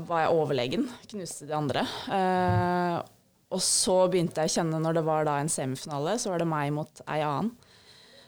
var 0.08 0.26
jeg 0.26 0.34
overlegen. 0.36 0.84
Knuste 1.08 1.48
de 1.48 1.56
andre. 1.56 1.86
Eh, 2.12 2.98
og 3.48 3.64
så 3.64 4.02
begynte 4.12 4.44
jeg 4.44 4.52
å 4.52 4.56
kjenne, 4.58 4.82
når 4.84 4.98
det 4.98 5.06
var 5.06 5.24
da 5.24 5.38
en 5.40 5.48
semifinale, 5.52 6.18
så 6.20 6.34
var 6.34 6.44
det 6.44 6.50
meg 6.50 6.74
mot 6.76 7.02
ei 7.08 7.22
annen. 7.24 7.54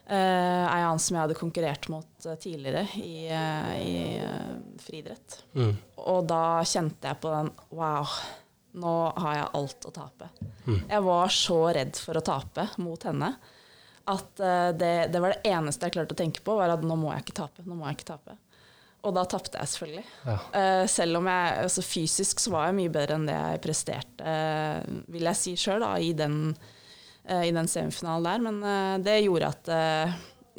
Eh, 0.09 0.65
ei 0.65 0.81
annen 0.81 1.03
som 1.03 1.15
jeg 1.15 1.27
hadde 1.27 1.39
konkurrert 1.39 1.91
mot 1.93 2.29
tidligere 2.41 2.87
i, 2.97 3.29
i 3.29 3.95
friidrett. 4.81 5.43
Mm. 5.53 5.77
Og 6.09 6.25
da 6.33 6.43
kjente 6.65 7.13
jeg 7.13 7.21
på 7.21 7.37
den 7.37 7.53
Wow, 7.77 8.19
nå 8.81 8.97
har 9.21 9.41
jeg 9.43 9.55
alt 9.61 9.89
å 9.93 9.97
tape. 10.01 10.33
Mm. 10.65 10.81
Jeg 10.81 11.09
var 11.13 11.37
så 11.37 11.63
redd 11.77 12.01
for 12.01 12.17
å 12.17 12.25
tape 12.33 12.71
mot 12.81 13.05
henne 13.07 13.35
at 14.11 14.41
det, 14.81 14.95
det 15.13 15.21
var 15.23 15.37
det 15.37 15.53
eneste 15.53 15.87
jeg 15.87 15.95
klarte 15.95 16.17
å 16.17 16.19
tenke 16.19 16.41
på, 16.43 16.57
var 16.59 16.73
at 16.73 16.83
nå 16.83 16.97
må 16.99 17.13
jeg 17.13 17.29
ikke 17.29 17.43
tape. 17.45 17.63
Nå 17.69 17.77
må 17.77 17.85
jeg 17.87 18.01
ikke 18.01 18.15
tape. 18.17 18.41
Og 19.01 19.15
da 19.17 19.25
tapte 19.29 19.57
jeg 19.57 19.73
selvfølgelig. 19.73 20.05
Ja. 20.27 20.37
Uh, 20.53 20.85
selv 20.91 21.21
om 21.21 21.29
jeg 21.31 21.55
altså 21.63 21.85
fysisk 21.85 22.43
så 22.43 22.53
var 22.53 22.69
jeg 22.69 22.77
mye 22.81 22.93
bedre 22.93 23.17
enn 23.17 23.29
det 23.29 23.37
jeg 23.37 23.63
presterte, 23.65 24.27
uh, 24.27 25.01
vil 25.15 25.31
jeg 25.31 25.41
si 25.41 25.55
sjøl, 25.61 25.87
i, 26.05 26.13
den, 26.17 26.37
eh, 27.25 27.47
i 27.49 27.55
den 27.57 27.71
semifinalen 27.71 28.29
der. 28.29 28.45
Men 28.45 29.05
det 29.05 29.23
gjorde 29.25 29.53
at 29.55 29.73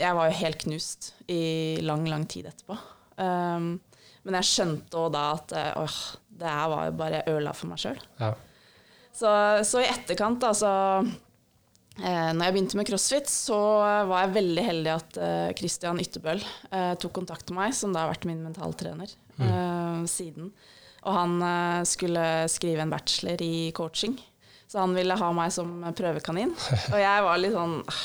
jeg 0.01 0.17
var 0.17 0.29
jo 0.29 0.39
helt 0.39 0.61
knust 0.63 1.13
i 1.29 1.43
lang, 1.85 2.07
lang 2.09 2.25
tid 2.29 2.49
etterpå. 2.49 2.77
Um, 3.21 3.75
men 4.25 4.37
jeg 4.39 4.49
skjønte 4.49 4.97
òg 4.97 5.11
da 5.13 5.25
at 5.35 5.53
åh, 5.77 5.97
det 6.41 6.49
her 6.49 6.71
var 6.71 6.87
jo 6.87 6.95
bare 6.97 7.21
øla 7.29 7.53
for 7.57 7.69
meg 7.69 7.81
sjøl. 7.81 8.01
Ja. 8.21 8.31
Så, 9.13 9.29
så 9.67 9.81
i 9.83 9.89
etterkant, 9.91 10.45
altså 10.47 10.71
eh, 11.99 12.31
når 12.33 12.45
jeg 12.47 12.53
begynte 12.55 12.77
med 12.79 12.87
crossfit, 12.87 13.27
så 13.31 13.57
var 14.09 14.23
jeg 14.25 14.35
veldig 14.37 14.63
heldig 14.67 14.91
at 14.95 15.17
eh, 15.21 15.49
Christian 15.59 15.99
Ytterbøl 16.01 16.39
eh, 16.71 16.93
tok 17.01 17.13
kontakt 17.19 17.49
med 17.51 17.59
meg, 17.65 17.75
som 17.77 17.91
da 17.93 18.05
har 18.05 18.13
vært 18.13 18.27
min 18.29 18.43
mentaltrener 18.45 19.11
eh, 19.41 20.01
siden. 20.07 20.51
Og 21.01 21.13
han 21.17 21.37
eh, 21.41 21.81
skulle 21.89 22.25
skrive 22.53 22.83
en 22.85 22.93
bachelor 22.93 23.41
i 23.41 23.71
coaching, 23.75 24.15
så 24.71 24.83
han 24.85 24.93
ville 24.95 25.17
ha 25.19 25.31
meg 25.35 25.51
som 25.51 25.79
prøvekanin. 25.97 26.53
Og 26.93 26.99
jeg 27.01 27.23
var 27.27 27.39
litt 27.41 27.55
sånn 27.57 27.79
«Ah, 27.91 28.03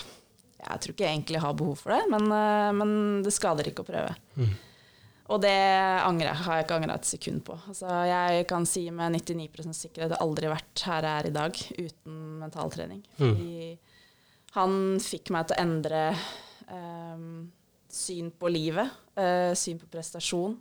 Jeg 0.66 0.80
tror 0.82 0.94
ikke 0.96 1.04
jeg 1.06 1.14
egentlig 1.20 1.40
har 1.44 1.52
behov 1.54 1.76
for 1.84 1.92
det, 1.94 2.00
men, 2.10 2.24
eh, 2.32 2.70
men 2.74 2.94
det 3.22 3.30
skader 3.36 3.68
ikke 3.70 3.84
å 3.84 3.90
prøve. 3.92 4.16
Og 5.26 5.40
det 5.42 5.56
angrer 6.06 6.38
har 6.44 6.58
jeg 6.58 6.66
ikke 6.66 6.76
angra 6.78 6.96
et 7.00 7.08
sekund 7.08 7.42
på. 7.46 7.56
Altså, 7.66 7.90
jeg 8.06 8.46
kan 8.50 8.66
si 8.68 8.84
med 8.94 9.16
99 9.18 9.74
sikkerhet 9.74 10.12
at 10.12 10.14
jeg 10.14 10.22
aldri 10.22 10.50
vært 10.52 10.84
her 10.86 11.08
jeg 11.08 11.22
er 11.22 11.28
i 11.28 11.34
dag 11.34 11.62
uten 11.80 12.20
mentaltrening. 12.44 13.02
Fordi 13.18 13.72
han 14.56 14.78
fikk 15.02 15.32
meg 15.34 15.48
til 15.48 15.56
å 15.56 15.64
endre 15.64 16.02
um, 16.70 17.26
syn 17.90 18.30
på 18.38 18.50
livet, 18.54 18.94
uh, 19.18 19.50
syn 19.58 19.80
på 19.82 19.90
prestasjon. 19.90 20.54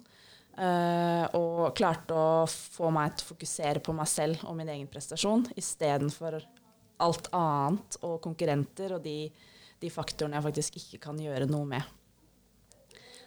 Uh, 0.55 1.26
og 1.36 1.76
klarte 1.76 2.16
å 2.16 2.45
få 2.47 2.89
meg 2.95 3.18
til 3.18 3.26
å 3.26 3.32
fokusere 3.34 3.82
på 3.84 3.93
meg 3.95 4.07
selv 4.07 4.45
og 4.47 4.55
min 4.55 4.70
egen 4.72 4.88
prestasjon 4.88 5.43
istedenfor 5.59 6.38
alt 7.03 7.28
annet 7.36 7.97
og 8.07 8.22
konkurrenter 8.24 8.95
og 8.95 9.03
de, 9.03 9.28
de 9.84 9.91
faktorene 9.91 10.39
jeg 10.39 10.45
faktisk 10.47 10.80
ikke 10.80 11.01
kan 11.09 11.20
gjøre 11.20 11.49
noe 11.51 11.68
med. 11.76 11.91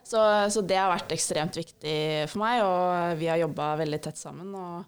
Så, 0.08 0.20
så 0.54 0.62
det 0.64 0.78
har 0.80 0.88
vært 0.92 1.12
ekstremt 1.12 1.58
viktig 1.58 1.96
for 2.32 2.40
meg, 2.40 2.62
og 2.64 3.18
vi 3.20 3.26
har 3.28 3.40
jobba 3.42 3.74
veldig 3.82 3.98
tett 4.06 4.16
sammen. 4.20 4.54
Og 4.56 4.84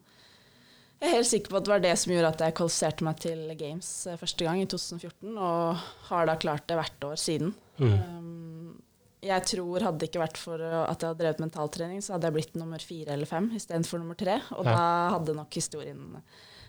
jeg 1.00 1.10
er 1.10 1.16
helt 1.18 1.28
sikker 1.28 1.52
på 1.52 1.58
at 1.60 1.66
det 1.66 1.72
var 1.74 1.82
det 1.84 1.94
som 2.00 2.12
gjorde 2.14 2.30
at 2.34 2.44
jeg 2.46 2.56
kvalifiserte 2.56 3.04
meg 3.06 3.18
til 3.20 3.42
Games 3.60 3.90
eh, 4.08 4.16
første 4.20 4.46
gang 4.48 4.62
i 4.62 4.68
2014, 4.68 5.34
og 5.36 5.82
har 6.08 6.30
da 6.30 6.38
klart 6.40 6.64
det 6.68 6.78
hvert 6.80 7.06
år 7.10 7.20
siden. 7.20 7.52
Mm. 7.80 7.92
Um, 7.92 8.72
jeg 9.20 9.44
tror 9.50 9.84
hadde 9.84 10.00
det 10.00 10.08
ikke 10.08 10.22
vært 10.22 10.40
for 10.40 10.56
at 10.64 11.02
jeg 11.04 11.10
hadde 11.10 11.20
drevet 11.20 11.44
mentaltrening, 11.44 12.00
så 12.04 12.14
hadde 12.16 12.30
jeg 12.30 12.36
blitt 12.38 12.54
nummer 12.56 12.80
fire 12.80 13.12
eller 13.12 13.28
fem 13.28 13.50
istedenfor 13.58 14.00
nummer 14.00 14.16
tre. 14.16 14.38
Og 14.56 14.64
Ja. 14.64 14.72
da 14.72 14.84
hadde 15.18 15.36
nok 15.36 15.52
historien 15.60 16.22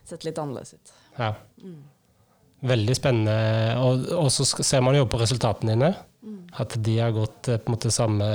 sett 0.03 0.25
litt 0.27 0.39
annerledes 0.41 0.73
ut. 0.75 0.91
Ja. 1.15 1.31
Veldig 2.67 2.95
spennende. 2.99 3.35
Og, 3.79 4.03
og 4.19 4.27
så 4.35 4.43
ser 4.59 4.83
man 4.83 4.97
jo 4.99 5.07
på 5.09 5.19
resultatene 5.21 5.77
dine, 5.77 5.93
at 6.53 6.75
de 6.83 6.97
har 6.99 7.13
gått 7.15 7.49
eh, 7.49 7.57
på 7.57 7.69
en 7.69 7.75
måte 7.75 7.91
samme, 7.93 8.29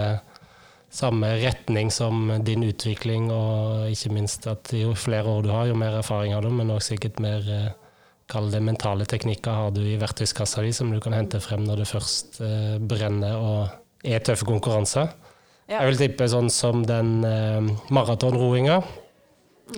samme 0.90 1.32
retning 1.42 1.90
som 1.94 2.28
din 2.44 2.64
utvikling, 2.66 3.30
og 3.32 3.90
ikke 3.92 4.14
minst 4.14 4.46
at 4.50 4.72
jo 4.74 4.94
flere 4.98 5.30
år 5.30 5.46
du 5.46 5.50
har, 5.54 5.66
jo 5.70 5.78
mer 5.78 5.98
erfaring 6.00 6.34
har 6.34 6.42
du, 6.42 6.50
men 6.50 6.72
også 6.74 6.94
sikkert 6.94 7.22
mer 7.22 7.50
eh, 7.50 7.74
Kall 8.26 8.48
det 8.50 8.58
mentale 8.58 9.04
teknikker 9.06 9.54
har 9.54 9.68
du 9.70 9.84
i 9.86 9.98
verktøyskassa 10.00 10.64
di, 10.64 10.72
som 10.74 10.88
du 10.90 10.96
kan 10.98 11.14
hente 11.14 11.38
frem 11.38 11.60
når 11.62 11.84
det 11.84 11.84
først 11.86 12.40
eh, 12.42 12.72
brenner 12.82 13.36
og 13.38 13.68
er 14.02 14.24
tøffe 14.26 14.48
konkurranser. 14.48 15.12
Ja. 15.70 15.84
Jeg 15.84 15.92
vil 15.92 16.00
tippe 16.00 16.26
sånn 16.30 16.50
som 16.50 16.82
den 16.86 17.20
eh, 17.22 17.68
maratonroinga 17.94 18.80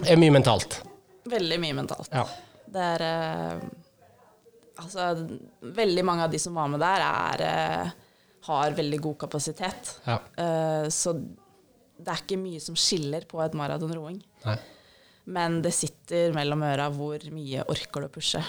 er 0.00 0.20
mye 0.20 0.32
mentalt. 0.32 0.78
Veldig 1.28 1.60
mye 1.60 1.76
mentalt. 1.76 2.08
Ja. 2.08 2.24
Det 2.72 2.88
er 2.94 3.04
eh, 3.04 3.68
Altså, 4.78 5.08
veldig 5.78 6.04
mange 6.06 6.26
av 6.26 6.32
de 6.32 6.40
som 6.42 6.54
var 6.58 6.70
med 6.70 6.82
der, 6.82 7.02
er, 7.02 7.44
eh, 7.44 7.92
har 8.48 8.76
veldig 8.78 9.00
god 9.02 9.18
kapasitet. 9.26 9.94
Ja. 10.06 10.18
Eh, 10.38 10.88
så 10.94 11.14
det 11.18 12.12
er 12.12 12.22
ikke 12.22 12.38
mye 12.40 12.60
som 12.62 12.76
skiller 12.78 13.26
på 13.28 13.40
et 13.42 13.56
maratonroing. 13.58 14.20
Men 15.28 15.60
det 15.64 15.74
sitter 15.76 16.32
mellom 16.36 16.62
øra 16.64 16.86
hvor 16.94 17.20
mye 17.34 17.66
orker 17.68 18.04
du 18.04 18.08
å 18.08 18.12
pushe. 18.14 18.42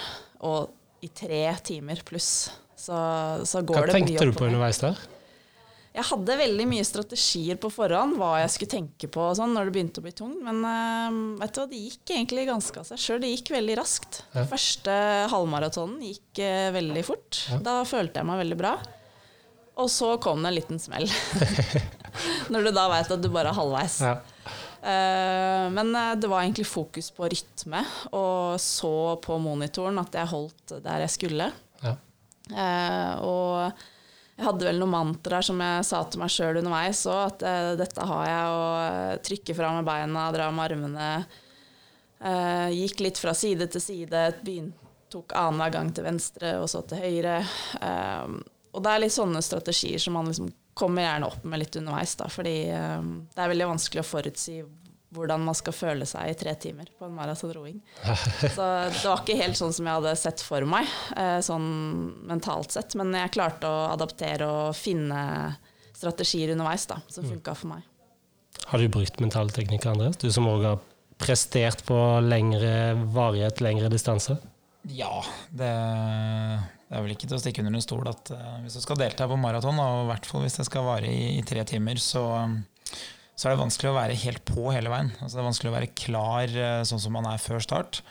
Og 0.48 0.70
i 1.04 1.10
tre 1.12 1.42
timer 1.66 2.00
pluss 2.06 2.50
så, 2.76 2.96
så 3.44 3.60
går 3.60 3.76
Hva 3.76 3.86
det 3.90 3.96
mye 3.98 4.06
tenkte 4.14 4.28
du 4.30 4.38
på 4.38 4.46
underveis 4.48 4.80
der? 4.80 5.00
Jeg 5.90 6.06
hadde 6.06 6.36
veldig 6.38 6.66
mye 6.70 6.86
strategier 6.86 7.58
på 7.58 7.70
forhånd, 7.74 8.14
hva 8.20 8.36
jeg 8.44 8.52
skulle 8.54 8.74
tenke 8.76 9.08
på 9.10 9.24
sånn, 9.34 9.56
når 9.56 9.68
det 9.68 9.74
begynte 9.74 10.02
å 10.02 10.04
bli 10.04 10.12
tungt. 10.14 10.38
Men 10.46 10.62
uh, 10.62 11.40
vet 11.40 11.56
du 11.56 11.60
hva, 11.60 11.66
det 11.72 11.82
gikk 11.82 12.14
egentlig 12.14 12.46
ganske 12.46 12.82
av 12.82 12.86
seg 12.92 13.02
sjøl. 13.02 13.20
Det 13.24 13.32
gikk 13.32 13.50
veldig 13.56 13.76
raskt. 13.80 14.20
Ja. 14.36 14.46
Første 14.52 14.94
halvmaratonen 15.32 15.98
gikk 16.06 16.42
uh, 16.44 16.70
veldig 16.78 17.04
fort. 17.08 17.42
Ja. 17.50 17.58
Da 17.66 17.76
følte 17.88 18.22
jeg 18.22 18.30
meg 18.30 18.44
veldig 18.44 18.60
bra. 18.60 18.76
Og 19.80 19.90
så 19.90 20.14
kom 20.22 20.44
det 20.44 20.52
en 20.52 20.58
liten 20.60 20.82
smell. 20.82 21.10
når 22.52 22.68
du 22.68 22.72
da 22.74 22.86
veit 22.90 23.10
at 23.10 23.22
du 23.22 23.30
bare 23.32 23.50
er 23.50 23.58
halvveis. 23.58 24.00
Ja. 24.04 24.18
Eh, 24.80 25.66
men 25.70 25.94
eh, 25.96 26.14
det 26.16 26.28
var 26.30 26.42
egentlig 26.42 26.66
fokus 26.68 27.10
på 27.12 27.28
rytme, 27.28 27.84
og 28.16 28.60
så 28.60 29.16
på 29.22 29.36
monitoren 29.42 30.00
at 30.00 30.16
jeg 30.16 30.32
holdt 30.32 30.76
der 30.84 31.04
jeg 31.04 31.14
skulle. 31.16 31.50
Ja. 31.84 31.96
Og 33.24 33.82
jeg 34.40 34.46
hadde 34.46 34.64
vel 34.64 34.78
noen 34.80 34.94
mantraer 34.94 35.44
som 35.44 35.58
jeg 35.60 35.84
sa 35.84 35.98
til 36.08 36.22
meg 36.22 36.32
sjøl 36.32 36.58
underveis 36.62 37.02
òg, 37.12 37.18
at 37.26 37.42
eh, 37.44 37.72
dette 37.76 38.06
har 38.08 38.22
jeg 38.24 38.52
å 38.56 38.62
eh, 38.80 39.16
trykke 39.26 39.56
fra 39.58 39.72
med 39.76 39.84
beina, 39.84 40.22
dra 40.32 40.46
med 40.48 40.64
armene. 40.64 41.08
Eh, 42.24 42.68
gikk 42.72 43.02
litt 43.04 43.20
fra 43.20 43.34
side 43.36 43.68
til 43.74 43.84
side, 43.84 44.22
tok 45.12 45.34
annenhver 45.36 45.74
gang 45.74 45.92
til 45.92 46.08
venstre 46.08 46.54
og 46.62 46.70
så 46.72 46.80
til 46.88 47.02
høyre. 47.02 47.36
Og 48.70 48.80
det 48.80 48.94
er 48.94 49.02
litt 49.02 49.12
sånne 49.12 49.42
strategier 49.44 50.00
som 50.00 50.16
man 50.16 50.30
liksom 50.30 50.48
kommer 50.78 51.04
gjerne 51.04 51.28
opp 51.28 51.44
med 51.44 51.60
litt 51.60 51.76
underveis, 51.76 52.14
da, 52.16 52.30
fordi 52.30 52.54
det 52.70 53.42
er 53.42 53.50
veldig 53.50 53.72
vanskelig 53.74 54.04
å 54.04 54.06
forutsi 54.06 54.60
hvordan 55.14 55.42
man 55.42 55.56
skal 55.58 55.74
føle 55.74 56.06
seg 56.06 56.30
i 56.30 56.36
tre 56.38 56.54
timer 56.60 56.90
på 56.98 57.08
en 57.08 57.16
maratonroing. 57.16 57.80
Så 58.56 58.66
det 58.90 59.02
var 59.02 59.22
ikke 59.22 59.38
helt 59.40 59.58
sånn 59.58 59.74
som 59.74 59.88
jeg 59.88 59.98
hadde 59.98 60.14
sett 60.20 60.44
for 60.46 60.66
meg, 60.70 60.90
eh, 61.18 61.38
sånn 61.44 61.66
mentalt 62.30 62.76
sett. 62.76 62.94
Men 62.98 63.14
jeg 63.18 63.34
klarte 63.34 63.68
å 63.68 63.88
adaptere 63.90 64.46
og 64.46 64.78
finne 64.78 65.20
strategier 66.00 66.54
underveis 66.54 66.86
da, 66.88 67.00
som 67.10 67.26
funka 67.26 67.56
for 67.58 67.74
meg. 67.74 67.86
Har 68.70 68.78
du 68.78 68.88
brukt 68.92 69.20
mentale 69.22 69.52
teknikker, 69.54 69.92
Andreas? 69.92 70.18
Du 70.20 70.30
som 70.32 70.46
òg 70.48 70.64
har 70.66 70.80
prestert 71.20 71.82
på 71.88 71.96
lengre 72.24 72.94
varighet, 73.12 73.60
lengre 73.64 73.90
distanse? 73.92 74.38
Ja, 74.88 75.20
det, 75.52 75.68
det 76.88 76.96
er 76.96 77.02
vel 77.04 77.12
ikke 77.12 77.28
til 77.28 77.36
å 77.36 77.40
stikke 77.42 77.60
under 77.60 77.76
en 77.76 77.84
stol 77.84 78.06
at 78.08 78.30
eh, 78.32 78.60
hvis 78.64 78.78
du 78.78 78.84
skal 78.84 79.00
delta 79.00 79.26
på 79.28 79.36
maraton, 79.40 79.80
og 79.82 80.04
i 80.06 80.10
hvert 80.12 80.28
fall 80.28 80.46
hvis 80.46 80.56
det 80.60 80.68
skal 80.70 80.86
vare 80.86 81.10
i, 81.10 81.34
i 81.36 81.44
tre 81.46 81.64
timer, 81.68 82.00
så, 82.00 82.24
så 83.40 83.48
er 83.48 83.54
det 83.54 83.62
vanskelig 83.62 83.88
å 83.88 83.96
være 83.96 84.16
helt 84.20 84.42
på 84.44 84.66
hele 84.68 84.90
veien. 84.92 85.14
Altså, 85.16 85.38
det 85.38 85.40
er 85.40 85.46
vanskelig 85.46 85.70
å 85.70 85.76
være 85.78 85.94
klar 85.96 86.58
eh, 86.60 86.82
sånn 86.84 87.00
som 87.00 87.14
man 87.16 87.28
er 87.30 87.40
før 87.40 87.62
start. 87.64 88.02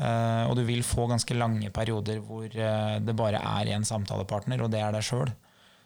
Eh, 0.00 0.44
og 0.48 0.54
du 0.56 0.62
vil 0.64 0.80
få 0.86 1.04
ganske 1.10 1.36
lange 1.36 1.68
perioder 1.76 2.22
hvor 2.24 2.48
eh, 2.48 2.94
det 3.04 3.16
bare 3.18 3.42
er 3.58 3.74
én 3.74 3.84
samtalepartner, 3.84 4.62
og 4.64 4.72
det 4.72 4.80
er 4.80 4.96
deg 4.96 5.04
sjøl. 5.04 5.28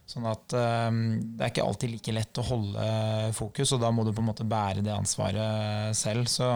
Sånn 0.07 0.26
at 0.26 0.50
det 0.50 1.44
er 1.46 1.50
ikke 1.53 1.62
alltid 1.64 1.92
like 1.92 2.12
lett 2.12 2.38
å 2.42 2.44
holde 2.44 2.86
fokus, 3.38 3.70
og 3.72 3.80
da 3.80 3.88
må 3.94 4.03
du 4.05 4.11
på 4.11 4.20
en 4.20 4.28
måte 4.28 4.44
bære 4.44 4.82
det 4.84 4.90
ansvaret 4.92 5.94
selv. 5.96 6.26
Så 6.28 6.48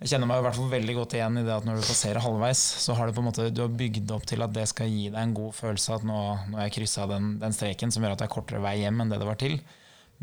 jeg 0.00 0.14
kjenner 0.14 0.26
meg 0.26 0.40
i 0.40 0.46
hvert 0.46 0.56
fall 0.56 0.72
veldig 0.72 0.94
godt 0.96 1.16
igjen 1.18 1.36
i 1.38 1.44
det 1.44 1.52
at 1.54 1.68
når 1.68 1.78
du 1.78 1.84
passerer 1.84 2.24
halvveis, 2.24 2.62
så 2.82 2.96
har 2.96 3.06
du 3.06 3.14
på 3.14 3.22
en 3.22 3.28
måte 3.28 3.50
du 3.52 3.60
har 3.62 3.76
bygd 3.82 4.10
opp 4.16 4.24
til 4.26 4.42
at 4.42 4.56
det 4.56 4.64
skal 4.72 4.88
gi 4.90 5.10
deg 5.12 5.20
en 5.20 5.36
god 5.36 5.52
følelse 5.60 6.00
at 6.00 6.08
nå 6.08 6.22
har 6.56 6.64
jeg 6.64 6.74
kryssa 6.80 7.04
den, 7.12 7.34
den 7.44 7.54
streken 7.54 7.92
som 7.94 8.04
gjør 8.04 8.16
at 8.16 8.24
det 8.24 8.26
er 8.30 8.32
kortere 8.32 8.64
vei 8.64 8.78
hjem 8.80 9.04
enn 9.04 9.12
det 9.12 9.20
det 9.20 9.28
var 9.28 9.38
til. 9.44 9.60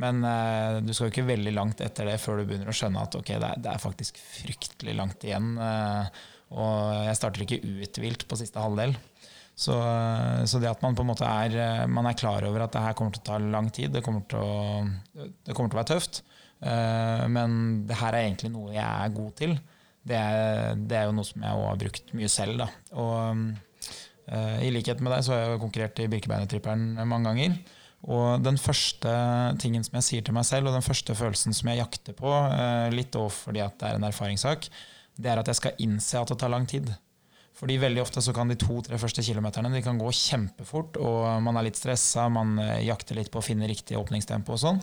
Men 0.02 0.22
uh, 0.26 0.80
du 0.86 0.94
skal 0.94 1.08
jo 1.08 1.14
ikke 1.16 1.28
veldig 1.32 1.54
langt 1.56 1.84
etter 1.84 2.10
det 2.12 2.18
før 2.22 2.42
du 2.42 2.48
begynner 2.50 2.72
å 2.72 2.78
skjønne 2.78 3.04
at 3.04 3.18
ok, 3.18 3.32
det 3.34 3.52
er, 3.52 3.62
det 3.66 3.72
er 3.74 3.84
faktisk 3.84 4.20
fryktelig 4.22 4.96
langt 4.98 5.26
igjen. 5.26 5.56
Uh, 5.58 6.10
og 6.58 7.08
jeg 7.08 7.20
starter 7.20 7.44
ikke 7.44 7.62
uthvilt 7.84 8.28
på 8.30 8.40
siste 8.40 8.62
halvdel. 8.62 8.96
Så, 9.58 9.74
så 10.46 10.60
det 10.62 10.70
at 10.70 10.84
man 10.86 10.94
på 10.94 11.02
en 11.02 11.10
måte 11.10 11.26
er, 11.26 11.88
man 11.90 12.06
er 12.06 12.16
klar 12.16 12.46
over 12.46 12.62
at 12.62 12.76
det 12.76 12.84
her 12.84 12.94
kommer 12.94 13.16
til 13.16 13.24
å 13.24 13.26
ta 13.26 13.40
lang 13.42 13.72
tid, 13.74 13.90
det 13.96 14.04
kommer 14.06 14.22
til 14.30 14.38
å, 14.38 14.84
kommer 15.50 15.72
til 15.72 15.74
å 15.74 15.80
være 15.80 15.90
tøft. 15.96 16.20
Men 16.62 17.56
det 17.90 17.98
her 17.98 18.14
er 18.14 18.28
egentlig 18.28 18.52
noe 18.54 18.76
jeg 18.76 18.86
er 18.86 19.16
god 19.18 19.34
til. 19.42 19.56
Det 20.08 20.16
er, 20.16 20.78
det 20.78 20.98
er 20.98 21.08
jo 21.08 21.16
noe 21.18 21.28
som 21.28 21.44
jeg 21.44 21.58
også 21.58 21.72
har 21.72 21.82
brukt 21.82 22.14
mye 22.16 22.30
selv. 22.32 22.62
Da. 22.62 22.68
Og 23.02 23.90
eh, 24.32 24.68
I 24.68 24.72
likhet 24.74 25.02
med 25.04 25.14
deg 25.14 25.26
så 25.26 25.36
har 25.36 25.44
jeg 25.44 25.64
konkurrert 25.64 26.02
i 26.04 26.08
Birkebeinertripperen 26.12 26.86
mange 27.04 27.32
ganger. 27.32 27.58
Og 28.06 28.44
den 28.46 28.60
første 28.62 29.10
tingen 29.62 29.84
som 29.84 29.98
jeg 29.98 30.06
sier 30.06 30.26
til 30.26 30.36
meg 30.38 30.46
selv, 30.46 30.70
og 30.70 30.78
den 30.78 30.86
første 30.86 31.16
følelsen 31.18 31.56
som 31.56 31.72
jeg 31.72 31.82
jakter 31.82 32.16
på, 32.18 32.30
eh, 32.30 32.94
litt 32.94 33.16
også 33.18 33.50
fordi 33.50 33.64
at 33.66 33.80
det 33.82 33.90
er 33.90 33.98
en 33.98 34.08
erfaringssak, 34.08 34.70
det 35.18 35.32
er 35.32 35.42
at 35.42 35.50
jeg 35.50 35.60
skal 35.60 35.82
innse 35.82 36.20
at 36.20 36.30
det 36.30 36.38
tar 36.40 36.54
lang 36.54 36.68
tid. 36.70 36.94
Fordi 37.58 37.80
veldig 37.82 38.04
ofte 38.04 38.22
så 38.22 38.36
kan 38.38 38.48
de 38.48 38.56
to-tre 38.62 39.00
første 39.02 39.24
kilometerne 39.26 39.74
de 39.74 39.82
kan 39.82 39.98
gå 39.98 40.12
kjempefort, 40.14 41.00
og 41.02 41.42
man 41.42 41.58
er 41.58 41.66
litt 41.66 41.80
stressa, 41.80 42.28
man 42.30 42.60
eh, 42.62 42.86
jakter 42.86 43.18
litt 43.18 43.34
på 43.34 43.42
å 43.42 43.46
finne 43.46 43.70
riktig 43.70 43.98
åpningstempo 43.98 44.54
og 44.54 44.62
sånn. 44.62 44.82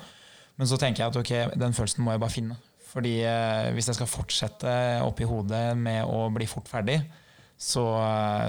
Men 0.58 0.70
så 0.70 0.78
tenker 0.78 1.04
jeg 1.04 1.12
at 1.12 1.20
ok, 1.20 1.58
den 1.58 1.74
følelsen 1.74 2.02
må 2.04 2.14
jeg 2.14 2.22
bare 2.26 2.34
finne. 2.34 2.58
Fordi 2.90 3.20
eh, 3.26 3.70
hvis 3.74 3.90
jeg 3.90 4.00
skal 4.00 4.10
fortsette 4.10 4.74
oppi 5.06 5.26
hodet 5.26 5.68
med 5.78 6.02
å 6.02 6.26
bli 6.34 6.50
fort 6.50 6.68
ferdig, 6.70 6.98
så, 7.54 7.86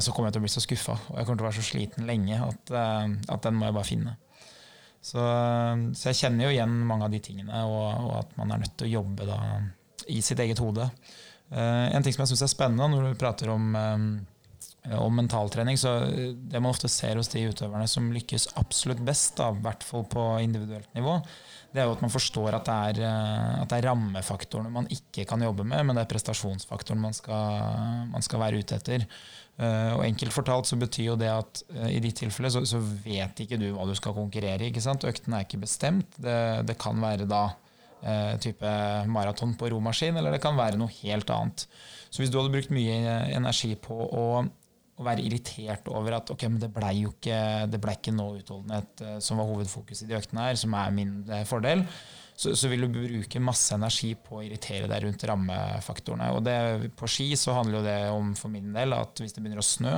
så 0.01 0.11
kommer 0.11 0.31
jeg 0.31 0.35
til 0.35 0.41
å 0.41 0.45
bli 0.47 0.51
så 0.51 0.61
skuffa. 0.65 0.97
Og 1.13 1.19
jeg 1.19 1.27
kommer 1.27 1.37
til 1.37 1.45
å 1.45 1.49
være 1.51 1.61
så 1.61 1.69
sliten 1.69 2.07
lenge 2.09 2.39
at, 2.41 2.71
at 2.73 3.43
den 3.45 3.53
må 3.53 3.69
jeg 3.69 3.75
bare 3.77 3.87
finne. 3.87 4.15
Så, 5.05 5.21
så 5.93 6.09
jeg 6.09 6.17
kjenner 6.23 6.47
jo 6.47 6.53
igjen 6.55 6.77
mange 6.89 7.05
av 7.05 7.13
de 7.13 7.21
tingene, 7.21 7.63
og, 7.69 7.83
og 8.07 8.13
at 8.23 8.31
man 8.39 8.55
er 8.55 8.63
nødt 8.63 8.73
til 8.79 8.87
å 8.87 8.95
jobbe 8.95 9.27
da, 9.29 9.39
i 10.09 10.21
sitt 10.25 10.41
eget 10.41 10.61
hode. 10.63 10.87
Uh, 11.53 11.91
en 11.93 12.01
ting 12.01 12.15
som 12.15 12.23
jeg 12.23 12.33
syns 12.33 12.47
er 12.47 12.55
spennende 12.55 12.87
når 12.89 13.11
du 13.11 13.19
prater 13.21 13.51
om, 13.53 13.67
um, 13.77 14.07
om 14.97 15.13
mentaltrening, 15.13 15.77
så 15.77 15.93
det 16.09 16.57
man 16.57 16.71
ofte 16.71 16.89
ser 16.89 17.21
hos 17.21 17.29
de 17.29 17.43
utøverne 17.45 17.85
som 17.89 18.09
lykkes 18.15 18.55
absolutt 18.61 19.03
best, 19.05 19.41
i 19.41 19.61
hvert 19.65 19.85
fall 19.85 20.07
på 20.09 20.25
individuelt 20.41 20.89
nivå, 20.97 21.19
det 21.75 21.83
er 21.83 21.89
jo 21.89 21.95
at 21.97 22.03
man 22.05 22.13
forstår 22.13 22.55
at 22.55 22.67
det 22.69 22.75
er, 22.89 22.99
eh, 23.03 23.55
at 23.59 23.67
det 23.67 23.77
er 23.81 23.89
rammefaktorene 23.89 24.71
man 24.71 24.85
ikke 24.93 25.25
kan 25.27 25.41
jobbe 25.43 25.65
med, 25.67 25.81
men 25.83 25.97
det 25.97 26.05
er 26.05 26.11
prestasjonsfaktoren 26.13 27.01
man 27.03 27.15
skal, 27.17 27.65
man 28.13 28.23
skal 28.23 28.41
være 28.45 28.61
ute 28.63 28.77
etter. 28.79 29.03
Eh, 29.55 29.91
og 29.95 30.03
Enkelt 30.03 30.35
fortalt 30.35 30.67
så 30.67 30.77
betyr 30.79 31.13
jo 31.13 31.19
det 31.19 31.29
at 31.31 31.61
uh, 31.77 31.87
i 31.87 32.01
ditt 32.03 32.17
tilfelle 32.19 32.49
så, 32.51 32.65
så 32.67 32.81
vet 32.81 33.39
ikke 33.39 33.59
du 33.61 33.69
hva 33.71 33.85
du 33.87 33.93
skal 33.95 34.15
konkurrere 34.17 34.67
i. 34.67 34.73
Økten 34.73 35.35
er 35.35 35.45
ikke 35.45 35.61
bestemt. 35.63 36.17
Det, 36.19 36.65
det 36.67 36.75
kan 36.81 36.99
være 36.99 37.27
da 37.29 37.45
uh, 37.53 38.35
type 38.43 38.73
maraton 39.11 39.55
på 39.55 39.71
romaskin, 39.71 40.19
eller 40.19 40.35
det 40.35 40.43
kan 40.43 40.59
være 40.59 40.79
noe 40.81 40.91
helt 40.99 41.31
annet. 41.31 41.67
Så 42.09 42.21
hvis 42.21 42.33
du 42.33 42.39
hadde 42.39 42.51
brukt 42.51 42.75
mye 42.75 42.99
energi 43.35 43.73
på 43.79 43.95
å, 43.95 44.25
å 44.43 45.07
være 45.07 45.23
irritert 45.23 45.87
over 45.91 46.19
at 46.19 46.35
ok, 46.35 46.45
men 46.51 46.59
det 46.59 46.71
blei 46.75 46.93
jo 47.01 47.15
ikke, 47.15 47.39
det 47.71 47.79
ble 47.83 47.95
ikke 47.95 48.15
nå 48.15 48.29
utholdenhet 48.41 49.07
som 49.23 49.39
var 49.39 49.49
hovedfokus 49.49 50.03
i 50.03 50.11
de 50.11 50.15
øktene 50.19 50.49
her, 50.49 50.59
som 50.59 50.75
er 50.79 50.93
min 50.95 51.17
fordel, 51.47 51.83
så, 52.35 52.51
så 52.55 52.67
vil 52.67 52.83
du 52.83 52.89
bruke 52.91 53.39
masse 53.43 53.75
energi 53.75 54.11
på 54.19 54.39
å 54.39 54.43
irritere 54.43 54.89
deg 54.91 55.05
rundt 55.05 55.23
rammefaktorene. 55.29 56.29
Og 56.35 56.43
det, 56.43 56.91
på 56.99 57.07
ski 57.09 57.29
så 57.39 57.55
handler 57.55 57.79
jo 57.79 57.85
det 57.87 57.97
om 58.11 58.33
for 58.37 58.51
min 58.51 58.73
del 58.75 58.95
at 58.97 59.23
hvis 59.23 59.35
det 59.35 59.43
begynner 59.43 59.63
å 59.63 59.65
snø, 59.65 59.95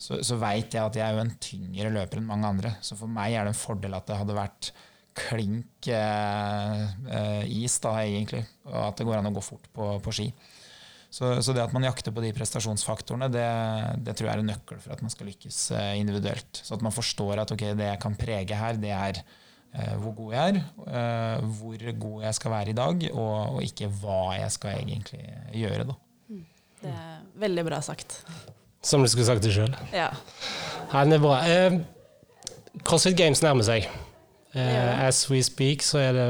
så, 0.00 0.18
så 0.24 0.38
veit 0.40 0.72
jeg 0.74 0.82
at 0.82 0.96
jeg 0.96 1.04
er 1.04 1.16
jo 1.16 1.24
en 1.26 1.34
tyngre 1.42 1.92
løper 1.94 2.20
enn 2.20 2.30
mange 2.30 2.48
andre. 2.48 2.72
Så 2.82 2.96
for 2.98 3.10
meg 3.12 3.36
er 3.36 3.46
det 3.46 3.52
en 3.54 3.60
fordel 3.60 3.94
at 3.98 4.08
det 4.08 4.18
hadde 4.18 4.38
vært 4.38 4.72
klink 5.20 5.90
eh, 5.92 6.80
eh, 6.86 7.44
is, 7.60 7.76
da, 7.84 7.94
egentlig. 8.02 8.42
Og 8.70 8.80
at 8.86 8.98
det 8.98 9.06
går 9.06 9.20
an 9.20 9.30
å 9.30 9.34
gå 9.36 9.44
fort 9.44 9.68
på, 9.74 9.92
på 10.02 10.14
ski. 10.16 10.30
Så, 11.10 11.32
så 11.42 11.52
det 11.54 11.62
at 11.64 11.74
man 11.74 11.84
jakter 11.84 12.14
på 12.14 12.22
de 12.22 12.30
prestasjonsfaktorene, 12.34 13.26
det, 13.34 13.46
det 14.06 14.14
tror 14.16 14.28
jeg 14.28 14.38
er 14.38 14.42
en 14.44 14.50
nøkkel 14.52 14.78
for 14.78 14.94
at 14.94 15.02
man 15.02 15.12
skal 15.12 15.30
lykkes 15.30 15.58
eh, 15.76 15.94
individuelt. 16.00 16.62
Så 16.64 16.76
at 16.78 16.84
man 16.86 16.94
forstår 16.94 17.42
at 17.42 17.54
ok, 17.54 17.66
det 17.78 17.92
jeg 17.92 18.02
kan 18.02 18.18
prege 18.18 18.58
her, 18.58 18.78
det 18.80 18.94
er 18.94 19.22
hvor 19.72 20.14
god 20.18 20.32
jeg 20.34 20.54
er, 20.56 20.62
eh, 20.90 21.44
hvor 21.60 21.84
god 22.04 22.22
jeg 22.26 22.34
skal 22.34 22.50
være 22.50 22.72
i 22.72 22.78
dag, 22.78 23.04
og, 23.12 23.34
og 23.54 23.62
ikke 23.62 23.90
hva 24.00 24.20
jeg 24.38 24.50
skal 24.56 24.80
egentlig 24.80 25.22
gjøre. 25.54 25.84
da. 25.92 25.98
Det 26.80 26.90
er 26.90 27.16
veldig 27.42 27.64
bra 27.68 27.80
sagt. 27.84 28.22
Som 28.82 29.02
du 29.04 29.08
skulle 29.12 29.28
sagt 29.28 29.44
det 29.44 29.52
sjøl. 29.52 29.74
Ja. 29.92 30.08
Ja, 30.92 31.04
det 31.04 31.18
er 31.18 31.22
bra. 31.22 31.36
Eh, 31.44 31.80
CrossFit 32.86 33.18
Games 33.18 33.42
nærmer 33.44 33.66
seg. 33.66 33.86
Eh, 34.56 35.06
as 35.06 35.22
we 35.30 35.42
speak 35.46 35.84
så 35.86 36.00
er 36.02 36.16
det 36.16 36.26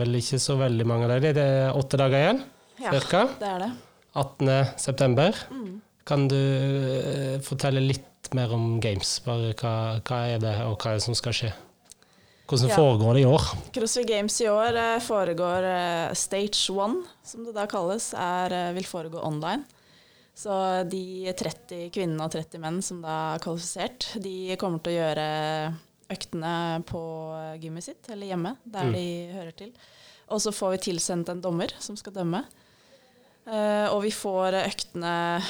vel 0.00 0.18
ikke 0.18 0.40
så 0.42 0.56
veldig 0.58 0.86
mange 0.88 1.06
av 1.06 1.20
dem. 1.20 1.34
Det 1.36 1.44
er 1.44 1.76
åtte 1.76 2.00
dager 2.00 2.18
igjen, 2.24 2.42
ja, 2.80 2.90
cirka. 2.96 3.26
det 3.38 3.46
er 3.52 3.64
det. 3.66 3.70
18. 4.18 4.50
september. 4.80 5.36
Mm. 5.54 5.76
Kan 6.08 6.26
du 6.32 6.38
eh, 6.40 7.36
fortelle 7.46 7.82
litt 7.84 8.32
mer 8.34 8.50
om 8.56 8.80
Games? 8.82 9.20
Bare 9.22 9.52
hva, 9.60 9.74
hva 10.02 10.22
er 10.32 10.40
det, 10.42 10.56
og 10.66 10.80
hva 10.80 10.94
er 10.94 10.98
det 10.98 11.04
som 11.06 11.14
skal 11.18 11.36
skje? 11.36 11.52
Hvordan 12.50 12.72
foregår 12.74 13.14
det 13.14 13.20
i 13.22 13.28
år? 13.30 13.44
CrossFit 13.74 14.08
Games 14.08 14.36
i 14.42 14.48
år 14.50 14.74
eh, 14.80 14.96
foregår 15.06 15.66
eh, 15.70 16.14
Stage 16.18 16.64
one, 16.74 17.04
som 17.22 17.44
det 17.46 17.54
da 17.54 17.66
kalles, 17.70 18.08
er, 18.18 18.54
eh, 18.56 18.72
vil 18.74 18.88
foregå 18.88 19.22
online. 19.22 19.62
Så 20.34 20.50
de 20.90 21.30
30 21.36 21.90
kvinnene 21.94 22.24
og 22.26 22.32
30 22.34 22.58
menn 22.62 22.80
som 22.82 23.02
da 23.04 23.34
er 23.36 23.42
kvalifisert, 23.44 24.08
de 24.24 24.56
kommer 24.58 24.82
til 24.82 24.94
å 24.94 24.98
gjøre 24.98 25.26
øktene 26.10 26.52
på 26.88 27.02
gymmet 27.62 27.86
sitt, 27.86 28.08
eller 28.10 28.32
hjemme, 28.32 28.56
der 28.66 28.88
Mm. 28.88 28.92
de 28.96 29.04
hører 29.34 29.52
til. 29.56 29.72
Og 30.30 30.40
så 30.42 30.50
får 30.54 30.70
vi 30.74 30.78
tilsendt 30.90 31.28
en 31.28 31.42
dommer 31.42 31.70
som 31.78 31.94
skal 31.98 32.12
dømme. 32.14 32.44
Uh, 33.46 33.88
og 33.94 34.02
vi 34.02 34.10
får 34.14 34.54
øktene 34.64 35.42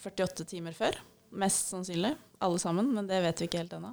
48 0.00 0.44
timer 0.48 0.72
før, 0.72 0.96
mest 1.32 1.68
sannsynlig. 1.72 2.14
Alle 2.40 2.58
sammen, 2.62 2.92
men 2.94 3.08
det 3.08 3.18
vet 3.24 3.40
vi 3.42 3.48
ikke 3.48 3.58
helt 3.64 3.72
ennå. 3.74 3.88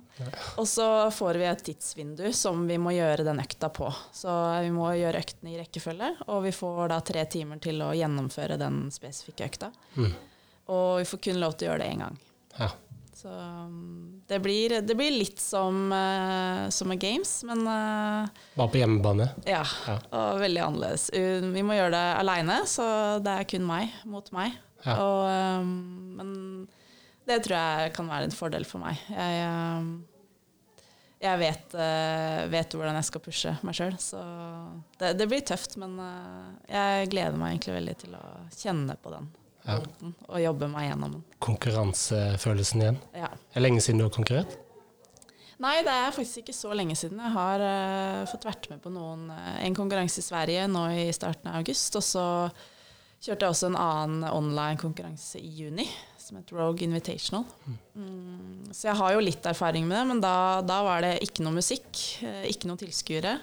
Og 0.61 0.67
så 0.69 0.85
får 1.09 1.39
vi 1.41 1.47
et 1.49 1.63
tidsvindu 1.65 2.27
som 2.37 2.59
vi 2.69 2.77
må 2.77 2.93
gjøre 2.93 3.25
den 3.25 3.41
økta 3.41 3.71
på. 3.73 3.89
Så 4.13 4.29
vi 4.61 4.69
må 4.75 4.91
gjøre 4.93 5.23
øktene 5.23 5.55
i 5.55 5.57
rekkefølge, 5.57 6.11
og 6.29 6.43
vi 6.45 6.53
får 6.53 6.83
da 6.93 6.99
tre 7.01 7.25
timer 7.25 7.61
til 7.63 7.81
å 7.81 7.89
gjennomføre 7.97 8.59
den 8.61 8.83
spesifikke 8.93 9.49
økta. 9.49 9.71
Mm. 9.97 10.13
Og 10.75 10.89
vi 11.01 11.07
får 11.09 11.23
kun 11.29 11.41
lov 11.41 11.57
til 11.57 11.67
å 11.67 11.71
gjøre 11.73 11.81
det 11.83 11.89
én 11.95 12.05
gang. 12.05 12.19
Ja. 12.59 12.69
Så 13.15 13.31
um, 13.31 14.21
det 14.27 14.37
blir, 14.43 14.77
det 14.85 14.95
blir 14.99 15.13
litt 15.15 15.39
som, 15.41 15.87
uh, 15.89 16.69
som 16.69 16.89
med 16.91 16.99
games, 17.01 17.31
men 17.47 17.65
uh, 17.65 18.29
Bare 18.53 18.69
på 18.73 18.81
hjemmebane? 18.81 19.29
ja. 19.49 19.63
Ja. 19.87 19.97
Og 20.11 20.41
veldig 20.43 20.61
annerledes. 20.67 21.09
Vi 21.15 21.65
må 21.65 21.77
gjøre 21.77 21.95
det 21.95 22.05
aleine, 22.19 22.61
så 22.69 22.85
det 23.25 23.39
er 23.39 23.47
kun 23.49 23.65
meg 23.65 23.95
mot 24.05 24.29
meg. 24.35 24.57
Ja. 24.85 24.99
Og, 25.01 25.63
um, 25.65 25.71
men 26.19 26.33
det 27.25 27.39
tror 27.45 27.55
jeg 27.57 27.93
kan 27.95 28.09
være 28.11 28.29
en 28.29 28.35
fordel 28.35 28.67
for 28.67 28.83
meg. 28.83 28.99
Jeg, 29.09 29.47
um, 29.49 29.87
jeg 31.25 31.41
vet, 31.41 31.77
uh, 31.77 32.43
vet 32.53 32.75
hvordan 32.77 32.99
jeg 32.99 33.07
skal 33.07 33.23
pushe 33.25 33.55
meg 33.65 33.77
sjøl, 33.77 33.95
så 34.01 34.21
det, 34.99 35.15
det 35.19 35.29
blir 35.31 35.41
tøft. 35.47 35.77
Men 35.81 35.97
uh, 36.01 36.51
jeg 36.69 37.09
gleder 37.13 37.39
meg 37.41 37.55
egentlig 37.55 37.79
veldig 37.79 37.95
til 38.03 38.19
å 38.19 38.25
kjenne 38.57 38.97
på 39.01 39.15
den 39.15 39.31
Ja. 39.65 39.79
og 40.29 40.37
jobbe 40.43 40.69
meg 40.69 40.91
gjennom 40.91 41.15
den. 41.17 41.25
Konkurransefølelsen 41.41 42.83
igjen. 42.85 43.01
Ja. 43.17 43.31
Er 43.33 43.57
det 43.57 43.65
lenge 43.65 43.81
siden 43.81 44.03
du 44.03 44.05
har 44.05 44.13
konkurrert? 44.13 44.53
Nei, 45.63 45.77
det 45.87 45.91
er 45.93 46.11
faktisk 46.11 46.41
ikke 46.41 46.53
så 46.53 46.73
lenge 46.75 46.97
siden. 46.99 47.21
Jeg 47.23 47.31
har 47.31 47.61
uh, 47.63 48.25
fått 48.27 48.45
vært 48.45 48.67
med 48.69 48.81
på 48.83 48.91
noen, 48.91 49.29
eh, 49.31 49.61
en 49.63 49.75
konkurranse 49.77 50.19
i 50.19 50.25
Sverige 50.25 50.65
nå 50.67 50.81
i 50.91 51.05
starten 51.15 51.47
av 51.47 51.61
august. 51.61 51.95
Og 51.95 52.03
så 52.03 52.25
kjørte 53.23 53.47
jeg 53.47 53.53
også 53.53 53.69
en 53.71 53.77
annen 53.79 54.25
online 54.27 54.77
konkurranse 54.81 55.39
i 55.39 55.47
juni, 55.63 55.87
som 56.25 56.39
het 56.39 56.49
Rogue 56.55 56.85
Invitational. 56.85 57.45
Mm, 57.93 58.71
så 58.73 58.89
jeg 58.89 58.97
har 58.97 59.13
jo 59.13 59.21
litt 59.23 59.45
erfaring 59.45 59.85
med 59.85 59.99
det, 59.99 60.05
men 60.09 60.23
da, 60.23 60.37
da 60.65 60.79
var 60.87 61.05
det 61.05 61.19
ikke 61.25 61.45
noe 61.45 61.59
musikk, 61.59 61.91
eh, 62.25 62.47
ikke 62.49 62.71
noe 62.71 62.81
tilskuere. 62.81 63.37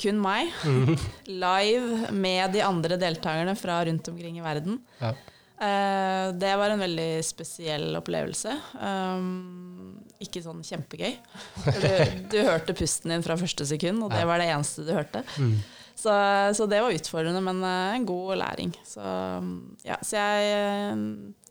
Kun 0.00 0.18
meg. 0.22 0.50
Live 1.44 2.10
med 2.16 2.56
de 2.56 2.64
andre 2.64 2.98
deltakerne 2.98 3.54
fra 3.58 3.82
rundt 3.86 4.08
omkring 4.10 4.40
i 4.40 4.44
verden. 4.44 4.80
Ja. 5.02 5.12
Uh, 5.54 6.32
det 6.34 6.50
var 6.58 6.72
en 6.72 6.82
veldig 6.82 7.10
spesiell 7.22 7.94
opplevelse. 8.00 8.56
Um, 8.74 10.00
ikke 10.24 10.42
sånn 10.42 10.64
kjempegøy. 10.66 11.14
Du, 11.84 11.86
du 12.32 12.40
hørte 12.42 12.74
pusten 12.76 13.12
din 13.14 13.22
fra 13.24 13.36
første 13.38 13.68
sekund, 13.68 14.02
og 14.02 14.10
det 14.16 14.24
var 14.26 14.42
det 14.42 14.50
eneste 14.50 14.82
du 14.88 14.90
hørte. 14.96 15.22
Mm. 15.38 15.54
Så, 15.94 16.12
så 16.58 16.66
det 16.66 16.80
var 16.82 16.92
utfordrende, 16.94 17.40
men 17.44 17.62
eh, 17.64 17.94
en 17.94 18.06
god 18.08 18.34
læring. 18.40 18.72
Så, 18.84 19.00
um, 19.38 19.76
ja, 19.86 19.96
så 20.02 20.18
jeg, 20.18 20.48
eh, 20.58 21.04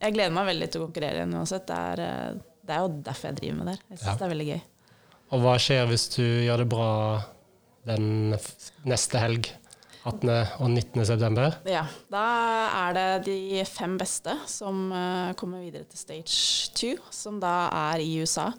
jeg 0.04 0.16
gleder 0.18 0.36
meg 0.36 0.50
veldig 0.52 0.68
til 0.74 0.82
å 0.84 0.88
konkurrere 0.89 1.22
igjen 1.22 1.36
uansett. 1.39 1.66
Det 1.70 1.78
er, 1.94 2.02
eh, 2.04 2.41
det 2.68 2.76
er 2.76 2.84
jo 2.84 2.91
derfor 3.08 3.30
jeg 3.32 3.39
driver 3.39 3.60
med 3.62 3.72
det. 3.72 3.78
Jeg 3.89 3.98
syns 4.02 4.10
Ja. 4.10 4.16
det 4.20 4.28
er 4.28 4.34
veldig 4.36 4.50
gøy. 4.52 4.62
Og 5.34 5.41
hva 5.46 5.54
skjer 5.64 5.88
hvis 5.89 6.08
du 6.18 6.24
gjør 6.24 6.62
det 6.64 6.70
bra 6.76 6.89
den 7.88 8.06
neste 8.86 9.22
helg? 9.24 9.50
18. 10.04 10.30
og 10.60 10.68
19. 10.68 11.06
september? 11.08 11.54
Ja, 11.64 11.86
da 12.12 12.24
er 12.84 12.96
det 12.98 13.06
de 13.30 13.62
fem 13.64 13.94
beste 13.98 14.34
som 14.52 14.89
kommer 15.39 15.64
videre 15.64 15.88
til 15.88 16.02
stage 16.02 16.74
two, 16.76 16.98
som 17.08 17.39
da 17.39 17.70
er 17.72 18.04
i 18.04 18.10
USA. 18.20 18.50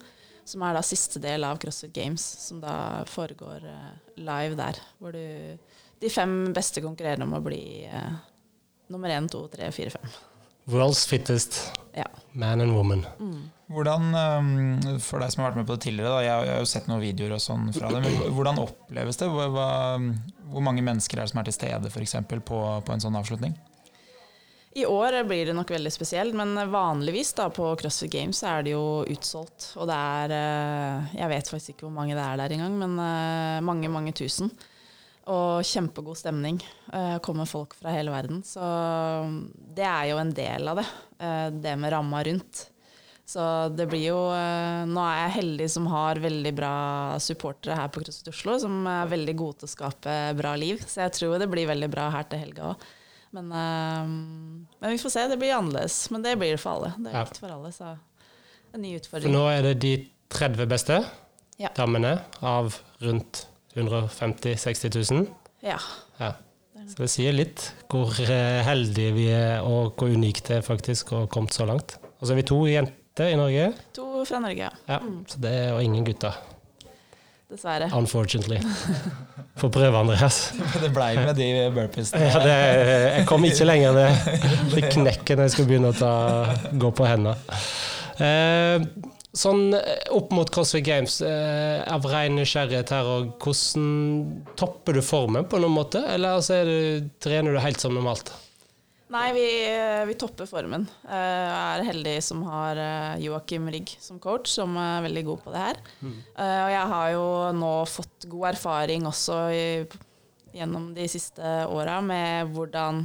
Som 0.45 0.63
er 0.67 0.77
da 0.77 0.83
siste 0.85 1.21
del 1.25 1.45
av 1.49 1.57
CrossFit 1.63 1.93
Games, 1.97 2.25
som 2.45 2.61
da 2.61 3.05
foregår 3.09 3.65
eh, 3.65 3.91
live 4.21 4.59
der. 4.61 4.81
Hvor 5.01 5.17
du 5.17 5.59
De 6.05 6.11
fem 6.13 6.53
beste 6.53 6.83
konkurrerer 6.85 7.23
om 7.25 7.33
å 7.33 7.41
bli 7.41 7.87
eh, 7.89 8.17
nummer 8.93 9.09
én, 9.15 9.29
to, 9.33 9.47
tre, 9.49 9.71
fire, 9.73 9.95
fem. 9.95 10.11
World's 10.69 11.07
fittest 11.09 11.59
Ja. 11.97 12.05
man 12.33 12.61
and 12.61 12.73
woman. 12.73 13.05
Hvordan, 13.69 14.11
For 15.01 15.21
deg 15.21 15.33
som 15.33 15.43
har 15.45 15.51
vært 15.53 15.59
med 15.61 15.67
på 15.69 15.77
det 15.77 15.85
tidligere, 15.87 16.11
da, 16.13 16.23
jeg, 16.25 16.47
jeg 16.49 16.55
har 16.55 16.61
jo 16.65 16.69
sett 16.69 16.89
noen 16.89 17.01
videoer 17.01 17.35
og 17.37 17.41
sånn 17.45 17.69
fra 17.73 17.89
det, 17.93 18.01
men 18.05 18.33
hvordan 18.37 18.61
oppleves 18.63 19.21
det? 19.21 19.29
Hva, 19.33 19.47
hva, 19.53 19.69
hvor 20.53 20.65
mange 20.65 20.85
mennesker 20.85 21.21
er 21.21 21.25
det 21.25 21.33
som 21.33 21.41
er 21.41 21.49
til 21.49 21.57
stede 21.57 21.93
for 21.93 22.05
eksempel, 22.05 22.41
på, 22.45 22.59
på 22.85 22.93
en 22.97 23.05
sånn 23.05 23.17
avslutning? 23.21 23.55
I 24.75 24.83
år 24.87 25.15
blir 25.23 25.47
det 25.47 25.55
nok 25.55 25.71
veldig 25.71 25.91
spesielt, 25.95 26.35
men 26.35 26.57
vanligvis 26.71 27.31
da 27.39 27.47
på 27.55 27.69
CrossFit 27.79 28.11
Games 28.11 28.41
er 28.43 28.65
det 28.67 28.73
jo 28.73 29.05
utsolgt. 29.07 29.69
Og 29.79 29.87
det 29.87 29.95
er 29.95 30.35
eh, 30.35 31.13
Jeg 31.21 31.31
vet 31.31 31.51
faktisk 31.53 31.75
ikke 31.75 31.87
hvor 31.87 31.95
mange 31.95 32.17
det 32.17 32.25
er 32.25 32.41
der 32.41 32.55
engang, 32.57 32.75
men 32.81 32.97
eh, 32.99 33.61
mange, 33.63 33.91
mange 33.93 34.11
tusen. 34.19 34.51
Og 35.31 35.63
kjempegod 35.65 36.19
stemning. 36.19 36.59
Eh, 36.91 37.21
Kommer 37.23 37.47
folk 37.47 37.77
fra 37.79 37.95
hele 37.95 38.11
verden. 38.11 38.43
Så 38.43 38.59
mm, 38.59 39.37
det 39.79 39.87
er 39.87 40.09
jo 40.11 40.19
en 40.25 40.35
del 40.35 40.73
av 40.73 40.83
det. 40.83 40.89
Det 41.63 41.77
med 41.79 41.95
ramma 41.95 42.25
rundt. 42.27 42.65
Så 43.25 43.47
det 43.73 43.87
blir 43.89 44.03
jo 44.11 44.19
Nå 44.91 45.05
er 45.07 45.21
jeg 45.23 45.37
heldig 45.39 45.69
som 45.73 45.87
har 45.89 46.19
veldig 46.21 46.51
bra 46.59 46.75
supportere 47.23 47.79
her 47.79 47.95
på 47.95 48.03
CrossFit 48.03 48.35
Oslo, 48.35 48.59
som 48.67 48.83
er 48.91 49.15
veldig 49.15 49.37
gode 49.39 49.63
til 49.63 49.71
å 49.71 49.75
skape 49.77 50.19
bra 50.37 50.59
liv. 50.59 50.83
Så 50.83 51.07
jeg 51.07 51.15
tror 51.21 51.39
det 51.39 51.49
blir 51.55 51.71
veldig 51.71 51.93
bra 51.95 52.11
her 52.19 52.27
til 52.27 52.43
helga 52.43 52.75
òg. 52.75 52.87
Men, 53.35 53.51
uh, 53.51 54.07
men 54.79 54.95
vi 54.95 54.99
får 55.03 55.11
se. 55.11 55.27
Det 55.31 55.39
blir 55.41 55.55
annerledes. 55.57 55.99
Men 56.15 56.23
det 56.23 56.37
blir 56.39 56.55
det 56.55 56.61
for 56.63 56.79
alle. 56.79 56.93
Det 57.03 57.11
er 57.13 57.25
likt 57.27 57.41
for 57.43 57.55
alle, 57.55 57.73
så 57.75 57.93
en 58.75 58.83
ny 58.83 58.93
For 58.95 59.03
utfordring. 59.03 59.35
nå 59.35 59.45
er 59.51 59.63
det 59.69 59.75
de 59.83 59.95
30 60.35 60.67
beste 60.71 61.01
Ja. 61.61 61.69
damene 61.77 62.17
av 62.43 62.75
rundt 63.03 63.45
150 63.75 64.55
000-60 64.55 65.13
000. 65.13 65.27
Ja. 65.63 65.79
Ja. 66.19 66.33
Så 66.91 66.99
det 67.01 67.09
sier 67.11 67.33
litt 67.33 67.63
hvor 67.89 68.11
eh, 68.21 68.61
heldige 68.67 69.13
vi 69.17 69.29
er, 69.33 69.63
og 69.65 69.95
hvor 69.97 70.11
unikt 70.13 70.51
det 70.51 70.59
er 70.59 70.67
faktisk 70.67 71.13
å 71.15 71.23
ha 71.23 71.29
kommet 71.33 71.55
så 71.57 71.65
langt. 71.67 71.95
Og 72.21 72.27
så 72.27 72.35
er 72.35 72.41
vi 72.43 72.47
to 72.51 72.59
jenter 72.69 73.31
i 73.31 73.39
Norge, 73.39 73.71
To 73.97 74.25
fra 74.27 74.41
Norge, 74.43 74.67
ja. 74.69 74.73
ja. 74.91 74.99
så 75.31 75.41
det 75.41 75.53
er 75.63 75.71
jo 75.73 75.79
ingen 75.87 76.05
gutter. 76.05 76.37
Dessverre. 77.55 77.87
Unfortunately. 77.95 78.59
Får 79.57 79.71
prøve, 79.71 79.99
Andreas. 79.99 80.53
Det 80.83 80.91
blei 80.91 81.13
med 81.21 81.37
de 81.39 81.49
burpeesene. 81.75 82.27
Ja, 82.27 82.41
det, 82.43 82.55
jeg 83.21 83.27
kom 83.31 83.47
ikke 83.47 83.69
lenger 83.69 83.95
ned. 83.95 84.31
Det 84.73 84.89
knekker 84.91 85.39
når 85.39 85.47
jeg 85.47 85.55
skal 85.55 85.69
begynne 85.69 85.93
å 85.93 85.99
ta, 85.99 86.15
gå 86.83 86.91
på 86.99 87.07
hendene. 87.07 87.61
Eh, 88.19 88.89
sånn 89.35 89.63
opp 90.19 90.35
mot 90.35 90.51
CrossFit 90.51 90.83
Games, 90.89 91.21
eh, 91.23 91.79
av 91.95 92.07
ren 92.11 92.35
nysgjerrighet 92.41 92.91
her, 92.97 93.13
og 93.15 93.37
hvordan 93.39 93.87
topper 94.59 94.99
du 94.99 95.05
formen 95.07 95.47
på 95.47 95.63
noen 95.63 95.79
måte? 95.79 96.03
Eller 96.11 96.41
altså, 96.41 96.59
er 96.59 96.71
du, 96.73 97.13
trener 97.23 97.55
du 97.55 97.63
helt 97.63 97.83
som 97.83 97.95
normalt? 97.95 98.35
Nei, 99.15 99.29
vi, 99.37 99.47
vi 100.09 100.15
topper 100.19 100.49
formen. 100.51 100.89
Eh, 101.07 101.15
Jeg 101.15 101.83
er 101.85 101.89
heldig 101.93 102.15
som 102.27 102.41
har 102.49 102.81
eh, 102.83 103.21
Joakim 103.23 103.69
Rigg 103.71 103.93
som 104.03 104.19
coach, 104.23 104.51
som 104.51 104.75
er 104.81 105.05
veldig 105.07 105.23
god 105.29 105.45
på 105.45 105.53
det 105.55 105.63
her. 105.69 105.79
Mm. 106.03 106.17
Og 106.47 106.73
jeg 106.75 106.89
har 106.95 107.13
jo 107.15 107.27
nå 107.61 107.75
fått 107.87 108.27
god 108.33 108.49
erfaring 108.55 109.07
også 109.07 109.39
i, 109.55 109.65
gjennom 110.55 110.91
de 110.97 111.07
siste 111.11 111.55
åra 111.71 112.01
med 112.03 112.51
hvordan 112.55 113.05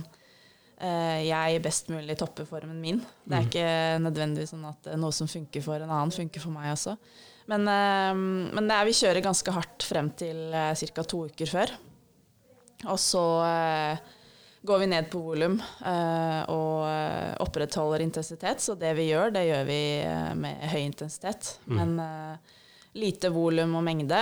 eh, 0.82 1.28
jeg 1.30 1.62
best 1.66 1.94
mulig 1.94 2.18
topper 2.20 2.50
formen 2.50 2.82
min. 2.82 3.02
Det 3.26 3.38
er 3.38 3.48
ikke 3.48 3.70
nødvendigvis 4.08 4.56
sånn 4.56 4.68
at 4.70 4.90
eh, 4.90 4.98
noe 5.00 5.14
som 5.16 5.30
funker 5.30 5.66
for 5.66 5.78
en 5.78 5.90
annen, 5.94 6.14
funker 6.16 6.42
for 6.42 6.56
meg 6.56 6.74
også. 6.74 6.98
Men, 7.54 7.70
eh, 7.70 8.14
men 8.58 8.66
det 8.70 8.78
er, 8.82 8.90
vi 8.90 8.98
kjører 8.98 9.26
ganske 9.30 9.54
hardt 9.62 9.86
frem 9.86 10.10
til 10.18 10.48
ca. 10.54 11.06
to 11.06 11.28
uker 11.30 11.54
før. 11.54 11.78
Og 12.90 12.98
så 13.02 13.26
eh, 13.46 14.08
går 14.66 14.80
vi 14.80 14.88
ned 14.92 15.10
på 15.12 15.20
volum 15.24 15.58
eh, 15.62 16.42
og 16.52 16.86
eh, 16.90 17.36
opprettholder 17.44 18.04
intensitet. 18.04 18.60
Så 18.64 18.76
det 18.80 18.92
vi 18.98 19.10
gjør, 19.12 19.32
det 19.36 19.46
gjør 19.48 19.66
vi 19.70 19.80
eh, 20.04 20.34
med 20.36 20.66
høy 20.74 20.82
intensitet. 20.84 21.54
Men 21.72 21.96
eh, 22.04 22.58
lite 23.00 23.30
volum 23.32 23.76
og 23.78 23.84
mengde, 23.86 24.18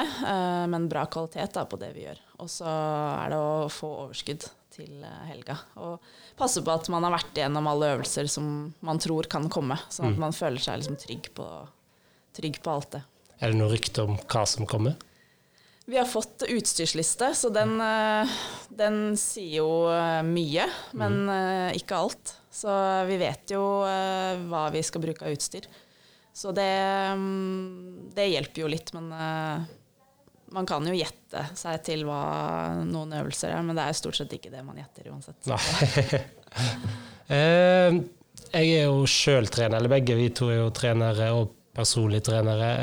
men 0.69 0.89
bra 0.91 1.05
kvalitet 1.09 1.53
da, 1.55 1.63
på 1.65 1.77
det 1.79 1.87
vi 1.95 2.03
gjør. 2.03 2.19
Og 2.43 2.49
så 2.51 2.67
er 2.67 3.31
det 3.31 3.37
å 3.39 3.69
få 3.71 3.87
overskudd 4.03 4.43
til 4.75 5.05
helga. 5.29 5.55
Og 5.81 6.03
passe 6.37 6.61
på 6.61 6.73
at 6.75 6.89
man 6.93 7.07
har 7.07 7.15
vært 7.15 7.39
igjennom 7.39 7.65
alle 7.71 7.93
øvelser 7.95 8.27
som 8.29 8.49
man 8.85 8.99
tror 9.01 9.25
kan 9.31 9.47
komme, 9.49 9.79
sånn 9.89 10.11
at 10.11 10.17
Mm. 10.19 10.23
man 10.27 10.35
føler 10.35 10.59
seg 10.61 10.81
liksom 10.83 10.99
trygg, 10.99 11.31
på, 11.33 11.47
trygg 12.37 12.59
på 12.61 12.73
alt 12.75 12.91
det. 12.99 13.01
Er 13.39 13.55
det 13.55 13.57
noe 13.63 13.71
rykte 13.71 14.03
om 14.03 14.17
hva 14.19 14.43
som 14.45 14.67
kommer? 14.69 14.99
Vi 15.89 15.97
har 15.97 16.05
fått 16.05 16.43
utstyrsliste, 16.49 17.35
så 17.35 17.49
den, 17.49 17.81
eh, 17.81 18.27
den 18.69 19.17
sier 19.17 19.61
jo 19.61 19.87
eh, 19.87 20.19
mye, 20.19 20.65
men 20.99 21.29
eh, 21.31 21.77
ikke 21.79 21.95
alt. 21.95 22.33
Så 22.51 22.73
vi 23.07 23.15
vet 23.21 23.53
jo 23.53 23.61
hva 24.49 24.63
vi 24.73 24.81
skal 24.83 25.03
bruke 25.03 25.23
av 25.23 25.31
utstyr. 25.31 25.67
Så 26.33 26.51
det, 26.51 26.65
mm, 27.15 28.11
det 28.17 28.25
hjelper 28.33 28.63
jo 28.63 28.71
litt, 28.73 28.91
men 28.97 29.13
man 30.57 30.67
kan 30.67 30.87
jo 30.89 30.95
gjette 30.97 31.45
seg 31.55 31.79
til 31.85 32.03
hva 32.09 32.23
noen 32.81 33.13
øvelser 33.21 33.53
er, 33.53 33.61
men 33.63 33.77
det 33.77 33.85
er 33.85 33.93
jo 33.93 33.99
stort 34.01 34.19
sett 34.19 34.33
ikke 34.35 34.51
det 34.51 34.65
man 34.65 34.81
gjetter 34.81 35.07
uansett. 35.13 35.39
Jeg 38.57 38.73
er 38.73 38.83
jo 38.89 39.05
sjøl 39.05 39.47
trener, 39.53 39.77
eller 39.77 39.95
begge 39.99 40.17
vi 40.17 40.31
to 40.35 40.49
er 40.49 40.63
jo 40.63 40.73
trenere 40.73 41.29
og 41.37 41.53
personlig 41.77 42.25
trenere. 42.25 42.73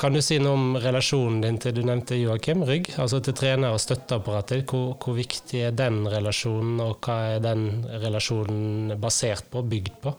Eh, 0.00 0.02
Kan 0.02 0.14
du 0.14 0.22
si 0.22 0.38
noe 0.38 0.56
om 0.56 0.76
relasjonen 0.80 1.42
din 1.42 1.58
til 1.60 1.74
du 1.76 1.82
nevnte 1.84 2.16
Joakim 2.16 2.64
Rygg, 2.64 2.94
altså 2.98 3.20
til 3.20 3.34
trener 3.34 3.74
og 3.74 3.80
støtteapparatet? 3.80 4.64
Hvor, 4.64 4.96
hvor 4.96 5.14
viktig 5.14 5.60
er 5.66 5.72
den 5.76 6.06
relasjonen, 6.08 6.80
og 6.80 7.00
hva 7.04 7.36
er 7.36 7.40
den 7.44 7.84
relasjonen 8.00 8.96
basert 9.00 9.50
på, 9.50 9.62
bygd 9.62 10.00
på? 10.02 10.14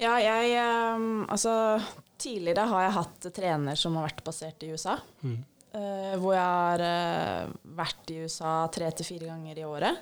Ja, 0.00 0.16
jeg 0.22 0.54
eh, 0.56 1.06
Altså, 1.28 1.80
tidligere 2.18 2.66
har 2.70 2.82
jeg 2.86 2.96
hatt 2.96 3.30
trener 3.34 3.76
som 3.76 3.96
har 3.96 4.08
vært 4.08 4.24
basert 4.24 4.62
i 4.62 4.72
USA. 4.72 4.98
Mm. 5.22 5.44
hvor 6.18 6.32
jeg 6.32 6.42
har 6.42 6.80
eh, 6.80 7.50
vært 7.76 8.10
i 8.10 8.22
USA 8.24 8.52
tre 8.72 8.88
til 8.90 9.06
fire 9.06 9.28
ganger 9.28 9.58
i 9.58 9.66
året. 9.68 9.98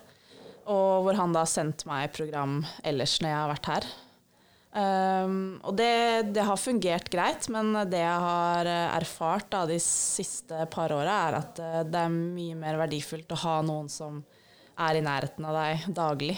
Og 0.70 1.02
hvor 1.04 1.18
han 1.18 1.34
da 1.34 1.42
har 1.42 1.50
sendt 1.50 1.84
meg 1.86 2.14
program 2.14 2.60
ellers 2.86 3.18
når 3.20 3.28
jeg 3.30 3.38
har 3.40 3.50
vært 3.50 3.70
her. 3.72 3.88
Um, 4.76 5.56
og 5.64 5.72
det, 5.78 6.34
det 6.36 6.42
har 6.44 6.60
fungert 6.60 7.06
greit, 7.08 7.46
men 7.48 7.72
det 7.88 8.02
jeg 8.02 8.24
har 8.26 8.68
eh, 8.68 8.96
erfart 8.98 9.48
da, 9.54 9.62
de 9.70 9.78
siste 9.80 10.66
par 10.72 10.92
åra, 10.92 11.14
er 11.30 11.38
at 11.38 11.62
eh, 11.64 11.78
det 11.88 12.02
er 12.02 12.12
mye 12.12 12.58
mer 12.60 12.76
verdifullt 12.82 13.32
å 13.32 13.40
ha 13.46 13.54
noen 13.64 13.88
som 13.88 14.20
er 14.76 14.98
i 14.98 15.06
nærheten 15.06 15.48
av 15.48 15.56
deg 15.56 15.88
daglig 15.96 16.36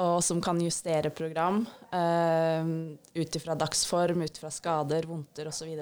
og 0.00 0.22
som 0.24 0.40
kan 0.40 0.60
justere 0.62 1.10
program 1.12 1.62
uh, 1.92 2.64
ut 3.14 3.36
ifra 3.36 3.56
dagsform, 3.58 4.22
ut 4.24 4.38
ifra 4.38 4.50
skader, 4.52 5.08
vondter 5.08 5.50
osv. 5.50 5.72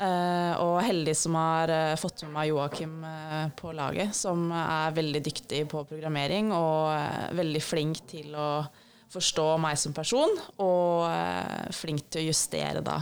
Uh, 0.00 0.54
og 0.62 0.76
heldig 0.86 1.14
som 1.18 1.34
har 1.36 1.72
uh, 1.74 1.96
fått 2.00 2.22
med 2.26 2.36
meg 2.36 2.52
Joakim 2.52 3.00
uh, 3.02 3.48
på 3.58 3.74
laget, 3.76 4.14
som 4.16 4.46
er 4.54 4.94
veldig 4.96 5.24
dyktig 5.26 5.64
på 5.70 5.82
programmering 5.88 6.54
og 6.54 6.92
eh, 6.94 7.26
veldig 7.36 7.62
flink 7.64 8.04
til 8.10 8.36
å 8.38 8.50
forstå 9.10 9.46
meg 9.62 9.78
som 9.80 9.94
person, 9.96 10.36
og 10.62 11.08
eh, 11.08 11.70
flink 11.74 12.06
til 12.12 12.22
å 12.22 12.28
justere 12.28 12.82
da 12.84 13.00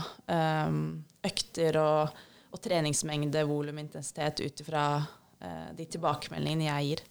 um, 0.68 0.96
økter 1.28 1.76
og, 1.82 2.22
og 2.54 2.62
treningsmengde, 2.64 3.44
volum, 3.48 3.80
intensitet 3.82 4.40
ut 4.40 4.62
ifra 4.64 4.86
eh, 5.42 5.68
de 5.76 5.84
tilbakemeldingene 5.92 6.70
jeg 6.70 6.88
gir. 6.88 7.04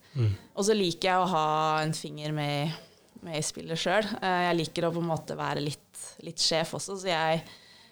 Og 0.55 0.65
så 0.65 0.73
liker 0.73 1.11
jeg 1.11 1.21
å 1.21 1.29
ha 1.29 1.47
en 1.83 1.93
finger 1.93 2.33
med, 2.33 2.73
med 3.21 3.37
i 3.37 3.45
spillet 3.45 3.77
sjøl. 3.77 4.07
Jeg 4.17 4.57
liker 4.57 4.87
å 4.87 4.93
på 4.95 5.03
en 5.03 5.11
måte 5.11 5.37
være 5.37 5.61
litt, 5.61 6.03
litt 6.25 6.41
sjef 6.41 6.73
også, 6.79 6.97
så 7.03 7.11
jeg, 7.11 7.45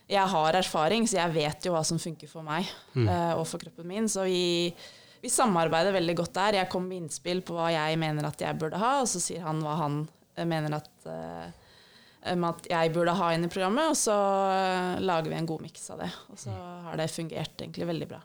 jeg 0.10 0.34
har 0.34 0.58
erfaring, 0.58 1.06
så 1.10 1.20
jeg 1.20 1.34
vet 1.38 1.66
jo 1.66 1.74
hva 1.76 1.84
som 1.86 2.02
funker 2.02 2.30
for 2.30 2.46
meg 2.46 2.66
eh, 2.98 3.34
og 3.38 3.46
for 3.50 3.62
kroppen 3.62 3.88
min. 3.90 4.10
Så 4.10 4.26
vi, 4.26 4.74
vi 5.22 5.30
samarbeider 5.34 5.94
veldig 5.96 6.18
godt 6.18 6.36
der. 6.38 6.60
Jeg 6.64 6.72
kommer 6.74 6.96
med 6.96 7.06
innspill 7.06 7.46
på 7.46 7.58
hva 7.58 7.70
jeg 7.74 8.02
mener 8.02 8.26
at 8.30 8.42
jeg 8.42 8.58
burde 8.62 8.82
ha, 8.82 9.00
og 9.04 9.10
så 9.10 9.22
sier 9.22 9.46
han 9.46 9.62
hva 9.66 9.78
han 9.86 10.04
eh, 10.06 10.25
mener 10.44 10.76
at, 10.78 10.92
eh, 11.08 12.36
at 12.36 12.70
jeg 12.70 12.94
burde 12.96 13.16
ha 13.16 13.32
inn 13.34 13.48
i 13.48 13.52
programmet, 13.52 13.94
og 13.94 14.00
så 14.00 14.16
eh, 14.52 15.04
lager 15.06 15.32
vi 15.32 15.38
en 15.40 15.50
god 15.50 15.64
miks 15.64 15.88
av 15.94 16.04
det. 16.04 16.12
Og 16.34 16.42
så 16.42 16.56
har 16.90 17.00
det 17.00 17.12
fungert 17.14 17.56
egentlig 17.64 17.88
veldig 17.88 18.10
bra. 18.12 18.22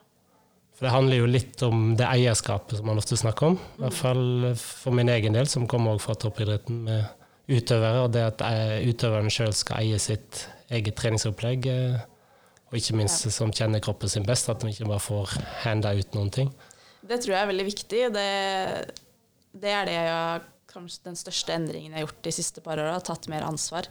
For 0.75 0.87
det 0.87 0.93
handler 0.95 1.21
jo 1.21 1.29
litt 1.29 1.63
om 1.67 1.91
det 1.99 2.07
eierskapet 2.09 2.79
som 2.79 2.87
man 2.89 2.99
ofte 2.99 3.19
snakker 3.19 3.51
om. 3.51 3.57
I 3.77 3.83
hvert 3.85 3.99
fall 3.99 4.23
for 4.59 4.97
min 4.97 5.11
egen 5.13 5.37
del, 5.37 5.47
som 5.47 5.67
kommer 5.69 5.95
også 5.95 6.09
fra 6.09 6.17
toppidretten 6.25 6.83
med 6.87 7.05
utøvere, 7.51 8.05
og 8.05 8.15
det 8.15 8.25
at 8.25 8.43
eh, 8.47 8.79
utøveren 8.89 9.31
sjøl 9.31 9.53
skal 9.55 9.83
eie 9.83 9.99
sitt 10.01 10.47
eget 10.71 10.97
treningsopplegg. 10.97 11.69
Og 12.71 12.79
ikke 12.79 12.95
minst 12.95 13.27
som 13.35 13.51
kjenner 13.51 13.83
kroppen 13.83 14.09
sin 14.09 14.25
best, 14.27 14.49
at 14.49 14.63
de 14.63 14.71
ikke 14.71 14.87
bare 14.87 15.03
får 15.03 15.33
handa 15.65 15.91
ut 15.91 16.13
noen 16.15 16.31
ting. 16.31 16.51
Det 17.01 17.17
tror 17.19 17.35
jeg 17.35 17.43
er 17.43 17.49
veldig 17.49 17.65
viktig. 17.67 18.01
Det, 18.15 18.27
det 19.61 19.73
er 19.75 19.89
det 19.89 19.95
jeg, 19.97 20.41
kanskje 20.73 21.05
den 21.09 21.19
største 21.19 21.53
endringen 21.55 21.91
jeg 21.91 21.99
har 21.99 22.07
gjort 22.07 22.23
de 22.27 22.33
siste 22.35 22.63
par 22.65 22.81
åra. 22.81 22.97
Tatt 23.03 23.29
mer 23.31 23.45
ansvar. 23.47 23.89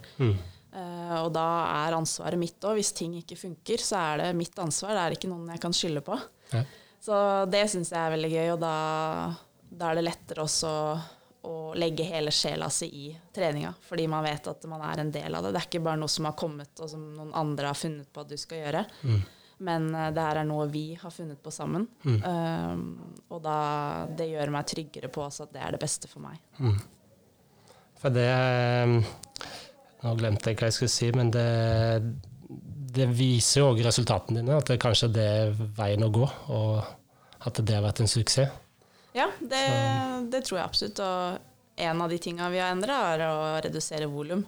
Eh, 0.70 1.16
og 1.20 1.33
da 1.35 1.47
er 1.87 1.97
ansvaret 1.99 2.39
mitt 2.41 2.62
òg. 2.62 2.78
Hvis 2.78 2.93
ting 2.97 3.16
ikke 3.18 3.39
funker, 3.39 3.83
så 3.83 4.01
er 4.01 4.24
det 4.24 4.35
mitt 4.39 4.59
ansvar. 4.62 4.95
Det 4.97 5.05
er 5.05 5.16
ikke 5.18 5.31
noen 5.33 5.49
jeg 5.55 5.62
kan 5.62 5.74
skylde 5.76 6.05
på. 6.07 6.18
Ja. 6.55 6.64
Så 7.01 7.16
det 7.51 7.64
syns 7.72 7.91
jeg 7.95 8.01
er 8.01 8.12
veldig 8.12 8.31
gøy, 8.35 8.49
og 8.55 8.61
da, 8.61 8.74
da 9.70 9.91
er 9.91 9.99
det 9.99 10.05
lettere 10.05 10.45
også 10.45 10.74
å 11.49 11.72
legge 11.81 12.05
hele 12.05 12.33
sjela 12.35 12.68
si 12.68 12.87
i 13.07 13.11
treninga, 13.33 13.70
fordi 13.89 14.05
man 14.12 14.26
vet 14.26 14.51
at 14.51 14.64
man 14.68 14.83
er 14.85 15.01
en 15.01 15.12
del 15.14 15.35
av 15.35 15.47
det. 15.47 15.55
Det 15.55 15.62
er 15.62 15.68
ikke 15.70 15.85
bare 15.87 16.01
noe 16.03 16.12
som 16.12 16.28
har 16.28 16.37
kommet, 16.37 16.72
og 16.76 16.91
som 16.93 17.07
noen 17.16 17.31
andre 17.41 17.70
har 17.70 17.78
funnet 17.78 18.11
på 18.12 18.20
at 18.20 18.28
du 18.28 18.37
skal 18.41 18.61
gjøre. 18.61 18.83
Men 19.61 19.91
eh, 19.95 20.09
det 20.17 20.25
her 20.25 20.41
er 20.41 20.49
noe 20.49 20.69
vi 20.73 20.87
har 21.01 21.13
funnet 21.13 21.41
på 21.43 21.53
sammen. 21.53 21.87
Um, 22.05 22.85
og 23.29 23.43
da, 23.45 23.59
det 24.17 24.31
gjør 24.31 24.53
meg 24.55 24.69
tryggere 24.71 25.11
på 25.13 25.27
at 25.27 25.53
det 25.53 25.61
er 25.61 25.77
det 25.77 25.83
beste 25.83 26.09
for 26.11 26.25
meg. 26.25 26.41
For 28.01 28.15
det 28.15 28.25
eh, 28.25 28.95
Nå 30.01 30.15
glemte 30.17 30.49
jeg 30.49 30.57
hva 30.57 30.71
jeg 30.71 30.79
skulle 30.79 30.93
si, 30.95 31.11
men 31.13 31.29
det, 31.35 31.45
det 32.97 33.05
viser 33.13 33.61
jo 33.61 33.67
òg 33.75 33.83
resultatene 33.85 34.41
dine, 34.41 34.57
at 34.57 34.71
det 34.73 34.79
kanskje 34.81 35.11
det 35.13 35.27
er 35.29 35.51
veien 35.77 36.07
å 36.07 36.09
gå, 36.15 36.25
og 36.57 36.79
at 37.45 37.61
det 37.61 37.77
har 37.77 37.85
vært 37.85 38.01
en 38.01 38.09
suksess. 38.09 38.49
Ja, 39.13 39.27
det, 39.41 39.61
det 40.33 40.41
tror 40.47 40.61
jeg 40.63 40.65
absolutt. 40.65 41.03
Og 41.05 41.85
en 41.85 42.01
av 42.01 42.09
de 42.13 42.19
tinga 42.23 42.49
vi 42.49 42.63
har 42.63 42.73
endra, 42.73 42.97
er 43.13 43.27
å 43.27 43.37
redusere 43.65 44.09
volum. 44.09 44.47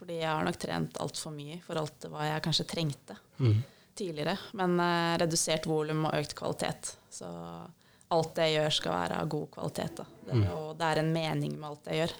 Fordi 0.00 0.18
jeg 0.18 0.26
har 0.30 0.42
nok 0.46 0.58
trent 0.58 0.98
altfor 1.04 1.34
mye 1.36 1.58
i 1.58 1.62
forhold 1.62 1.94
til 2.00 2.10
hva 2.14 2.26
jeg 2.32 2.42
kanskje 2.48 2.66
trengte 2.74 3.16
tidligere. 4.00 4.36
Men 4.58 4.78
eh, 4.82 5.18
redusert 5.22 5.68
volum 5.70 6.06
og 6.08 6.16
økt 6.18 6.34
kvalitet. 6.38 6.94
Så 7.12 7.28
alt 8.10 8.32
det 8.34 8.48
jeg 8.48 8.56
gjør, 8.58 8.72
skal 8.80 8.96
være 8.96 9.18
av 9.22 9.28
god 9.30 9.50
kvalitet. 9.54 10.00
Det, 10.26 10.40
Og 10.56 10.72
det 10.80 10.88
er 10.88 11.02
en 11.04 11.12
mening 11.14 11.52
med 11.60 11.68
alt 11.70 11.92
jeg 11.92 12.00
gjør. 12.02 12.14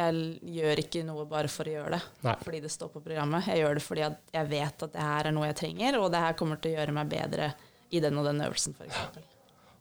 Jeg 0.00 0.20
gjør 0.54 0.80
ikke 0.80 1.00
noe 1.04 1.24
bare 1.28 1.50
for 1.50 1.68
å 1.68 1.72
gjøre 1.74 1.96
det, 1.96 2.04
Nei. 2.24 2.34
fordi 2.44 2.60
det 2.62 2.70
står 2.72 2.92
på 2.94 3.02
programmet. 3.04 3.48
Jeg 3.50 3.60
gjør 3.60 3.74
det 3.76 3.82
fordi 3.84 4.04
jeg 4.06 4.48
vet 4.48 4.84
at 4.86 4.94
det 4.94 5.02
her 5.02 5.28
er 5.28 5.34
noe 5.36 5.48
jeg 5.50 5.58
trenger, 5.60 5.98
og 5.98 6.06
det 6.14 6.22
her 6.22 6.36
kommer 6.38 6.60
til 6.62 6.70
å 6.70 6.78
gjøre 6.78 6.94
meg 6.96 7.10
bedre 7.10 7.50
i 7.90 8.00
den 8.00 8.16
og 8.20 8.28
den 8.30 8.40
øvelsen, 8.46 8.76
f.eks. 8.78 9.26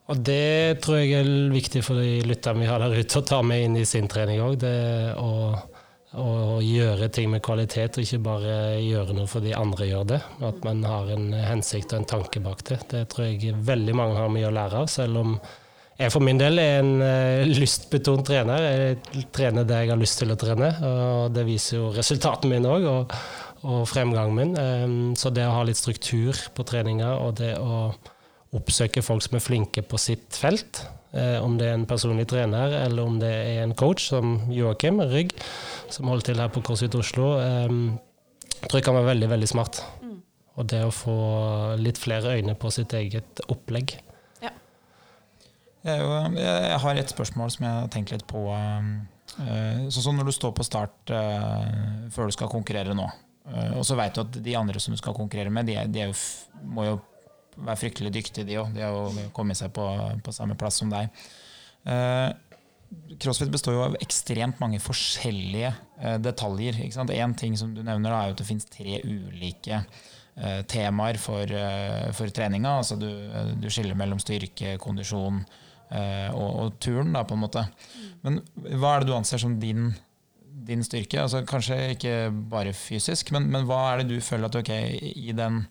Og 0.10 0.24
det 0.26 0.82
tror 0.82 0.98
jeg 0.98 1.14
er 1.22 1.30
viktig 1.54 1.84
for 1.86 2.02
de 2.02 2.18
lytterne 2.26 2.64
vi 2.64 2.70
har 2.72 2.82
der 2.82 2.98
ute, 2.98 3.22
å 3.22 3.28
ta 3.30 3.40
med 3.46 3.68
inn 3.68 3.78
i 3.78 3.86
sin 3.86 4.10
trening 4.10 4.42
òg. 4.42 4.58
Det 4.66 4.74
å, 5.22 5.30
å 6.18 6.58
gjøre 6.66 7.10
ting 7.14 7.30
med 7.30 7.44
kvalitet, 7.46 7.98
og 7.98 8.06
ikke 8.06 8.22
bare 8.26 8.54
gjøre 8.82 9.14
noe 9.14 9.30
fordi 9.30 9.54
andre 9.54 9.90
gjør 9.92 10.08
det. 10.10 10.20
At 10.48 10.64
man 10.66 10.82
har 10.88 11.12
en 11.14 11.32
hensikt 11.38 11.94
og 11.94 12.02
en 12.02 12.10
tanke 12.10 12.42
bak 12.42 12.64
det. 12.70 12.80
Det 12.90 13.04
tror 13.12 13.28
jeg 13.28 13.58
veldig 13.68 13.98
mange 13.98 14.18
har 14.18 14.32
mye 14.34 14.50
å 14.50 14.56
lære 14.56 14.84
av, 14.84 14.90
selv 14.90 15.22
om 15.22 15.36
jeg 16.00 16.14
for 16.14 16.24
min 16.24 16.38
del 16.40 16.62
er 16.62 16.78
en 16.80 16.94
uh, 17.04 17.50
lystbetont 17.50 18.24
trener. 18.24 18.64
Jeg 18.64 19.26
trener 19.36 19.66
det 19.68 19.82
jeg 19.82 19.92
har 19.92 20.00
lyst 20.00 20.22
til 20.22 20.32
å 20.32 20.38
trene, 20.40 20.70
og 20.88 21.34
det 21.36 21.44
viser 21.44 21.76
jo 21.76 21.90
resultatene 21.92 22.56
mine 22.56 22.72
òg, 22.72 22.88
og, 22.88 23.18
og 23.68 23.82
fremgangen 23.92 24.38
min. 24.38 24.54
Um, 24.56 24.94
så 25.20 25.34
det 25.36 25.44
å 25.44 25.58
ha 25.58 25.66
litt 25.68 25.80
struktur 25.80 26.40
på 26.56 26.64
treninga, 26.64 27.18
og 27.20 27.36
det 27.42 27.58
å 27.60 27.90
oppsøke 28.56 29.04
folk 29.06 29.22
som 29.26 29.38
er 29.38 29.44
flinke 29.46 29.84
på 29.86 30.00
sitt 30.02 30.38
felt, 30.40 30.82
eh, 31.14 31.38
om 31.44 31.58
det 31.60 31.68
er 31.70 31.78
en 31.78 31.88
personlig 31.90 32.28
trener 32.32 32.74
eller 32.84 33.06
om 33.06 33.20
det 33.22 33.30
er 33.30 33.64
en 33.64 33.76
coach 33.78 34.08
som 34.10 34.52
Joakim 34.54 35.02
Rygg, 35.12 35.36
som 35.90 36.10
holder 36.10 36.32
til 36.32 36.42
her 36.42 36.50
på 36.54 36.64
CrossFit 36.66 36.98
Oslo, 36.98 37.36
eh, 37.44 37.70
tror 38.66 38.80
jeg 38.80 38.88
kan 38.90 38.98
være 38.98 39.12
veldig, 39.14 39.30
veldig 39.38 39.50
smart. 39.52 39.84
Og 40.60 40.68
det 40.68 40.82
å 40.84 40.92
få 40.92 41.16
litt 41.80 41.98
flere 42.02 42.34
øyne 42.36 42.56
på 42.60 42.72
sitt 42.74 42.92
eget 42.98 43.40
opplegg. 43.48 43.94
Jeg, 45.80 46.02
er 46.04 46.34
jeg 46.36 46.80
har 46.84 46.98
et 47.00 47.12
spørsmål 47.14 47.52
som 47.54 47.64
jeg 47.64 47.72
har 47.72 47.88
tenkt 47.94 48.12
litt 48.12 48.26
på. 48.28 48.42
eh, 48.52 49.86
Sånn 49.88 50.04
som 50.04 50.18
når 50.20 50.28
du 50.28 50.34
står 50.36 50.52
på 50.58 50.66
start 50.68 51.14
eh, 51.16 52.10
før 52.12 52.28
du 52.28 52.36
skal 52.36 52.52
konkurrere 52.52 52.96
nå, 52.98 53.06
eh, 53.48 53.78
og 53.78 53.86
så 53.88 53.96
vet 53.96 54.18
du 54.18 54.26
at 54.26 54.40
de 54.44 54.58
andre 54.60 54.82
som 54.84 54.92
du 54.92 55.00
skal 55.00 55.16
konkurrere 55.16 55.54
med, 55.54 55.70
de, 55.70 55.78
er, 55.80 55.88
de 55.88 56.04
er 56.04 56.12
jo, 56.12 56.18
må 56.68 56.90
jo 56.90 56.98
være 57.66 57.80
fryktelig 57.84 58.14
dyktige, 58.16 58.48
de 58.48 58.60
òg. 58.62 58.74
De 58.76 58.86
har 58.86 58.94
jo 58.96 59.30
kommet 59.36 59.60
seg 59.60 59.74
på, 59.76 59.86
på 60.26 60.36
samme 60.36 60.58
plass 60.60 60.80
som 60.82 60.92
deg. 60.92 61.10
Eh, 61.90 62.30
Crossfit 63.22 63.52
består 63.54 63.76
jo 63.76 63.84
av 63.86 63.98
ekstremt 64.02 64.60
mange 64.62 64.80
forskjellige 64.82 65.70
eh, 66.02 66.18
detaljer. 66.24 66.80
Ikke 66.82 66.98
sant? 66.98 67.14
En 67.14 67.36
ting 67.38 67.58
som 67.60 67.74
du 67.76 67.84
nevner, 67.84 68.10
da, 68.10 68.22
er 68.24 68.34
at 68.34 68.42
det 68.42 68.48
finnes 68.48 68.70
tre 68.70 69.00
ulike 69.06 69.82
eh, 69.84 70.62
temaer 70.70 71.20
for, 71.22 71.46
eh, 71.46 72.10
for 72.18 72.34
treninga. 72.34 72.80
Altså 72.82 72.98
du, 73.00 73.10
du, 73.62 73.70
skiller 73.70 73.98
mellom 74.00 74.22
styrke, 74.22 74.78
kondisjon 74.82 75.42
eh, 75.44 76.30
og, 76.34 76.50
og, 76.50 76.78
turen, 76.82 77.14
da, 77.14 77.26
på 77.28 77.38
en 77.38 77.44
måte. 77.46 77.66
Men 78.26 78.42
hva 78.80 78.96
er 78.96 79.04
det 79.04 79.12
du 79.12 79.18
anser 79.18 79.42
som 79.42 79.60
din, 79.62 79.92
din 80.70 80.86
styrke? 80.86 81.22
Altså, 81.22 81.44
kanskje 81.50 81.80
ikke 81.94 82.16
bare 82.52 82.74
fysisk, 82.78 83.34
men, 83.36 83.52
men, 83.54 83.70
hva 83.70 83.84
er 83.92 84.02
det 84.02 84.16
du 84.16 84.26
føler 84.26 84.50
at 84.50 84.60
ok, 84.64 84.74
i, 85.14 85.30
den, 85.38 85.62